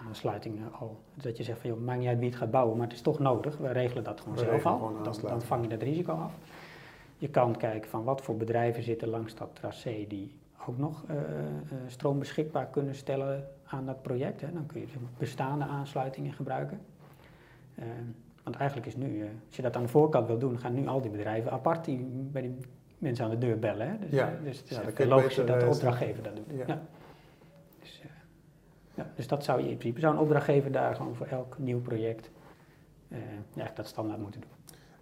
aansluitingen 0.08 0.72
al. 0.72 1.00
Dat 1.14 1.36
je 1.36 1.42
zegt 1.42 1.58
van, 1.60 1.70
joh, 1.70 1.80
maakt 1.80 1.98
niet 1.98 2.08
uit 2.08 2.18
wie 2.18 2.28
het 2.28 2.38
gaat 2.38 2.50
bouwen, 2.50 2.76
maar 2.76 2.86
het 2.86 2.96
is 2.96 3.02
toch 3.02 3.18
nodig. 3.18 3.56
We 3.58 3.72
regelen 3.72 4.04
dat 4.04 4.20
gewoon 4.20 4.34
We 4.36 4.44
zelf 4.44 4.66
al. 4.66 4.76
gewoon 4.78 5.02
Dan, 5.04 5.14
dan 5.22 5.42
vang 5.42 5.62
je 5.62 5.68
dat 5.68 5.82
risico 5.82 6.12
af. 6.12 6.32
Je 7.18 7.28
kan 7.28 7.56
kijken 7.56 7.90
van 7.90 8.04
wat 8.04 8.20
voor 8.22 8.36
bedrijven 8.36 8.82
zitten 8.82 9.08
langs 9.08 9.34
dat 9.34 9.48
tracé 9.52 10.04
die 10.08 10.34
ook 10.66 10.78
nog 10.78 11.04
eh, 11.08 11.16
eh, 11.16 11.22
stroom 11.86 12.18
beschikbaar 12.18 12.66
kunnen 12.66 12.94
stellen 12.94 13.48
aan 13.66 13.86
dat 13.86 14.02
project. 14.02 14.40
Hè. 14.40 14.52
Dan 14.52 14.66
kun 14.66 14.80
je 14.80 14.86
zeg 14.86 15.00
maar, 15.00 15.10
bestaande 15.18 15.64
aansluitingen 15.64 16.32
gebruiken. 16.32 16.80
Ehm, 17.74 17.88
want 18.42 18.56
eigenlijk 18.56 18.86
is 18.88 18.96
nu, 18.96 19.20
eh, 19.22 19.28
als 19.46 19.56
je 19.56 19.62
dat 19.62 19.76
aan 19.76 19.82
de 19.82 19.88
voorkant 19.88 20.26
wil 20.26 20.38
doen, 20.38 20.58
gaan 20.58 20.74
nu 20.74 20.86
al 20.86 21.00
die 21.00 21.10
bedrijven 21.10 21.50
apart 21.50 21.84
die, 21.84 21.98
bij 22.10 22.42
die 22.42 22.56
mensen 22.98 23.24
aan 23.24 23.30
de 23.30 23.38
deur 23.38 23.58
bellen. 23.58 23.88
Hè. 23.88 23.98
Dus, 23.98 24.10
Ja. 24.10 24.28
eh, 24.32 24.44
dus 24.44 24.58
het 24.58 24.70
is 24.70 24.76
Ja, 24.76 24.82
beter, 24.84 25.46
dat 25.46 25.60
de 25.60 25.64
eh, 25.66 25.70
opdrachtgever 25.72 26.22
dat 26.22 26.36
doet. 26.36 26.44
ja. 26.56 26.64
Ja. 26.66 26.82
Dus, 27.80 28.00
eh, 28.02 28.08
ja, 28.94 29.10
dus 29.14 29.26
dat 29.26 29.44
zou 29.44 29.62
je 29.62 29.70
in 29.70 29.76
principe, 29.76 30.00
zou 30.00 30.14
een 30.14 30.20
opdrachtgever 30.20 30.72
daar 30.72 30.96
gewoon 30.96 31.14
voor 31.14 31.26
elk 31.26 31.58
nieuw 31.58 31.80
project 31.80 32.30
uh, 33.08 33.18
ja, 33.54 33.70
dat 33.74 33.86
standaard 33.86 34.20
moeten 34.20 34.40
doen. 34.40 34.50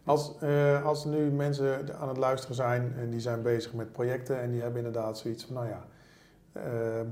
Als, 0.05 0.35
uh, 0.43 0.85
als 0.85 1.05
nu 1.05 1.31
mensen 1.31 1.99
aan 1.99 2.09
het 2.09 2.17
luisteren 2.17 2.57
zijn 2.57 2.93
en 2.97 3.11
die 3.11 3.21
zijn 3.21 3.43
bezig 3.43 3.73
met 3.73 3.93
projecten 3.93 4.41
en 4.41 4.51
die 4.51 4.61
hebben 4.61 4.85
inderdaad 4.85 5.19
zoiets 5.19 5.45
van, 5.45 5.55
nou 5.55 5.67
ja, 5.69 5.87
uh, 6.57 7.07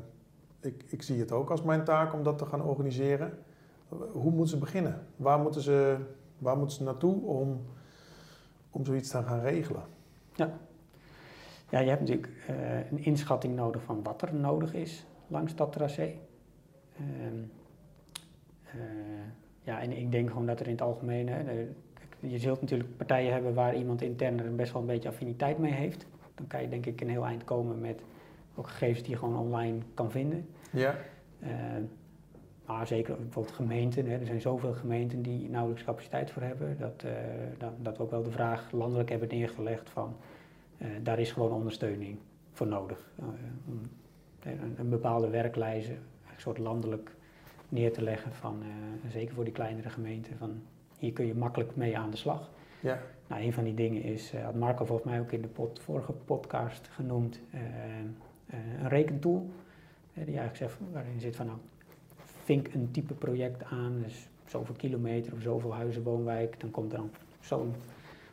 ik, 0.61 0.85
ik 0.87 1.03
zie 1.03 1.21
het 1.21 1.33
ook 1.33 1.51
als 1.51 1.62
mijn 1.62 1.85
taak 1.85 2.12
om 2.12 2.23
dat 2.23 2.38
te 2.38 2.47
gaan 2.47 2.62
organiseren. 2.62 3.38
Hoe 4.12 4.31
moeten 4.31 4.49
ze 4.49 4.59
beginnen? 4.59 5.07
Waar 5.16 5.38
moeten 5.38 5.61
ze, 5.61 5.97
waar 6.38 6.57
moeten 6.57 6.77
ze 6.77 6.83
naartoe 6.83 7.23
om, 7.23 7.64
om 8.71 8.85
zoiets 8.85 9.11
te 9.11 9.23
gaan 9.23 9.40
regelen? 9.40 9.83
Ja, 10.35 10.51
ja 11.69 11.79
je 11.79 11.88
hebt 11.88 12.01
natuurlijk 12.01 12.33
een 12.90 13.05
inschatting 13.05 13.55
nodig 13.57 13.83
van 13.83 14.03
wat 14.03 14.23
er 14.23 14.35
nodig 14.35 14.75
is 14.75 15.07
langs 15.27 15.55
dat 15.55 15.73
tracé. 15.73 16.14
Uh, 18.74 18.83
ja, 19.62 19.81
en 19.81 19.96
ik 19.96 20.12
denk 20.12 20.29
gewoon 20.29 20.46
dat 20.46 20.61
er 20.61 20.66
in 20.66 20.72
het 20.72 20.83
algemeen, 20.83 21.29
hè, 21.29 21.66
je 22.20 22.38
zult 22.38 22.61
natuurlijk 22.61 22.96
partijen 22.96 23.33
hebben 23.33 23.55
waar 23.55 23.76
iemand 23.76 24.03
intern 24.03 24.38
er 24.38 24.55
best 24.55 24.72
wel 24.72 24.81
een 24.81 24.88
beetje 24.88 25.09
affiniteit 25.09 25.59
mee 25.59 25.72
heeft. 25.72 26.07
Dan 26.35 26.46
kan 26.46 26.62
je 26.62 26.68
denk 26.68 26.87
ik 26.87 27.00
een 27.00 27.09
heel 27.09 27.24
eind 27.24 27.44
komen 27.44 27.81
met 27.81 28.00
ook 28.55 28.68
gegevens 28.68 29.03
die 29.03 29.11
je 29.11 29.16
gewoon 29.16 29.37
online 29.37 29.79
kan 29.94 30.11
vinden. 30.11 30.48
Ja. 30.72 30.94
Uh, 31.42 31.48
maar 32.66 32.87
zeker 32.87 33.16
bijvoorbeeld 33.16 33.55
gemeenten, 33.55 34.07
hè, 34.07 34.18
er 34.18 34.26
zijn 34.26 34.40
zoveel 34.40 34.72
gemeenten 34.72 35.22
die 35.22 35.48
nauwelijks 35.48 35.85
capaciteit 35.85 36.31
voor 36.31 36.42
hebben, 36.42 36.76
dat, 36.79 37.03
uh, 37.05 37.11
dat, 37.59 37.72
dat, 37.83 37.96
we 37.96 38.03
ook 38.03 38.11
wel 38.11 38.22
de 38.22 38.31
vraag 38.31 38.72
landelijk 38.72 39.09
hebben 39.09 39.29
neergelegd 39.29 39.90
van 39.90 40.16
uh, 40.79 40.88
daar 41.03 41.18
is 41.18 41.33
gewoon 41.33 41.53
ondersteuning 41.53 42.18
voor 42.53 42.66
nodig. 42.66 43.11
een, 44.42 44.74
een, 44.76 44.88
bepaalde 44.88 45.29
werklijze, 45.29 45.92
een 46.40 46.46
soort 46.46 46.59
landelijk 46.59 47.11
neer 47.68 47.92
te 47.92 48.03
leggen 48.03 48.33
van, 48.33 48.62
zeker 49.09 49.35
voor 49.35 49.44
die 49.44 49.53
kleinere 49.53 49.90
gemeenten, 49.90 50.37
van 50.38 50.62
hier 50.98 51.12
kun 51.12 51.26
je 51.26 51.35
makkelijk 51.35 51.76
mee 51.76 51.98
aan 51.98 52.11
de 52.11 52.16
slag. 52.16 52.50
Ja. 52.81 52.98
Nou, 53.26 53.42
een 53.42 53.53
van 53.53 53.64
die 53.64 53.74
dingen 53.74 54.03
is, 54.03 54.35
had 54.37 54.55
Marco 54.55 54.85
volgens 54.85 55.09
mij 55.09 55.20
ook 55.20 55.33
in 55.33 55.42
de 55.42 55.48
vorige 55.81 56.12
podcast 56.12 56.88
genoemd, 56.88 57.40
een 58.81 58.88
rekentool 58.88 59.50
die 60.12 60.24
eigenlijk 60.24 60.57
zegt, 60.57 60.79
waarin 60.92 61.20
zit 61.20 61.37
van 61.37 61.46
nou, 61.46 61.59
vink 62.24 62.74
een 62.74 62.90
type 62.90 63.14
project 63.14 63.64
aan, 63.64 64.00
dus 64.03 64.29
zoveel 64.46 64.74
kilometer 64.74 65.33
of 65.33 65.40
zoveel 65.40 65.74
huizen, 65.74 66.03
woonwijk, 66.03 66.61
dan 66.61 66.70
komt 66.70 66.92
er 66.92 66.98
dan 66.98 67.11
zo'n, 67.40 67.74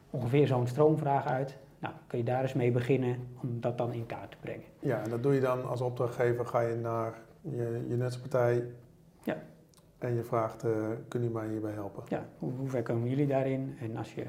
ongeveer 0.10 0.48
zo'n 0.48 0.68
stroomvraag 0.68 1.26
uit. 1.26 1.58
Nou, 1.80 1.94
kun 2.08 2.18
je 2.18 2.24
daar 2.24 2.42
eens 2.42 2.54
mee 2.54 2.72
beginnen 2.72 3.28
om 3.42 3.62
dat 3.62 3.78
dan 3.78 3.94
in 3.94 4.06
kaart 4.06 4.32
te 4.32 4.38
brengen. 4.40 4.66
Ja, 4.80 5.04
en 5.04 5.10
dat 5.10 5.24
doe 5.24 5.34
je 5.34 5.40
dan 5.40 5.68
als 5.68 5.82
opdrachtgever, 5.82 6.46
ga 6.46 6.62
je 6.62 6.76
naar 6.76 7.14
je, 7.52 7.86
je 7.88 7.96
netspartij 7.96 8.66
ja. 9.24 9.38
en 9.98 10.16
je 10.16 10.24
vraagt, 10.24 10.66
uh, 10.66 10.72
kunnen 11.08 11.30
jullie 11.30 11.30
mij 11.30 11.48
hierbij 11.48 11.72
helpen? 11.72 12.04
Ja, 12.08 12.26
hoe, 12.40 12.52
hoe 12.52 12.70
ver 12.70 12.84
komen 12.84 13.10
jullie 13.10 13.28
daarin? 13.28 13.78
En 13.80 13.98
als 13.98 14.14
je 14.14 14.26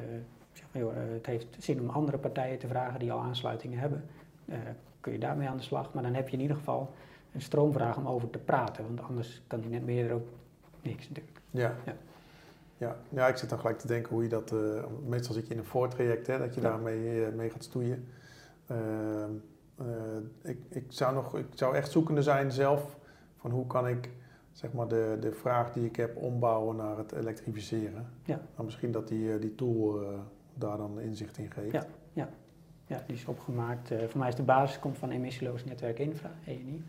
zegt, 0.53 0.69
joh, 0.73 0.93
het 0.95 1.27
heeft 1.27 1.57
zin 1.59 1.81
om 1.81 1.89
andere 1.89 2.19
partijen 2.19 2.59
te 2.59 2.67
vragen 2.67 2.99
die 2.99 3.13
al 3.13 3.21
aansluitingen 3.21 3.79
hebben, 3.79 4.05
uh, 4.45 4.57
kun 5.01 5.13
je 5.13 5.19
daarmee 5.19 5.49
aan 5.49 5.57
de 5.57 5.63
slag. 5.63 5.93
Maar 5.95 6.03
dan 6.03 6.15
heb 6.15 6.29
je 6.29 6.37
in 6.37 6.43
ieder 6.43 6.57
geval 6.57 6.91
een 7.33 7.43
stroomvraag 7.43 7.97
om 7.97 8.09
over 8.09 8.31
te 8.31 8.39
praten. 8.39 8.85
Want 8.85 9.03
anders 9.03 9.43
kan 9.47 9.61
die 9.61 9.71
net 9.71 9.85
meer 9.85 10.13
ook 10.13 10.27
niks 10.83 11.09
natuurlijk. 11.09 11.41
Ja. 11.51 11.75
ja. 11.85 11.95
Ja. 12.77 12.97
ja, 13.09 13.29
ik 13.29 13.37
zit 13.37 13.49
dan 13.49 13.59
gelijk 13.59 13.79
te 13.79 13.87
denken 13.87 14.13
hoe 14.13 14.23
je 14.23 14.29
dat... 14.29 14.53
Uh, 14.53 14.85
meestal 15.07 15.35
zit 15.35 15.47
je 15.47 15.53
in 15.53 15.59
een 15.59 15.65
voortraject, 15.65 16.27
hè, 16.27 16.39
dat 16.39 16.55
je 16.55 16.61
ja. 16.61 16.69
daarmee 16.69 17.31
mee 17.31 17.51
gaat 17.51 17.65
stoeien. 17.65 18.09
Uh, 18.71 19.25
ik, 20.43 20.59
ik, 20.69 20.85
zou 20.89 21.15
nog, 21.15 21.39
ik 21.39 21.47
zou 21.55 21.77
echt 21.77 21.91
zoekende 21.91 22.23
zijn 22.23 22.53
zelf 22.53 22.97
van 23.38 23.51
hoe 23.51 23.66
kan 23.66 23.88
ik 23.88 24.11
zeg 24.53 24.72
maar 24.72 24.88
de, 24.88 25.16
de 25.20 25.33
vraag 25.33 25.72
die 25.72 25.85
ik 25.85 25.96
heb 25.96 26.16
ombouwen 26.16 26.77
naar 26.77 26.96
het 26.96 27.12
elektrificeren. 27.12 28.07
Ja. 28.24 28.40
Maar 28.57 28.64
misschien 28.64 28.92
dat 28.92 29.09
die, 29.09 29.38
die 29.38 29.55
tool 29.55 30.01
daar 30.55 30.77
dan 30.77 31.01
inzicht 31.01 31.38
in 31.38 31.51
geeft. 31.51 31.72
Ja, 31.72 31.87
ja. 32.12 32.29
ja 32.87 33.03
die 33.07 33.16
is 33.16 33.24
opgemaakt. 33.24 33.92
voor 34.09 34.18
mij 34.18 34.29
is 34.29 34.35
de 34.35 34.42
basis 34.42 34.79
komt 34.79 34.98
van 34.98 35.11
emissieloos 35.11 35.64
netwerk 35.64 35.98
infra, 35.98 36.31
ENI. 36.44 36.85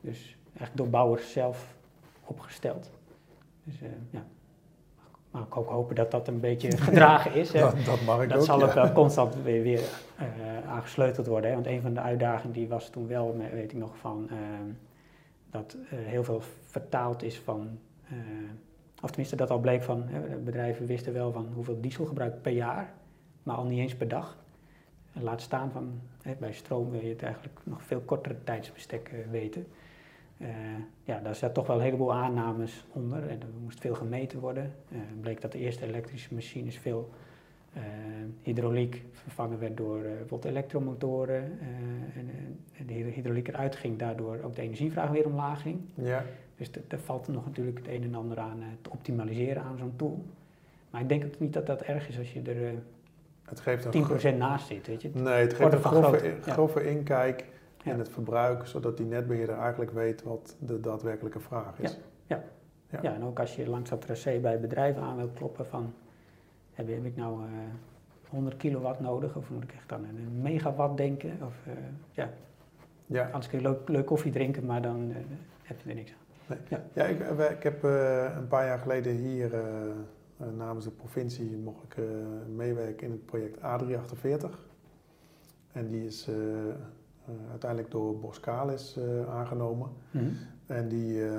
Dus 0.00 0.36
echt 0.56 0.76
door 0.76 0.88
bouwers 0.88 1.32
zelf 1.32 1.76
opgesteld. 2.24 2.90
Dus 3.64 3.80
uh, 3.80 3.88
ja, 4.10 4.24
maar 5.30 5.42
ik 5.42 5.56
ook 5.56 5.68
hopen 5.68 5.94
dat 5.94 6.10
dat 6.10 6.28
een 6.28 6.40
beetje 6.40 6.76
gedragen 6.88 7.34
is. 7.34 7.50
dat, 7.50 7.84
dat, 7.84 8.00
mag 8.00 8.22
ik 8.22 8.28
dat 8.28 8.38
ook, 8.38 8.44
zal 8.44 8.58
ja. 8.58 8.64
ook 8.64 8.72
wel 8.72 8.92
constant 8.92 9.34
weer, 9.42 9.62
weer 9.62 9.82
uh, 10.20 10.70
aangesleuteld 10.70 11.26
worden. 11.26 11.48
Hè? 11.48 11.54
Want 11.54 11.66
een 11.66 11.80
van 11.80 11.94
de 11.94 12.00
uitdagingen 12.00 12.52
die 12.52 12.68
was 12.68 12.90
toen 12.90 13.06
wel, 13.06 13.36
weet 13.52 13.72
ik 13.72 13.78
nog, 13.78 13.96
van 13.96 14.28
uh, 14.32 14.38
dat 15.50 15.76
heel 15.90 16.24
veel 16.24 16.40
vertaald 16.60 17.22
is 17.22 17.38
van, 17.38 17.78
of 19.02 19.08
tenminste 19.08 19.36
dat 19.36 19.50
al 19.50 19.58
bleek 19.58 19.82
van, 19.82 20.04
bedrijven 20.44 20.86
wisten 20.86 21.12
wel 21.12 21.32
van 21.32 21.46
hoeveel 21.54 21.80
diesel 21.80 22.04
gebruikt 22.04 22.42
per 22.42 22.52
jaar, 22.52 22.94
maar 23.42 23.56
al 23.56 23.64
niet 23.64 23.78
eens 23.78 23.94
per 23.94 24.08
dag. 24.08 24.38
Laat 25.12 25.40
staan 25.40 25.70
van, 25.70 26.00
bij 26.38 26.52
stroom 26.52 26.90
wil 26.90 27.00
je 27.00 27.08
het 27.08 27.22
eigenlijk 27.22 27.58
nog 27.62 27.82
veel 27.82 28.00
kortere 28.00 28.36
tijdsbestek 28.44 29.14
weten. 29.30 29.66
Uh, 30.38 30.48
ja, 31.04 31.20
daar 31.20 31.34
zat 31.34 31.54
toch 31.54 31.66
wel 31.66 31.76
een 31.76 31.82
heleboel 31.82 32.14
aannames 32.14 32.84
onder 32.92 33.28
en 33.28 33.40
er 33.40 33.48
moest 33.62 33.80
veel 33.80 33.94
gemeten 33.94 34.40
worden. 34.40 34.74
Uh, 34.88 34.98
bleek 35.20 35.40
dat 35.40 35.52
de 35.52 35.58
eerste 35.58 35.86
elektrische 35.86 36.34
machines 36.34 36.78
veel 36.78 37.10
hydrauliek 38.42 39.04
vervangen 39.12 39.58
werd 39.58 39.76
door 39.76 40.00
bijvoorbeeld 40.00 40.44
elektromotoren. 40.44 41.58
en, 42.14 42.30
en 42.78 42.86
de 42.86 42.92
hydrauliek 42.92 43.48
eruit 43.48 43.76
ging, 43.76 43.98
daardoor 43.98 44.38
ook 44.44 44.54
de 44.54 44.62
energievraag 44.62 45.10
weer 45.10 45.26
omlaag 45.26 45.62
ging. 45.62 45.80
Ja. 45.94 46.24
Dus 46.56 46.70
daar 46.86 46.98
valt 46.98 47.28
nog 47.28 47.44
natuurlijk 47.44 47.78
het 47.78 47.88
een 47.88 48.02
en 48.02 48.14
ander 48.14 48.38
aan 48.38 48.62
te 48.82 48.90
optimaliseren 48.90 49.62
aan 49.62 49.78
zo'n 49.78 49.96
tool. 49.96 50.24
Maar 50.90 51.00
ik 51.00 51.08
denk 51.08 51.24
ook 51.24 51.38
niet 51.38 51.52
dat 51.52 51.66
dat 51.66 51.80
erg 51.80 52.08
is 52.08 52.18
als 52.18 52.32
je 52.32 52.42
er 52.42 52.74
het 53.48 53.60
geeft 53.60 53.94
een 53.94 54.34
10% 54.34 54.36
naast 54.36 54.66
zit. 54.66 54.86
Weet 54.86 55.02
je? 55.02 55.10
Nee, 55.12 55.40
het 55.40 55.54
geeft 55.54 55.72
een 55.72 55.84
grove, 55.84 56.36
grove 56.40 56.82
ja. 56.82 56.90
inkijk 56.90 57.44
en 57.84 57.92
ja. 57.92 57.98
het 57.98 58.08
verbruik, 58.08 58.66
zodat 58.66 58.96
die 58.96 59.06
netbeheerder 59.06 59.58
eigenlijk 59.58 59.90
weet 59.90 60.22
wat 60.22 60.56
de 60.58 60.80
daadwerkelijke 60.80 61.40
vraag 61.40 61.78
is. 61.78 61.98
Ja, 62.26 62.42
ja. 62.90 62.98
ja. 63.02 63.14
en 63.14 63.24
ook 63.24 63.40
als 63.40 63.56
je 63.56 63.68
langs 63.68 63.90
dat 63.90 64.00
tracé 64.00 64.38
bij 64.38 64.60
bedrijven 64.60 65.02
aan 65.02 65.16
wil 65.16 65.30
kloppen 65.34 65.66
van, 65.66 65.94
heb, 66.78 66.88
heb 66.88 67.04
ik 67.04 67.16
nou 67.16 67.42
uh, 67.42 67.48
100 68.28 68.56
kilowatt 68.56 69.00
nodig 69.00 69.36
of 69.36 69.50
moet 69.50 69.62
ik 69.62 69.72
echt 69.72 69.92
aan 69.92 70.04
een 70.04 70.42
megawatt 70.42 70.96
denken? 70.96 71.38
Of, 71.42 71.54
uh, 71.66 71.72
ja. 72.10 72.30
ja, 73.06 73.24
anders 73.24 73.48
kun 73.48 73.58
je 73.58 73.68
leuk, 73.68 73.88
leuk 73.88 74.06
koffie 74.06 74.32
drinken, 74.32 74.66
maar 74.66 74.82
dan 74.82 75.08
uh, 75.10 75.16
heb 75.62 75.80
je 75.80 75.88
er 75.88 75.94
niks 75.94 76.10
aan. 76.10 76.16
Nee. 76.46 76.58
Ja. 76.68 76.82
ja, 76.92 77.04
ik, 77.04 77.40
ik 77.50 77.62
heb 77.62 77.82
een 77.82 78.48
paar 78.48 78.66
jaar 78.66 78.78
geleden 78.78 79.12
hier 79.12 79.50
namens 80.56 80.84
de 80.84 80.90
provincie 80.90 81.56
mocht 81.56 81.82
ik 81.82 81.96
meewerken 82.56 83.06
in 83.06 83.12
het 83.12 83.26
project 83.26 83.58
A348. 83.58 84.66
En 85.72 85.88
die 85.88 86.06
is 86.06 86.28
uh, 86.28 86.34
uiteindelijk 87.50 87.90
door 87.90 88.18
Boskalis 88.18 88.96
uh, 88.98 89.28
aangenomen. 89.28 89.88
Mhm. 90.10 90.24
En 90.66 90.88
die, 90.88 91.14
uh, 91.14 91.38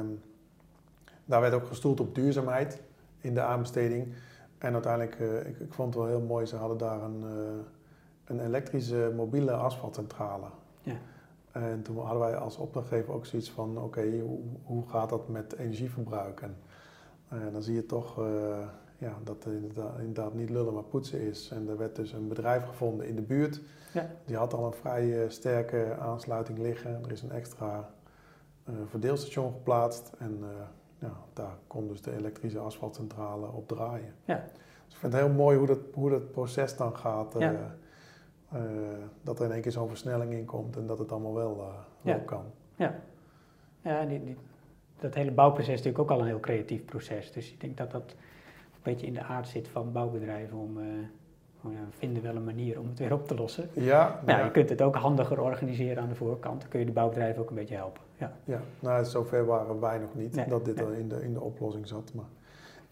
daar 1.25 1.41
werd 1.41 1.53
ook 1.53 1.67
gestoeld 1.67 1.99
op 1.99 2.15
duurzaamheid 2.15 2.81
in 3.21 3.33
de 3.33 3.41
aanbesteding. 3.41 4.13
En 4.59 4.73
uiteindelijk, 4.73 5.19
uh, 5.19 5.47
ik, 5.47 5.59
ik, 5.59 5.73
vond 5.73 5.93
het 5.93 6.03
wel 6.03 6.13
heel 6.13 6.25
mooi, 6.25 6.45
ze 6.45 6.55
hadden 6.55 6.77
daar 6.77 7.01
een, 7.01 7.23
een 8.25 8.39
elektrische 8.39 9.13
mobiele 9.15 9.51
asfaltcentrale. 9.51 10.47
Ja. 10.81 10.95
En 11.51 11.81
toen 11.81 11.97
hadden 11.97 12.19
wij 12.19 12.35
als 12.35 12.57
opdrachtgever 12.57 13.13
ook 13.13 13.25
zoiets 13.25 13.51
van, 13.51 13.77
oké, 13.77 13.85
okay, 13.85 14.19
hoe, 14.19 14.39
hoe, 14.63 14.87
gaat 14.87 15.09
dat 15.09 15.27
met 15.27 15.55
energieverbruik? 15.55 16.41
En 16.41 16.55
dan 17.51 17.63
zie 17.63 17.75
je 17.75 17.85
toch 17.85 18.15
ja, 18.97 19.17
dat 19.23 19.43
het 19.43 19.53
inderdaad, 19.53 19.99
inderdaad, 19.99 20.33
niet 20.33 20.49
lullen 20.49 20.73
maar 20.73 20.83
poetsen 20.83 21.19
is. 21.19 21.51
En 21.51 21.69
er 21.69 21.77
werd 21.77 21.95
dus 21.95 22.11
een 22.11 22.27
bedrijf 22.27 22.65
gevonden 22.65 23.07
in 23.07 23.15
de 23.15 23.21
buurt. 23.21 23.61
Ja. 23.93 24.09
Die 24.25 24.35
had 24.35 24.53
al 24.53 24.65
een 24.65 24.73
vrij 24.73 25.29
sterke 25.29 25.95
aansluiting 25.99 26.59
liggen. 26.59 27.03
Er 27.03 27.11
is 27.11 27.21
een 27.21 27.31
extra 27.31 27.89
verdeelstation 28.89 29.51
geplaatst. 29.51 30.11
En 30.17 30.43
uh, 30.99 31.09
ja, 31.09 31.15
daar 31.33 31.57
kon 31.67 31.87
dus 31.87 32.01
de 32.01 32.15
elektrische 32.15 32.59
asfaltcentrale 32.59 33.47
op 33.47 33.67
draaien. 33.67 34.13
Ja. 34.25 34.43
Dus 34.85 34.93
ik 34.93 34.99
vind 34.99 35.13
het 35.13 35.21
heel 35.21 35.33
mooi 35.33 35.57
hoe 35.57 35.67
dat, 35.67 35.79
hoe 35.93 36.09
dat 36.09 36.31
proces 36.31 36.77
dan 36.77 36.97
gaat. 36.97 37.35
Ja. 37.37 37.75
dat 39.21 39.39
er 39.39 39.45
in 39.45 39.51
één 39.51 39.61
keer 39.61 39.71
zo'n 39.71 39.87
versnelling 39.87 40.33
in 40.33 40.45
komt 40.45 40.77
en 40.77 40.85
dat 40.85 40.99
het 40.99 41.11
allemaal 41.11 41.33
wel, 41.33 41.55
wel 41.55 41.73
ja. 42.01 42.17
kan. 42.17 42.43
Ja, 42.75 42.99
ja 43.81 44.05
die, 44.05 44.23
die, 44.23 44.37
dat 44.99 45.13
hele 45.13 45.31
bouwproces 45.31 45.73
is 45.73 45.77
natuurlijk 45.77 46.03
ook 46.03 46.17
al 46.17 46.19
een 46.19 46.27
heel 46.27 46.39
creatief 46.39 46.85
proces. 46.85 47.31
Dus 47.31 47.51
ik 47.51 47.61
denk 47.61 47.77
dat 47.77 47.91
dat 47.91 48.11
een 48.11 48.83
beetje 48.83 49.07
in 49.07 49.13
de 49.13 49.23
aard 49.23 49.47
zit 49.47 49.67
van 49.67 49.91
bouwbedrijven 49.91 50.57
om 50.57 50.77
ja, 51.61 51.69
vinden 51.97 52.23
wel 52.23 52.35
een 52.35 52.43
manier 52.43 52.79
om 52.79 52.87
het 52.89 52.99
weer 52.99 53.13
op 53.13 53.27
te 53.27 53.35
lossen. 53.35 53.69
Ja, 53.73 54.19
ja, 54.25 54.43
Je 54.43 54.51
kunt 54.51 54.69
het 54.69 54.81
ook 54.81 54.95
handiger 54.95 55.41
organiseren 55.41 56.03
aan 56.03 56.09
de 56.09 56.15
voorkant. 56.15 56.61
Dan 56.61 56.69
kun 56.69 56.79
je 56.79 56.85
de 56.85 56.91
bouwbedrijven 56.91 57.41
ook 57.41 57.49
een 57.49 57.55
beetje 57.55 57.75
helpen. 57.75 58.01
Ja, 58.17 58.33
ja 58.43 58.61
nou 58.79 59.05
zover 59.05 59.45
waren 59.45 59.79
wij 59.79 59.97
nog 59.97 60.15
niet 60.15 60.35
Nee, 60.35 60.47
dat 60.47 60.65
dit 60.65 60.75
nee. 60.75 60.85
al 60.85 60.91
in 60.91 61.09
de, 61.09 61.23
in 61.23 61.33
de 61.33 61.41
oplossing 61.41 61.87
zat. 61.87 62.11
Maar, 62.13 62.25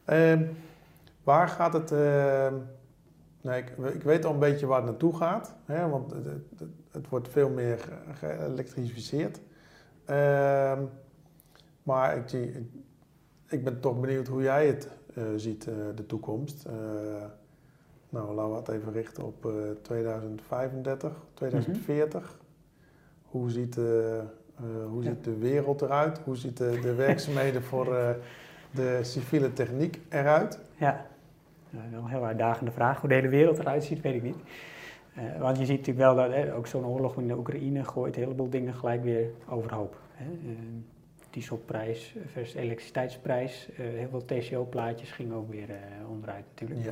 Ehm, 0.05 0.43
waar 1.23 1.47
gaat 1.47 1.73
het... 1.73 1.91
ehm, 1.91 2.53
nee, 3.41 3.61
ik, 3.61 3.69
ik 3.93 4.03
weet 4.03 4.25
al 4.25 4.33
een 4.33 4.39
beetje 4.39 4.65
waar 4.65 4.77
het 4.77 4.85
naartoe 4.89 5.15
gaat. 5.15 5.55
Hè, 5.65 5.89
want 5.89 6.11
het, 6.11 6.25
het, 6.25 6.69
het 6.91 7.09
wordt 7.09 7.27
veel 7.29 7.49
meer 7.49 7.79
ge- 7.79 8.13
geëlektrificeerd. 8.13 9.41
Ehm, 10.05 10.81
Maar 11.83 12.17
ik, 12.17 12.31
ik, 12.31 12.63
ik 13.47 13.63
ben 13.63 13.79
toch 13.79 13.99
benieuwd 13.99 14.27
hoe 14.27 14.41
jij 14.41 14.67
het 14.67 14.89
eh, 15.15 15.23
ziet, 15.35 15.67
eh, 15.67 15.73
de 15.95 16.05
toekomst. 16.05 16.65
Eh, 18.09 18.13
nou, 18.13 18.33
laten 18.35 18.51
we 18.51 18.57
het 18.57 18.67
even 18.81 18.93
richten 18.93 19.23
op 19.25 19.45
eh, 19.45 19.51
2035, 19.81 21.11
2040. 21.33 22.37
Hoe 23.23 23.49
ziet, 23.49 23.77
eh, 23.77 24.17
eh, 24.17 24.23
hoe 24.89 25.03
Ja. 25.03 25.09
ziet 25.09 25.23
de 25.23 25.37
wereld 25.37 25.81
eruit? 25.81 26.19
Hoe 26.19 26.35
ziet 26.37 26.57
de, 26.57 26.79
de 26.81 26.93
werkzaamheden 26.95 27.63
voor 27.63 27.95
eh, 27.97 28.09
de 28.71 28.99
civiele 29.01 29.53
techniek 29.53 29.99
eruit? 30.09 30.59
Ja, 30.77 31.05
Nou, 31.69 31.91
wel 31.91 31.99
een 31.99 32.07
heel 32.07 32.25
uitdagende 32.25 32.71
vraag. 32.71 32.99
Hoe 32.99 33.09
de 33.09 33.15
hele 33.15 33.27
wereld 33.27 33.59
eruit 33.59 33.83
ziet, 33.83 34.01
weet 34.01 34.15
ik 34.15 34.23
niet. 34.23 34.37
Eh, 35.15 35.23
want 35.39 35.57
je 35.57 35.65
ziet 35.65 35.77
natuurlijk 35.77 36.05
wel 36.05 36.15
dat 36.15 36.31
hè, 36.33 36.55
ook 36.55 36.67
zo'n 36.67 36.85
oorlog 36.85 37.17
in 37.17 37.27
de 37.27 37.37
Oekraïne 37.37 37.83
gooit 37.83 38.15
een 38.15 38.23
heleboel 38.23 38.49
dingen 38.49 38.73
gelijk 38.73 39.03
weer 39.03 39.29
overhoop. 39.49 39.97
Hè. 40.13 40.25
Eh, 40.25 40.55
dieselprijs 41.29 42.15
versus 42.31 42.53
elektriciteitsprijs, 42.55 43.69
eh, 43.71 43.77
heel 43.85 44.07
veel 44.09 44.25
TCO-plaatjes 44.25 45.11
gingen 45.11 45.35
ook 45.35 45.49
weer 45.51 45.69
eh, 45.69 46.09
onderuit 46.09 46.43
natuurlijk. 46.55 46.83
Ja. 46.85 46.91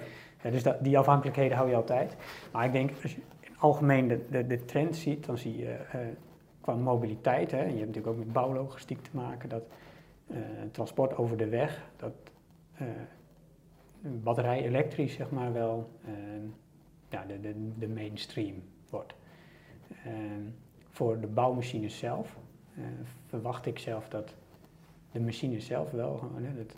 Dus 0.51 0.63
dat, 0.63 0.83
die 0.83 0.97
afhankelijkheden 0.97 1.57
hou 1.57 1.69
je 1.69 1.75
altijd. 1.75 2.15
Maar 2.51 2.65
ik 2.65 2.71
denk, 2.71 2.91
als 3.03 3.11
je 3.11 3.17
in 3.17 3.51
het 3.51 3.61
algemeen 3.61 4.07
de, 4.07 4.47
de, 4.47 4.65
trend 4.65 4.95
ziet, 4.95 5.25
dan 5.25 5.37
zie 5.37 5.57
je 5.57 5.71
eh, 5.71 5.99
qua 6.61 6.75
mobiliteit, 6.75 7.51
hè, 7.51 7.57
en 7.57 7.71
je 7.71 7.79
hebt 7.79 7.85
natuurlijk 7.85 8.07
ook 8.07 8.17
met 8.17 8.33
bouwlogistiek 8.33 9.01
te 9.01 9.09
maken, 9.11 9.49
dat 9.49 9.63
eh, 10.27 10.37
transport 10.71 11.17
over 11.17 11.37
de 11.37 11.47
weg, 11.49 11.89
dat 11.97 12.13
eh, 12.73 12.87
batterij 14.01 14.63
elektrisch 14.63 15.13
zeg 15.13 15.31
maar 15.31 15.53
wel 15.53 15.89
ja, 17.09 17.25
de, 17.25 17.39
de, 17.39 17.71
de 17.77 17.87
mainstream 17.87 18.63
wordt. 18.89 19.15
Voor 20.89 21.19
de 21.19 21.27
bouwmachines 21.27 21.97
zelf 21.97 22.37
verwacht 23.25 23.65
ik 23.65 23.79
zelf 23.79 24.07
dat 24.09 24.35
de 25.11 25.19
machine 25.19 25.59
zelf 25.59 25.91
wel 25.91 26.31
dat, 26.57 26.77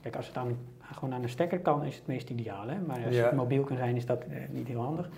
Kijk, 0.00 0.16
als 0.16 0.26
het 0.26 0.36
aan, 0.36 0.56
gewoon 0.94 1.14
aan 1.14 1.22
een 1.22 1.28
stekker 1.28 1.60
kan, 1.60 1.84
is 1.84 1.96
het 1.96 2.06
meest 2.06 2.30
ideaal. 2.30 2.68
Hè? 2.68 2.80
Maar 2.80 3.04
als 3.06 3.14
Ja. 3.14 3.24
het 3.24 3.34
mobiel 3.34 3.64
kan 3.64 3.76
zijn, 3.76 3.96
is 3.96 4.06
dat 4.06 4.24
eh, 4.24 4.36
niet 4.50 4.66
heel 4.68 4.80
handig. 4.80 5.10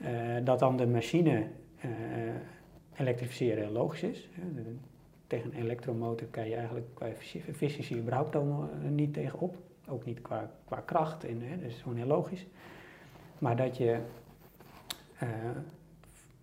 Eh, 0.00 0.10
dat 0.44 0.58
dan 0.58 0.76
de 0.76 0.86
machine 0.86 1.46
eh, 1.80 1.90
elektrificeren 2.96 3.62
heel 3.64 3.72
logisch 3.72 4.02
is. 4.02 4.28
Hè? 4.32 4.42
Tegen 5.26 5.50
een 5.54 5.62
elektromotor 5.62 6.26
kan 6.28 6.48
je 6.48 6.54
eigenlijk 6.54 6.86
qua 6.94 7.06
effici- 7.06 7.42
efficiëntie 7.48 7.96
überhaupt 7.98 8.36
al 8.36 8.68
eh, 8.82 8.90
niet 8.90 9.12
tegenop. 9.12 9.56
Ook 9.88 10.04
niet 10.04 10.22
qua, 10.22 10.50
qua 10.64 10.80
kracht, 10.84 11.24
en, 11.24 11.40
hè? 11.42 11.56
dat 11.58 11.70
is 11.70 11.82
gewoon 11.82 11.96
heel 11.96 12.06
logisch. 12.06 12.46
Maar 13.38 13.56
dat 13.56 13.76
je, 13.76 13.98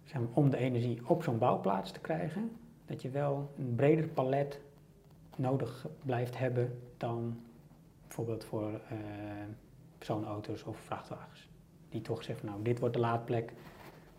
zeg 0.03 0.13
maar, 0.21 0.29
om 0.33 0.49
de 0.49 0.57
energie 0.57 0.99
op 1.05 1.23
zo'n 1.23 1.37
bouwplaats 1.37 1.91
te 1.91 1.99
krijgen, 1.99 2.51
dat 2.85 3.01
je 3.01 3.09
wel 3.09 3.51
een 3.57 3.75
breder 3.75 4.07
palet 4.07 4.59
nodig 5.35 5.87
blijft 6.01 6.37
hebben 6.37 6.79
dan 6.97 7.37
bijvoorbeeld 8.15 8.45
voor 8.45 8.81
persoonauto's 9.97 10.63
of 10.63 10.77
vrachtwagens. 10.77 11.49
Die 11.89 12.01
toch 12.01 12.23
zeggen, 12.23 12.45
nou 12.45 12.61
dit 12.63 12.79
wordt 12.79 12.93
de 12.95 13.01
laadplek, 13.01 13.53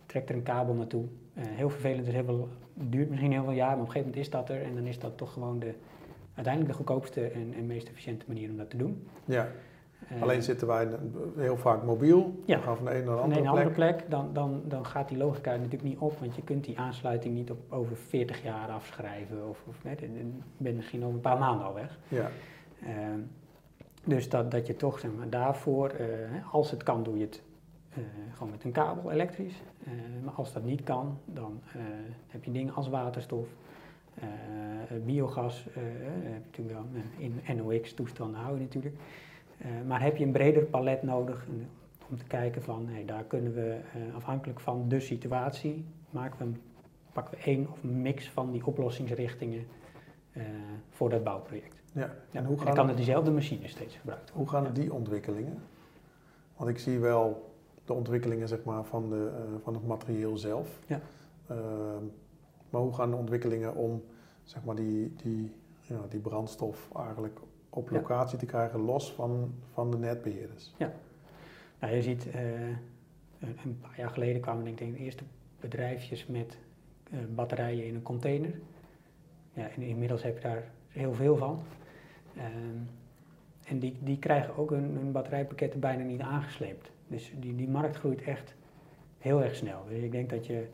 trek 0.05 0.29
er 0.29 0.35
een 0.35 0.43
kabel 0.43 0.73
naartoe. 0.73 1.05
Eh, 1.33 1.43
heel 1.45 1.69
vervelend, 1.69 2.07
heel 2.07 2.23
veel, 2.23 2.47
duurt 2.73 3.09
misschien 3.09 3.31
heel 3.31 3.43
veel 3.43 3.51
jaar, 3.51 3.69
maar 3.69 3.79
op 3.79 3.85
een 3.85 3.91
gegeven 3.91 4.07
moment 4.07 4.25
is 4.25 4.31
dat 4.31 4.49
er 4.49 4.61
en 4.61 4.75
dan 4.75 4.85
is 4.85 4.99
dat 4.99 5.17
toch 5.17 5.33
gewoon 5.33 5.59
de, 5.59 5.73
uiteindelijk 6.33 6.73
de 6.73 6.77
goedkoopste 6.77 7.27
en, 7.27 7.53
en 7.53 7.65
meest 7.65 7.87
efficiënte 7.87 8.25
manier 8.27 8.49
om 8.49 8.57
dat 8.57 8.69
te 8.69 8.77
doen. 8.77 9.07
ja. 9.25 9.51
Eh, 10.07 10.21
Alleen 10.21 10.43
zitten 10.43 10.67
wij 10.67 10.87
heel 11.37 11.57
vaak 11.57 11.83
mobiel. 11.83 12.41
Ja. 12.45 12.59
Gaan 12.59 12.75
van 12.75 12.85
de 12.85 12.95
een 12.95 13.05
naar 13.05 13.15
de 13.15 13.21
andere 13.21 13.39
een 13.39 13.51
plek. 13.51 13.57
andere 13.57 13.75
plek, 13.75 14.09
dan, 14.09 14.33
dan, 14.33 14.61
dan 14.65 14.85
gaat 14.85 15.09
die 15.09 15.17
logica 15.17 15.51
natuurlijk 15.55 15.83
niet 15.83 15.97
op, 15.97 16.19
want 16.19 16.35
je 16.35 16.41
kunt 16.41 16.63
die 16.63 16.79
aansluiting 16.79 17.35
niet 17.35 17.51
op 17.51 17.71
over 17.73 17.95
40 17.95 18.43
jaar 18.43 18.69
afschrijven. 18.69 19.49
Of, 19.49 19.63
of 19.67 19.83
nee, 19.83 19.95
je 19.99 20.31
bent 20.57 20.75
misschien 20.75 21.03
over 21.03 21.15
een 21.15 21.21
paar 21.21 21.39
maanden 21.39 21.65
al 21.65 21.73
weg. 21.73 21.99
Ja. 22.07 22.29
Ehm, 22.83 23.19
dus 24.05 24.29
dat, 24.29 24.51
dat 24.51 24.67
je 24.67 24.75
toch, 24.75 24.99
zeg 24.99 25.11
maar, 25.17 25.29
daarvoor, 25.29 25.89
eh, 25.89 26.07
als 26.53 26.71
het 26.71 26.83
kan, 26.83 27.03
doe 27.03 27.17
je 27.17 27.23
het 27.23 27.41
eh, 27.93 28.03
gewoon 28.33 28.49
met 28.49 28.63
een 28.63 28.71
kabel 28.71 29.11
elektrisch. 29.11 29.61
Eh, 29.83 29.91
maar 30.23 30.33
als 30.33 30.53
dat 30.53 30.63
niet 30.63 30.83
kan, 30.83 31.17
dan 31.25 31.61
heb 32.27 32.43
je 32.43 32.51
dingen 32.51 32.73
als 32.73 32.89
waterstof, 32.89 33.47
biogas, 35.05 35.65
natuurlijk 36.43 36.77
wel, 36.77 36.85
in 37.17 37.57
NOx-toestanden 37.57 38.41
hou 38.41 38.55
je 38.55 38.61
natuurlijk. 38.61 38.95
Maar 39.87 40.01
heb 40.01 40.17
je 40.17 40.25
een 40.25 40.31
breder 40.31 40.63
palet 40.63 41.03
nodig 41.03 41.45
om 42.09 42.17
te 42.17 42.25
kijken 42.25 42.61
van, 42.61 42.87
hey, 42.87 43.05
daar 43.05 43.23
kunnen 43.23 43.53
we 43.53 43.77
afhankelijk 44.15 44.59
van 44.59 44.89
de 44.89 44.99
situatie, 44.99 45.85
maken 46.09 46.51
we 46.51 46.59
pakken 47.13 47.37
we 47.37 47.43
één 47.43 47.71
of 47.71 47.83
een 47.83 48.01
mix 48.01 48.29
van 48.29 48.51
die 48.51 48.65
oplossingsrichtingen 48.65 49.65
voor 50.89 51.09
dat 51.09 51.23
bouwproject. 51.23 51.74
Ja. 51.95 52.01
Ja, 52.31 52.39
En 52.39 52.45
hoe 52.45 52.49
en 52.51 52.55
dan 52.55 52.65
gaan, 52.65 52.75
kan 52.75 52.87
het 52.87 52.95
diezelfde 52.97 53.31
machine 53.31 53.67
steeds 53.67 53.95
gebruikt 53.95 54.29
hoe 54.29 54.47
gaan 54.49 54.63
Ja. 54.63 54.69
die 54.69 54.93
ontwikkelingen? 54.93 55.61
Want 56.57 56.69
ik 56.69 56.79
zie 56.79 56.99
wel 56.99 57.53
de 57.85 57.93
ontwikkelingen 57.93 58.47
zeg 58.47 58.63
maar, 58.63 58.83
van, 58.83 59.09
de, 59.09 59.31
eh, 59.35 59.53
van 59.63 59.73
het 59.73 59.87
materieel 59.87 60.37
zelf. 60.37 60.79
Ja. 60.87 61.01
Ehm, 61.47 62.03
maar 62.69 62.81
hoe 62.81 62.93
gaan 62.93 63.09
de 63.09 63.15
ontwikkelingen 63.15 63.75
om 63.75 64.03
zeg 64.43 64.63
maar, 64.63 64.75
die, 64.75 65.13
die, 65.23 65.51
ja, 65.81 65.99
die 66.09 66.19
brandstof 66.19 66.89
eigenlijk 66.95 67.39
op 67.69 67.89
Ja. 67.89 67.95
locatie 67.95 68.37
te 68.37 68.45
krijgen, 68.45 68.79
los 68.79 69.13
van, 69.13 69.53
van 69.73 69.91
de 69.91 69.97
netbeheerders? 69.97 70.73
Nou, 71.79 71.93
je 71.95 72.01
ziet, 72.01 72.29
eh, 72.29 72.67
een 73.39 73.57
een 73.63 73.79
paar 73.81 73.97
jaar 73.97 74.09
geleden 74.09 74.41
kwamen 74.41 74.63
denk 74.63 74.79
ik 74.79 74.91
de 74.93 74.97
eerste 75.03 75.23
bedrijfjes 75.59 76.25
met 76.27 76.57
eh, 77.11 77.19
batterijen 77.35 77.85
in 77.85 77.95
een 77.95 78.01
container. 78.01 78.59
Ja, 79.53 79.69
en 79.69 79.81
inmiddels 79.81 80.23
heb 80.23 80.35
je 80.35 80.41
daar 80.43 80.71
heel 80.87 81.13
veel 81.13 81.37
van. 81.37 81.59
Ehm, 82.37 82.77
en 83.65 83.79
die, 83.79 83.97
die 83.99 84.19
krijgen 84.19 84.57
ook 84.57 84.69
hun, 84.69 84.95
hun 84.95 85.11
batterijpakketten 85.11 85.79
bijna 85.79 86.03
niet 86.03 86.21
aangesleept. 86.21 86.91
Dus 87.07 87.33
die, 87.39 87.55
die 87.55 87.67
markt 87.67 87.95
groeit 87.95 88.21
echt 88.21 88.55
heel 89.17 89.43
erg 89.43 89.55
snel. 89.55 89.85
Dus 89.89 90.01
ik 90.01 90.11
denk 90.11 90.29
dat 90.29 90.45
je 90.45 90.67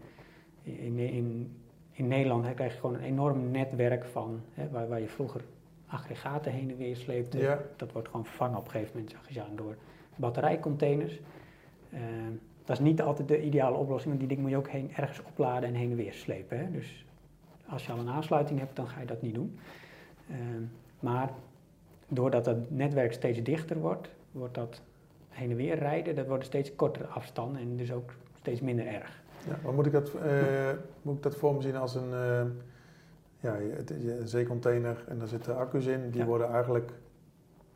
in, 0.63 0.97
in, 0.97 1.55
in 1.91 2.07
Nederland 2.07 2.45
hè, 2.45 2.53
krijg 2.53 2.73
je 2.73 2.79
gewoon 2.79 2.95
een 2.95 3.01
enorm 3.01 3.51
netwerk 3.51 4.05
van, 4.05 4.41
hè, 4.53 4.69
waar, 4.69 4.87
waar 4.87 4.99
je 4.99 5.07
vroeger 5.07 5.41
aggregaten 5.87 6.51
heen 6.51 6.69
en 6.69 6.77
weer 6.77 6.95
sleepte. 6.95 7.37
Ja. 7.37 7.59
Dat 7.75 7.91
wordt 7.91 8.07
gewoon 8.07 8.25
vervangen 8.25 8.57
op 8.57 8.65
een 8.65 8.71
gegeven 8.71 8.93
moment, 8.93 9.11
zag 9.11 9.27
je 9.27 9.33
zo, 9.33 9.45
door 9.55 9.75
batterijcontainers. 10.15 11.19
Ehm, 11.91 12.33
dat 12.65 12.79
is 12.79 12.85
niet 12.85 13.01
altijd 13.01 13.27
de 13.27 13.43
ideale 13.43 13.77
oplossing, 13.77 14.07
want 14.07 14.19
die 14.19 14.27
dingen 14.27 14.43
moet 14.43 14.51
je 14.51 14.57
ook 14.57 14.69
heen, 14.69 14.91
ergens 14.95 15.21
opladen 15.23 15.69
en 15.69 15.75
heen 15.75 15.91
en 15.91 15.95
weer 15.95 16.13
slepen. 16.13 16.59
Hè? 16.59 16.71
Dus 16.71 17.05
als 17.67 17.85
je 17.85 17.91
al 17.91 17.99
een 17.99 18.09
aansluiting 18.09 18.59
hebt, 18.59 18.75
dan 18.75 18.87
ga 18.87 18.99
je 18.99 19.05
dat 19.05 19.21
niet 19.21 19.33
doen. 19.33 19.59
Ehm, 20.29 20.63
maar 20.99 21.29
doordat 22.13 22.45
het 22.45 22.71
netwerk 22.71 23.13
steeds 23.13 23.43
dichter 23.43 23.77
wordt, 23.77 24.09
wordt 24.31 24.53
dat 24.55 24.81
heen 25.29 25.49
en 25.49 25.55
weer 25.55 25.77
rijden, 25.79 26.15
dat 26.15 26.27
worden 26.27 26.45
steeds 26.45 26.75
kortere 26.75 27.07
afstanden 27.07 27.61
en 27.61 27.77
dus 27.77 27.91
ook 27.93 28.11
steeds 28.39 28.61
minder 28.61 28.87
erg. 28.87 29.21
Ja, 29.47 29.55
maar 29.63 29.73
moet 29.73 29.85
ik 29.85 29.91
dat, 29.91 30.13
eh, 30.13 30.69
moet 31.01 31.15
ik 31.17 31.23
dat 31.23 31.35
voor 31.35 31.53
me 31.55 31.61
zien 31.61 31.75
als 31.75 31.95
een, 31.95 32.13
eh, 32.13 32.43
ja, 33.39 33.55
het 33.75 33.89
een 33.89 34.27
zeecontainer 34.27 35.03
en 35.07 35.19
daar 35.19 35.27
zitten 35.27 35.57
accu's 35.57 35.85
in. 35.85 36.09
Die 36.09 36.21
Ja. 36.21 36.25
worden 36.27 36.49
eigenlijk 36.49 36.91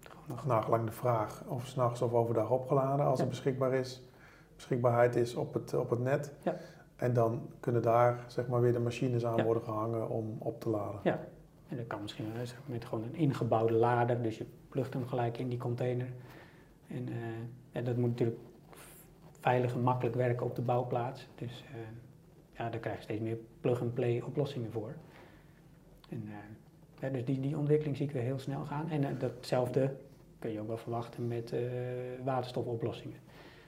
Gewoon 0.09 0.23
nog- 0.27 0.45
naar 0.45 0.61
gelang 0.63 0.85
de 0.85 0.91
vraag 0.91 1.43
of 1.47 1.65
s'nachts 1.67 2.01
of 2.01 2.13
overdag 2.13 2.49
opgeladen 2.49 3.05
als 3.05 3.17
Ja. 3.17 3.23
er 3.23 3.29
beschikbaar 3.29 3.73
is, 3.73 4.03
beschikbaarheid 4.55 5.15
is 5.15 5.35
op 5.35 5.53
het, 5.53 5.73
op 5.73 5.89
het 5.89 5.99
net. 5.99 6.33
Ja. 6.43 6.57
En 6.95 7.13
dan 7.13 7.49
kunnen 7.59 7.81
daar 7.81 8.23
zeg 8.27 8.47
maar 8.47 8.61
weer 8.61 8.73
de 8.73 8.79
machines 8.79 9.25
aan 9.25 9.43
worden 9.43 9.63
gehangen 9.63 10.09
om 10.09 10.35
op 10.39 10.61
te 10.61 10.69
laden. 10.69 10.99
Ja, 11.03 11.19
en 11.69 11.77
dat 11.77 11.87
kan 11.87 12.01
misschien 12.01 12.31
wel 12.31 12.41
eens 12.41 12.55
met 12.65 12.85
gewoon 12.85 13.03
een 13.03 13.15
ingebouwde 13.15 13.73
lader, 13.73 14.21
dus 14.21 14.37
je 14.37 14.45
plugt 14.69 14.93
hem 14.93 15.07
gelijk 15.07 15.37
in 15.37 15.49
die 15.49 15.57
container. 15.57 16.07
En 16.87 17.07
eh, 17.07 17.15
ja, 17.71 17.81
dat 17.81 17.97
moet 17.97 18.09
natuurlijk 18.09 18.39
veilig 19.39 19.73
en 19.73 19.81
makkelijk 19.81 20.15
werken 20.15 20.45
op 20.45 20.55
de 20.55 20.61
bouwplaats. 20.61 21.27
Dus 21.35 21.63
eh, 21.71 21.79
ja, 22.57 22.69
daar 22.69 22.79
krijg 22.79 22.97
je 22.97 23.03
steeds 23.03 23.21
meer 23.21 23.37
plug-and-play 23.61 24.21
oplossingen 24.21 24.71
voor. 24.71 24.93
En, 26.09 26.23
eh, 26.27 26.33
ja, 26.99 27.09
dus 27.09 27.25
die, 27.25 27.39
die 27.39 27.57
ontwikkeling 27.57 27.97
zie 27.97 28.05
ik 28.05 28.11
weer 28.11 28.23
heel 28.23 28.39
snel 28.39 28.65
gaan. 28.65 28.89
En 28.89 29.17
datzelfde 29.17 29.95
kun 30.39 30.51
je 30.51 30.59
ook 30.59 30.67
wel 30.67 30.77
verwachten 30.77 31.27
met 31.27 31.53
waterstofoplossingen. 32.23 33.17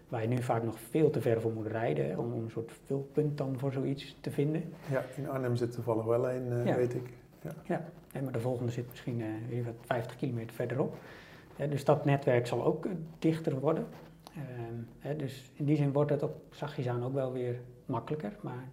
Waar 0.07 0.21
je 0.21 0.27
nu 0.27 0.43
vaak 0.43 0.63
nog 0.63 0.79
veel 0.79 1.09
te 1.09 1.21
ver 1.21 1.41
voor 1.41 1.51
moet 1.51 1.67
rijden 1.67 2.09
hè, 2.09 2.17
om, 2.17 2.33
om 2.33 2.43
een 2.43 2.49
soort 2.51 2.71
vulpunt 2.85 3.37
dan 3.37 3.59
voor 3.59 3.71
zoiets 3.71 4.17
te 4.21 4.31
vinden. 4.31 4.63
Ja, 4.89 5.03
in 5.15 5.29
Arnhem 5.29 5.55
zit 5.55 5.71
toevallig 5.71 6.05
wel 6.05 6.29
een, 6.29 6.65
Ja. 6.65 6.75
weet 6.75 6.93
ik. 6.93 7.09
Ja, 7.63 7.85
en 8.11 8.23
maar 8.23 8.33
de 8.33 8.39
volgende 8.39 8.71
zit 8.71 8.89
misschien 8.89 9.21
eh, 9.21 9.27
weer 9.49 9.63
wat 9.63 9.73
50 9.85 10.15
kilometer 10.15 10.55
verderop. 10.55 10.97
Dus 11.69 11.85
dat 11.85 12.05
netwerk 12.05 12.47
zal 12.47 12.65
ook 12.65 12.85
eh, 12.85 12.91
dichter 13.19 13.59
worden. 13.59 13.87
Ehm, 14.35 14.73
hè, 14.99 15.15
dus 15.15 15.51
in 15.53 15.65
die 15.65 15.75
zin 15.77 15.91
wordt 15.93 16.11
het 16.11 16.23
op 16.23 16.41
zachtjes 16.49 16.87
aan 16.87 17.03
ook 17.03 17.13
wel 17.13 17.31
weer 17.31 17.59
makkelijker. 17.85 18.35
Maar 18.41 18.69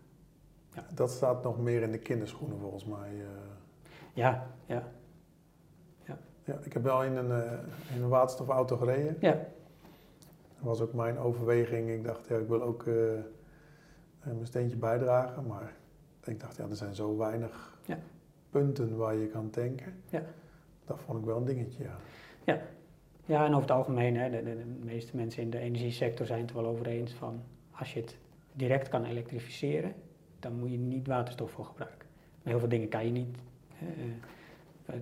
Dat 0.95 1.11
staat 1.11 1.43
nog 1.43 1.59
meer 1.61 1.83
in 1.83 1.91
de 1.91 1.99
kinderschoenen 1.99 2.59
volgens 2.59 2.85
mij. 2.85 3.09
eh. 3.09 3.27
ja, 4.13 4.47
ja, 4.67 4.83
ja, 6.47 6.59
ik 6.63 6.73
heb 6.73 6.83
wel 6.83 7.03
in 7.05 7.17
een, 7.17 7.43
in 7.95 8.03
een 8.03 8.09
waterstofauto 8.09 8.77
gereden. 8.77 9.17
ja, 9.21 9.33
Dat 9.33 10.63
was 10.63 10.81
ook 10.81 10.93
mijn 10.93 11.19
overweging. 11.19 11.91
Ik 11.91 12.05
dacht, 12.05 12.29
ja, 12.29 12.37
ik 12.37 12.49
wil 12.49 12.63
ook 12.63 12.85
mijn 14.25 14.47
steentje 14.47 14.77
bijdragen. 14.77 15.47
Maar 15.47 15.73
ik 16.25 16.41
dacht, 16.41 16.57
ja, 16.57 16.65
er 16.69 16.77
zijn 16.77 16.95
zo 16.95 17.17
weinig 17.17 17.79
Ja. 17.85 17.99
Punten 18.59 18.97
waar 18.97 19.15
je 19.15 19.27
kan 19.27 19.51
tanken. 19.51 19.93
Ja. 20.11 20.23
Dat 20.85 21.01
vond 21.05 21.19
ik 21.19 21.25
wel 21.25 21.37
een 21.37 21.45
dingetje, 21.45 21.83
ja. 21.83 21.99
Ja, 23.27 23.45
en 23.45 23.51
over 23.51 23.61
het 23.61 23.71
algemeen, 23.71 24.17
hè, 24.17 24.31
de, 24.31 24.43
de, 24.43 24.57
de 24.57 24.85
meeste 24.85 25.17
mensen 25.17 25.43
in 25.43 25.51
de 25.51 25.59
energiesector 25.59 26.27
zijn 26.27 26.41
het 26.41 26.51
er 26.51 26.57
wel 26.57 26.67
over 26.67 26.87
eens 26.87 27.13
van 27.13 27.43
als 27.71 27.93
je 27.93 28.01
het 28.01 28.17
direct 28.53 28.89
kan 28.89 29.05
elektrificeren, 29.05 29.95
dan 30.41 30.59
moet 30.59 30.71
je 30.71 30.79
niet 30.79 31.07
waterstof 31.07 31.51
voor 31.51 31.65
gebruiken. 31.65 32.09
Maar 32.43 32.53
heel 32.53 32.59
veel 32.59 32.69
dingen 32.69 32.89
kan 32.89 33.05
je 33.05 33.11
niet. 33.11 33.37
hè, 33.75 33.87
eh, 34.87 34.95
eh, 34.97 35.01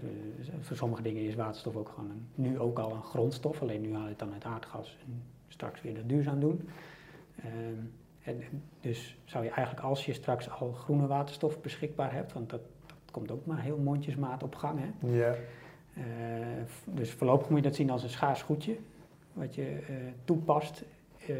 voor 0.60 0.76
sommige 0.76 1.02
dingen 1.02 1.22
is 1.22 1.34
waterstof 1.34 1.76
ook 1.76 1.88
gewoon 1.88 2.10
een, 2.10 2.26
nu 2.34 2.58
ook 2.58 2.78
al 2.78 2.92
een 2.92 3.02
grondstof, 3.02 3.62
alleen 3.62 3.80
nu 3.80 3.92
haal 3.92 4.02
je 4.02 4.08
het 4.08 4.18
dan 4.18 4.32
uit 4.32 4.44
aardgas 4.44 4.98
en 5.06 5.22
straks 5.48 5.82
weer 5.82 5.94
dat 5.94 6.08
duurzaam 6.08 6.40
doen. 6.40 6.68
Ehm, 7.36 7.78
en, 8.22 8.42
dus 8.80 9.16
zou 9.24 9.44
je 9.44 9.50
eigenlijk 9.50 9.86
als 9.86 10.06
je 10.06 10.12
straks 10.12 10.50
al 10.50 10.72
groene 10.72 11.06
waterstof 11.06 11.60
beschikbaar 11.60 12.12
hebt, 12.12 12.32
want 12.32 12.50
dat 12.50 12.60
komt 13.12 13.30
ook 13.30 13.46
maar 13.46 13.60
heel 13.60 13.78
mondjesmaat 13.78 14.42
op 14.42 14.54
gang, 14.54 14.80
hè, 14.80 15.08
Ja, 15.08 15.34
eh, 15.94 16.02
dus 16.84 17.10
voorlopig 17.10 17.48
moet 17.48 17.58
je 17.58 17.64
dat 17.64 17.74
zien 17.74 17.90
als 17.90 18.02
een 18.02 18.08
schaars 18.08 18.42
goedje, 18.42 18.76
wat 19.32 19.54
je 19.54 19.78
eh, 19.88 19.94
toepast 20.24 20.84
eh, 21.26 21.36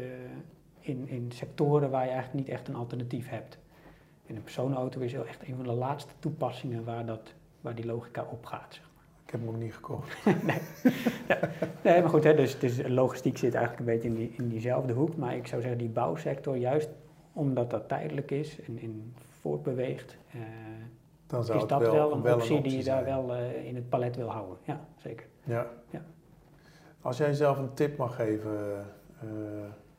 in, 0.79 1.07
in 1.09 1.31
sectoren 1.31 1.89
waar 1.89 2.05
je 2.05 2.11
eigenlijk 2.11 2.45
niet 2.45 2.55
echt 2.55 2.67
een 2.67 2.75
alternatief 2.75 3.29
hebt. 3.29 3.57
En 4.25 4.35
een 4.35 4.43
personenauto 4.43 4.99
is 4.99 5.13
echt 5.13 5.47
een 5.47 5.55
van 5.55 5.65
de 5.65 5.73
laatste 5.73 6.13
toepassingen 6.19 6.83
waar, 6.83 7.05
dat, 7.05 7.33
waar 7.61 7.75
die 7.75 7.85
logica 7.85 8.27
op 8.31 8.45
gaat. 8.45 8.73
Zeg. 8.73 8.89
ik 9.25 9.31
heb 9.31 9.39
hem 9.39 9.49
ook 9.49 9.61
niet 9.61 9.73
gekocht. 9.73 10.17
Nee, 11.83 12.01
maar 12.01 12.09
goed, 12.09 12.23
hè, 12.23 12.35
dus, 12.35 12.59
dus 12.59 12.87
logistiek 12.87 13.37
zit 13.37 13.53
eigenlijk 13.53 13.79
een 13.87 13.93
beetje 13.93 14.09
in, 14.09 14.15
die, 14.15 14.33
in 14.37 14.49
diezelfde 14.49 14.93
hoek. 14.93 15.15
Maar 15.15 15.35
ik 15.35 15.47
zou 15.47 15.61
zeggen, 15.61 15.79
die 15.79 15.89
bouwsector, 15.89 16.57
juist 16.57 16.89
omdat 17.33 17.69
dat 17.69 17.87
tijdelijk 17.87 18.31
is 18.31 18.61
en, 18.61 18.79
en 18.81 19.13
voortbeweegt, 19.41 20.17
Dan 21.27 21.43
zou 21.43 21.57
is 21.57 21.67
dat 21.67 21.81
wel, 21.81 21.93
wel 21.93 22.11
een 22.11 22.21
wel 22.21 22.35
optie 22.35 22.55
een 22.55 22.63
die 22.63 22.77
je 22.77 22.83
daar 22.83 23.03
wel 23.03 23.33
eh, 23.33 23.65
in 23.65 23.75
het 23.75 23.89
palet 23.89 24.15
wil 24.15 24.29
houden. 24.31 24.57
Ja, 24.63 24.85
zeker. 24.97 25.27
Ja. 25.43 25.67
Ja. 25.89 26.01
Als 27.01 27.17
jij 27.17 27.33
zelf 27.33 27.57
een 27.57 27.73
tip 27.73 27.97
mag 27.97 28.15
geven 28.15 28.85
eh, 29.21 29.27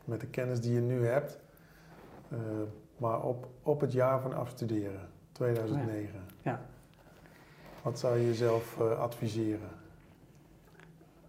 met 0.05 0.21
de 0.21 0.27
kennis 0.27 0.61
die 0.61 0.73
je 0.73 0.81
nu 0.81 1.07
hebt, 1.07 1.39
eh, 2.29 2.39
maar 2.97 3.23
op, 3.23 3.49
op 3.63 3.81
het 3.81 3.93
jaar 3.93 4.21
van 4.21 4.35
afstuderen, 4.35 5.09
2009. 5.33 6.21
Ja. 6.43 6.61
Wat 7.83 7.99
zou 7.99 8.19
je 8.19 8.27
jezelf 8.27 8.81
adviseren? 8.81 9.69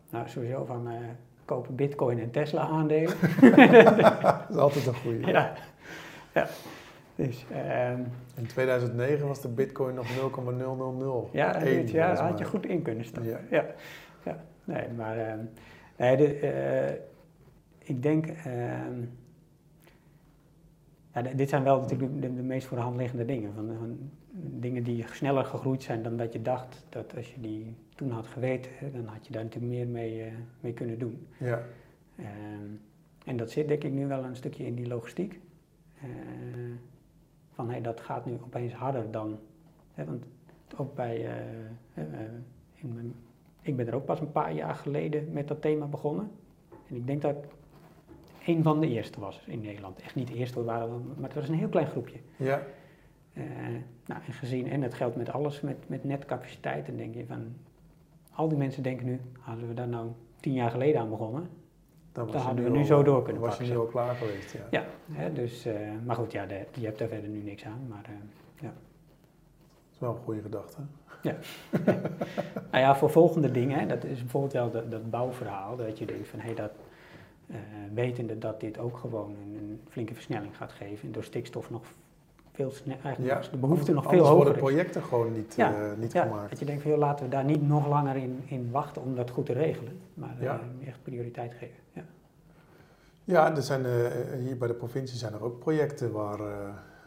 Nou, 0.09 0.29
sowieso 0.29 0.65
van 0.65 0.89
kopen 1.45 1.75
bitcoin 1.75 2.19
en 2.19 2.31
Tesla 2.31 2.61
aandelen. 2.61 3.15
Dat 4.49 4.49
is 4.49 4.57
altijd 4.57 4.87
een 4.87 4.95
goede. 4.95 5.27
ja. 5.31 5.53
ja. 6.33 6.47
Dus 7.15 7.45
ehm, 7.51 7.99
In 8.35 8.45
2009 8.47 9.27
was 9.27 9.41
de 9.41 9.47
bitcoin 9.47 9.95
nog 9.95 10.07
0,000. 10.15 11.31
ja, 11.31 11.59
dit 11.59 11.89
jaar 11.89 12.07
volgens 12.07 12.29
had 12.29 12.39
je 12.39 12.45
goed 12.45 12.65
in 12.65 12.81
kunnen 12.81 13.05
stappen. 13.05 13.31
Ja. 13.31 13.39
Ja. 13.49 13.65
ja. 14.23 14.43
Nee, 14.63 14.89
maar 14.89 15.17
ehm, 15.17 15.39
nee, 15.97 16.17
de, 16.17 16.37
eh, 16.37 16.93
ik 17.77 18.03
denk, 18.03 18.25
ehm, 18.27 19.01
ja, 21.13 21.21
dit 21.21 21.49
zijn 21.49 21.63
wel 21.63 21.79
natuurlijk 21.79 22.21
de, 22.21 22.33
de 22.33 22.41
meest 22.41 22.67
voor 22.67 22.77
de 22.77 22.83
hand 22.83 22.97
liggende 22.97 23.25
dingen. 23.25 23.53
Van, 23.53 23.75
van 23.79 23.97
dingen 24.37 24.83
die 24.83 25.05
sneller 25.11 25.45
gegroeid 25.45 25.83
zijn 25.83 26.03
dan 26.03 26.17
dat 26.17 26.33
je 26.33 26.41
dacht 26.41 26.85
dat 26.89 27.15
als 27.15 27.33
je 27.33 27.41
die 27.41 27.75
toen 27.95 28.11
had 28.11 28.27
geweten, 28.27 28.71
dan 28.93 29.05
had 29.05 29.27
je 29.27 29.33
daar 29.33 29.43
natuurlijk 29.43 29.73
meer 29.73 29.87
mee, 29.87 30.23
eh, 30.23 30.31
mee 30.59 30.73
kunnen 30.73 30.99
doen. 30.99 31.27
Ja, 31.37 31.61
en 33.25 33.37
dat 33.37 33.51
zit 33.51 33.67
denk 33.67 33.83
ik 33.83 33.91
nu 33.91 34.07
wel 34.07 34.23
een 34.23 34.35
stukje 34.35 34.65
in 34.65 34.75
die 34.75 34.87
logistiek. 34.87 35.39
Eh, 36.01 36.07
van 37.65 37.73
hey, 37.73 37.81
dat 37.83 37.99
gaat 38.01 38.25
nu 38.25 38.37
opeens 38.43 38.73
harder 38.73 39.11
dan. 39.11 39.39
Hè, 39.93 40.05
want 40.05 40.25
ook 40.77 40.95
bij. 40.95 41.25
eh, 41.25 41.33
eh, 41.93 42.03
in 42.75 42.93
mijn, 42.93 43.13
ik 43.61 43.75
ben 43.75 43.87
er 43.87 43.95
ook 43.95 44.05
pas 44.05 44.19
een 44.19 44.31
paar 44.31 44.53
jaar 44.53 44.75
geleden 44.75 45.31
met 45.31 45.47
dat 45.47 45.61
thema 45.61 45.85
begonnen. 45.85 46.31
En 46.87 46.95
ik 46.95 47.07
denk 47.07 47.21
dat 47.21 47.35
ik 47.35 47.43
een 48.45 48.63
van 48.63 48.79
de 48.79 48.87
eerste 48.87 49.19
was 49.19 49.43
in 49.47 49.61
Nederland. 49.61 50.01
Echt 50.01 50.15
niet 50.15 50.27
de 50.27 50.33
eerste, 50.35 50.59
we 50.59 50.65
waren, 50.65 50.89
wel- 50.89 51.01
maar 51.15 51.23
het 51.29 51.33
was 51.33 51.47
een 51.49 51.55
heel 51.55 51.69
klein 51.69 51.87
groepje. 51.87 52.17
ja, 52.37 52.61
Eh, 53.33 53.43
nou, 54.05 54.21
en 54.27 54.33
gezien, 54.33 54.67
en 54.69 54.81
dat 54.81 54.93
geldt 54.93 55.15
met 55.15 55.29
alles, 55.31 55.61
met, 55.61 55.89
met 55.89 56.03
netcapaciteit, 56.03 56.85
dan 56.85 56.95
denk 56.95 57.15
je 57.15 57.25
van. 57.25 57.53
Al 58.31 58.47
die 58.47 58.57
mensen 58.57 58.83
denken 58.83 59.05
nu, 59.05 59.19
hadden 59.39 59.67
we 59.67 59.73
daar 59.73 59.87
nou 59.87 60.09
tien 60.39 60.53
jaar 60.53 60.71
geleden 60.71 61.01
aan 61.01 61.09
begonnen, 61.09 61.47
dan 62.15 62.41
hadden 62.41 62.63
je 62.63 62.69
we 62.69 62.75
nu 62.75 62.79
al- 62.81 62.85
zo 62.85 63.03
door 63.03 63.23
kunnen 63.23 63.41
was 63.41 63.51
je 63.51 63.57
pakken, 63.57 63.75
nu 63.75 63.81
zo. 63.81 63.85
al 63.85 63.91
klaar 63.91 64.15
geweest. 64.15 64.51
Ja. 64.53 64.59
Ja, 64.69 64.85
hè, 65.11 65.33
dus, 65.33 65.65
eh, 65.65 65.75
maar 66.05 66.15
goed, 66.15 66.31
ja, 66.31 66.45
de, 66.45 66.65
je 66.73 66.85
hebt 66.85 66.99
daar 66.99 67.07
verder 67.07 67.29
nu 67.29 67.41
niks 67.41 67.65
aan. 67.65 67.85
Maar, 67.89 68.03
eh, 68.03 68.11
Dat 68.61 68.71
is 69.93 69.99
wel 69.99 70.09
een 70.11 70.23
goede 70.23 70.41
gedachte. 70.41 70.77
nou 72.71 72.83
ja, 72.83 72.95
voor 72.95 73.09
volgende 73.09 73.51
dingen, 73.51 73.79
hè, 73.79 73.85
dat 73.87 74.03
is 74.03 74.19
bijvoorbeeld 74.19 74.53
wel 74.53 74.71
dat, 74.71 74.91
dat 74.91 75.09
bouwverhaal, 75.09 75.75
dat 75.75 75.97
je 75.97 76.05
denkt 76.05 76.27
van, 76.27 76.39
hé, 76.39 76.53
dat, 76.53 76.71
eh, 77.47 77.55
wetende 77.93 78.37
dat 78.37 78.59
dit 78.59 78.77
ook 78.77 78.97
gewoon 78.97 79.29
een, 79.31 79.55
een 79.57 79.81
flinke 79.89 80.13
versnelling 80.13 80.57
gaat 80.57 80.71
geven, 80.71 81.07
en 81.07 81.11
door 81.11 81.23
stikstof 81.23 81.69
nog 81.69 81.83
veel 82.55 82.71
sneller, 82.71 83.03
eigenlijk 83.03 83.35
nog 83.35 83.49
de 83.49 83.57
behoefte 83.57 83.93
nog 83.93 84.03
veel 84.09 84.19
hoger 84.19 84.35
worden 84.35 84.53
is. 84.53 84.59
projecten 84.59 85.03
gewoon 85.03 85.33
niet, 85.33 85.53
Ja, 85.55 85.73
eh, 85.73 85.97
niet 85.97 86.11
Ja, 86.11 86.23
gemaakt. 86.23 86.49
dat 86.49 86.59
je 86.59 86.65
denkt 86.65 86.81
van, 86.81 86.91
joh, 86.91 86.99
laten 86.99 87.25
we 87.25 87.31
daar 87.31 87.43
niet 87.45 87.67
nog 87.67 87.87
langer 87.87 88.15
in, 88.15 88.41
in 88.45 88.71
wachten 88.71 89.01
om 89.01 89.15
dat 89.15 89.29
goed 89.29 89.45
te 89.45 89.53
regelen, 89.53 89.99
maar 90.13 90.35
Ja. 90.39 90.59
eh, 90.81 90.87
echt 90.87 91.03
prioriteit 91.03 91.53
geven. 91.53 91.75
Ja. 91.93 92.03
Ja, 93.23 93.55
er 93.55 93.61
zijn, 93.61 93.85
eh, 93.85 93.91
hier 94.39 94.57
bij 94.57 94.67
de 94.67 94.73
provincie 94.73 95.17
zijn 95.17 95.33
er 95.33 95.43
ook 95.43 95.59
projecten 95.59 96.11
waar 96.11 96.39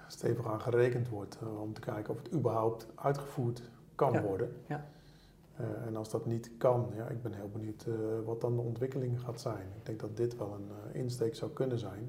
stevig 0.06 0.46
aan 0.46 0.60
gerekend 0.60 1.08
wordt. 1.08 1.38
om 1.62 1.72
te 1.72 1.80
kijken 1.80 2.12
of 2.14 2.18
het 2.22 2.32
überhaupt 2.32 2.86
uitgevoerd 2.94 3.62
kan 3.94 4.12
Ja, 4.12 4.22
worden. 4.22 4.52
ja. 4.66 4.84
En 5.86 5.96
als 5.96 6.10
dat 6.10 6.26
niet 6.26 6.50
kan, 6.58 6.90
ja, 6.96 7.06
ik 7.08 7.22
ben 7.22 7.32
heel 7.32 7.50
benieuwd 7.52 7.86
wat 8.24 8.40
dan 8.40 8.56
de 8.56 8.62
ontwikkeling 8.62 9.20
gaat 9.20 9.40
zijn. 9.40 9.66
Ik 9.78 9.86
denk 9.86 10.00
dat 10.00 10.16
dit 10.16 10.36
wel 10.36 10.52
een 10.54 10.94
insteek 11.00 11.34
zou 11.34 11.50
kunnen 11.50 11.78
zijn. 11.78 12.08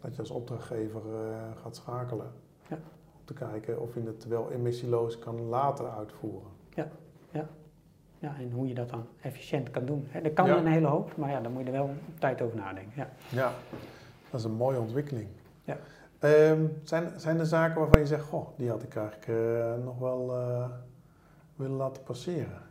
Ja. 0.00 0.04
Dat 0.06 0.14
je 0.14 0.20
als 0.20 0.30
opdrachtgever 0.30 1.00
eh, 1.00 1.62
gaat 1.62 1.76
schakelen. 1.76 2.30
Ja. 2.68 2.76
Om 3.18 3.24
te 3.24 3.34
kijken 3.34 3.80
of 3.80 3.94
je 3.94 4.02
het 4.02 4.26
wel 4.26 4.50
emissieloos 4.50 5.18
kan 5.18 5.40
laten 5.40 5.92
uitvoeren. 5.92 6.56
Ja, 8.20 8.36
en 8.38 8.50
hoe 8.52 8.68
je 8.68 8.74
dat 8.74 8.88
dan 8.90 9.06
efficiënt 9.20 9.70
kan 9.70 9.84
doen. 9.84 10.08
Er 10.12 10.30
kan 10.32 10.46
Ja. 10.46 10.56
een 10.56 10.66
hele 10.66 10.86
hoop, 10.86 11.16
maar 11.16 11.30
ja, 11.30 11.40
daar 11.40 11.50
moet 11.50 11.60
je 11.60 11.66
er 11.66 11.72
wel 11.72 11.84
op 11.84 12.18
tijd 12.20 12.42
over 12.42 12.56
nadenken. 12.56 12.92
Ja. 12.96 13.08
Ja, 13.30 13.52
dat 14.30 14.40
is 14.40 14.46
een 14.46 14.52
mooie 14.52 14.78
ontwikkeling. 14.80 15.28
Ja. 15.64 15.76
Ehm, 16.18 16.66
zijn, 16.82 17.20
zijn 17.20 17.38
er 17.38 17.46
zaken 17.46 17.80
waarvan 17.80 18.00
je 18.00 18.06
zegt, 18.06 18.24
goh, 18.24 18.48
die 18.56 18.68
had 18.70 18.82
ik 18.82 18.96
eigenlijk 18.96 19.26
eh, 19.28 19.84
nog 19.84 19.98
wel 19.98 20.36
eh, 20.36 20.68
willen 21.56 21.76
laten 21.76 22.02
passeren? 22.02 22.62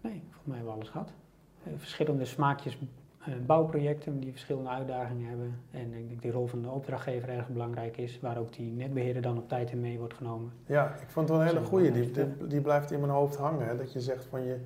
Nee, 0.00 0.20
volgens 0.22 0.44
mij 0.46 0.56
hebben 0.56 0.72
we 0.74 0.78
alles 0.80 0.90
gehad. 0.90 1.12
Eh, 1.64 1.72
verschillende 1.76 2.24
smaakjes 2.24 2.78
bouwprojecten 3.46 4.20
die 4.20 4.30
verschillende 4.30 4.68
uitdagingen 4.70 5.28
hebben. 5.28 5.58
En 5.70 5.92
ik 5.94 6.08
denk 6.08 6.22
die 6.22 6.30
rol 6.30 6.46
van 6.46 6.62
de 6.62 6.68
opdrachtgever 6.70 7.28
erg 7.28 7.48
belangrijk 7.48 7.96
is, 7.96 8.20
waar 8.20 8.38
ook 8.38 8.52
die 8.52 8.72
netbeheerder 8.72 9.22
dan 9.22 9.38
op 9.38 9.48
tijd 9.48 9.70
in 9.70 9.80
mee 9.80 9.98
wordt 9.98 10.14
genomen. 10.14 10.52
Ja, 10.66 10.94
ik 11.00 11.08
vond 11.08 11.28
het 11.28 11.36
wel 11.38 11.40
een 11.46 11.52
hele 11.52 11.64
Zo, 11.64 11.70
goeie. 11.70 11.86
ja, 11.86 11.92
Die, 11.92 12.14
ja. 12.14 12.24
die, 12.38 12.46
die 12.46 12.60
blijft 12.60 12.90
in 12.90 13.00
mijn 13.00 13.12
hoofd 13.12 13.36
hangen. 13.36 13.66
Hè? 13.66 13.76
Dat 13.76 13.92
je 13.92 14.00
zegt 14.00 14.24
van 14.24 14.42
je, 14.44 14.56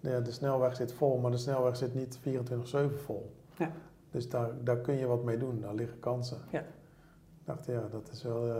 nou 0.00 0.14
ja, 0.14 0.20
de 0.20 0.30
snelweg 0.32 0.76
zit 0.76 0.92
vol, 0.92 1.18
maar 1.18 1.30
de 1.30 1.36
snelweg 1.36 1.76
zit 1.76 1.94
niet 1.94 2.18
24-7 2.28 3.02
vol. 3.04 3.32
Ja. 3.58 3.70
Dus 4.10 4.28
daar, 4.28 4.48
daar 4.64 4.76
kun 4.78 4.94
je 4.94 5.06
wat 5.06 5.24
mee 5.24 5.36
doen, 5.38 5.60
daar 5.60 5.74
liggen 5.74 5.98
kansen. 6.00 6.38
Ja. 6.50 6.60
Ik 6.60 7.44
dacht, 7.44 7.66
ja, 7.66 7.82
dat 7.90 8.08
is 8.12 8.22
wel... 8.22 8.46
eh, 8.48 8.56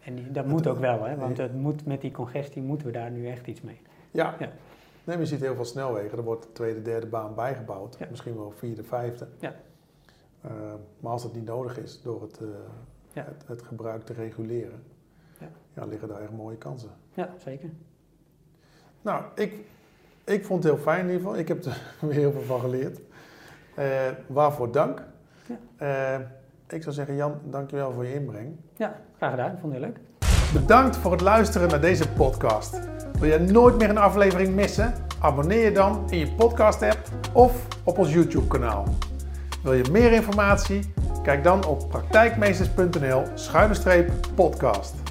En 0.00 0.14
die, 0.14 0.30
dat 0.30 0.46
moet 0.46 0.66
ook 0.66 0.78
wel, 0.78 1.02
hè, 1.04 1.16
want 1.16 1.36
het 1.38 1.54
moet, 1.54 1.86
met 1.86 2.00
die 2.00 2.10
congestie 2.10 2.62
moeten 2.62 2.86
we 2.86 2.92
daar 2.92 3.10
nu 3.10 3.26
echt 3.28 3.46
iets 3.46 3.60
mee. 3.60 3.80
ja. 4.10 4.34
Ja. 4.38 4.48
Nee, 5.04 5.16
maar 5.16 5.24
je 5.24 5.32
ziet 5.32 5.40
heel 5.40 5.54
veel 5.54 5.64
snelwegen. 5.64 6.18
Er 6.18 6.24
wordt 6.24 6.42
de 6.42 6.52
tweede, 6.52 6.82
derde 6.82 7.06
baan 7.06 7.34
bijgebouwd. 7.34 7.96
Ja. 7.98 8.06
Misschien 8.10 8.36
wel 8.36 8.50
vierde, 8.56 8.82
vijfde. 8.84 9.26
Ja. 9.38 9.54
Eh, 10.40 10.50
maar 11.00 11.12
als 11.12 11.22
dat 11.22 11.34
niet 11.34 11.44
nodig 11.44 11.78
is 11.78 12.02
door 12.02 12.22
het, 12.22 12.38
eh, 12.40 12.46
Ja. 13.12 13.24
het, 13.24 13.44
het 13.46 13.62
gebruik 13.62 14.04
te 14.04 14.12
reguleren, 14.12 14.82
Ja. 15.38 15.48
ja, 15.72 15.84
liggen 15.84 16.08
daar 16.08 16.20
echt 16.20 16.30
mooie 16.32 16.56
kansen. 16.56 16.90
Ja, 17.14 17.30
zeker. 17.38 17.70
Nou, 19.02 19.24
ik, 19.34 19.54
ik 20.24 20.44
vond 20.44 20.64
het 20.64 20.72
heel 20.72 20.82
fijn 20.82 20.98
in 21.00 21.06
ieder 21.06 21.20
geval. 21.20 21.38
Ik 21.38 21.48
heb 21.48 21.64
er 21.64 21.82
weer 22.00 22.12
heel 22.12 22.32
veel 22.32 22.42
van 22.42 22.60
geleerd. 22.60 23.00
Eh, 23.76 24.10
waarvoor 24.26 24.72
dank. 24.72 25.02
Ja. 25.78 26.32
Ik 26.68 26.82
zou 26.82 26.94
zeggen, 26.94 27.14
Jan, 27.16 27.40
dankjewel 27.44 27.92
voor 27.92 28.04
je 28.06 28.14
inbreng. 28.14 28.56
Ja, 28.76 29.00
graag 29.16 29.30
gedaan. 29.30 29.52
Ik 29.52 29.58
vond 29.58 29.72
het 29.72 29.82
heel 29.82 29.90
leuk. 29.92 30.00
Bedankt 30.54 30.96
voor 30.96 31.12
het 31.12 31.20
luisteren 31.20 31.68
naar 31.68 31.80
deze 31.80 32.08
podcast. 32.08 32.80
Wil 33.18 33.30
je 33.30 33.38
nooit 33.38 33.78
meer 33.78 33.90
een 33.90 33.98
aflevering 33.98 34.54
missen? 34.54 34.94
Abonneer 35.20 35.64
je 35.64 35.72
dan 35.72 36.04
in 36.10 36.18
je 36.18 36.28
podcast 36.28 36.82
app 36.82 36.98
of 37.32 37.52
op 37.84 37.98
ons 37.98 38.12
YouTube 38.12 38.46
kanaal. 38.46 38.84
Wil 39.62 39.72
je 39.72 39.84
meer 39.90 40.12
informatie? 40.12 40.92
Kijk 41.22 41.44
dan 41.44 41.66
op 41.66 41.88
praktijkmeesters.nl 41.88 43.22
schuine 43.34 43.74
streep 43.74 44.12
podcast. 44.34 45.03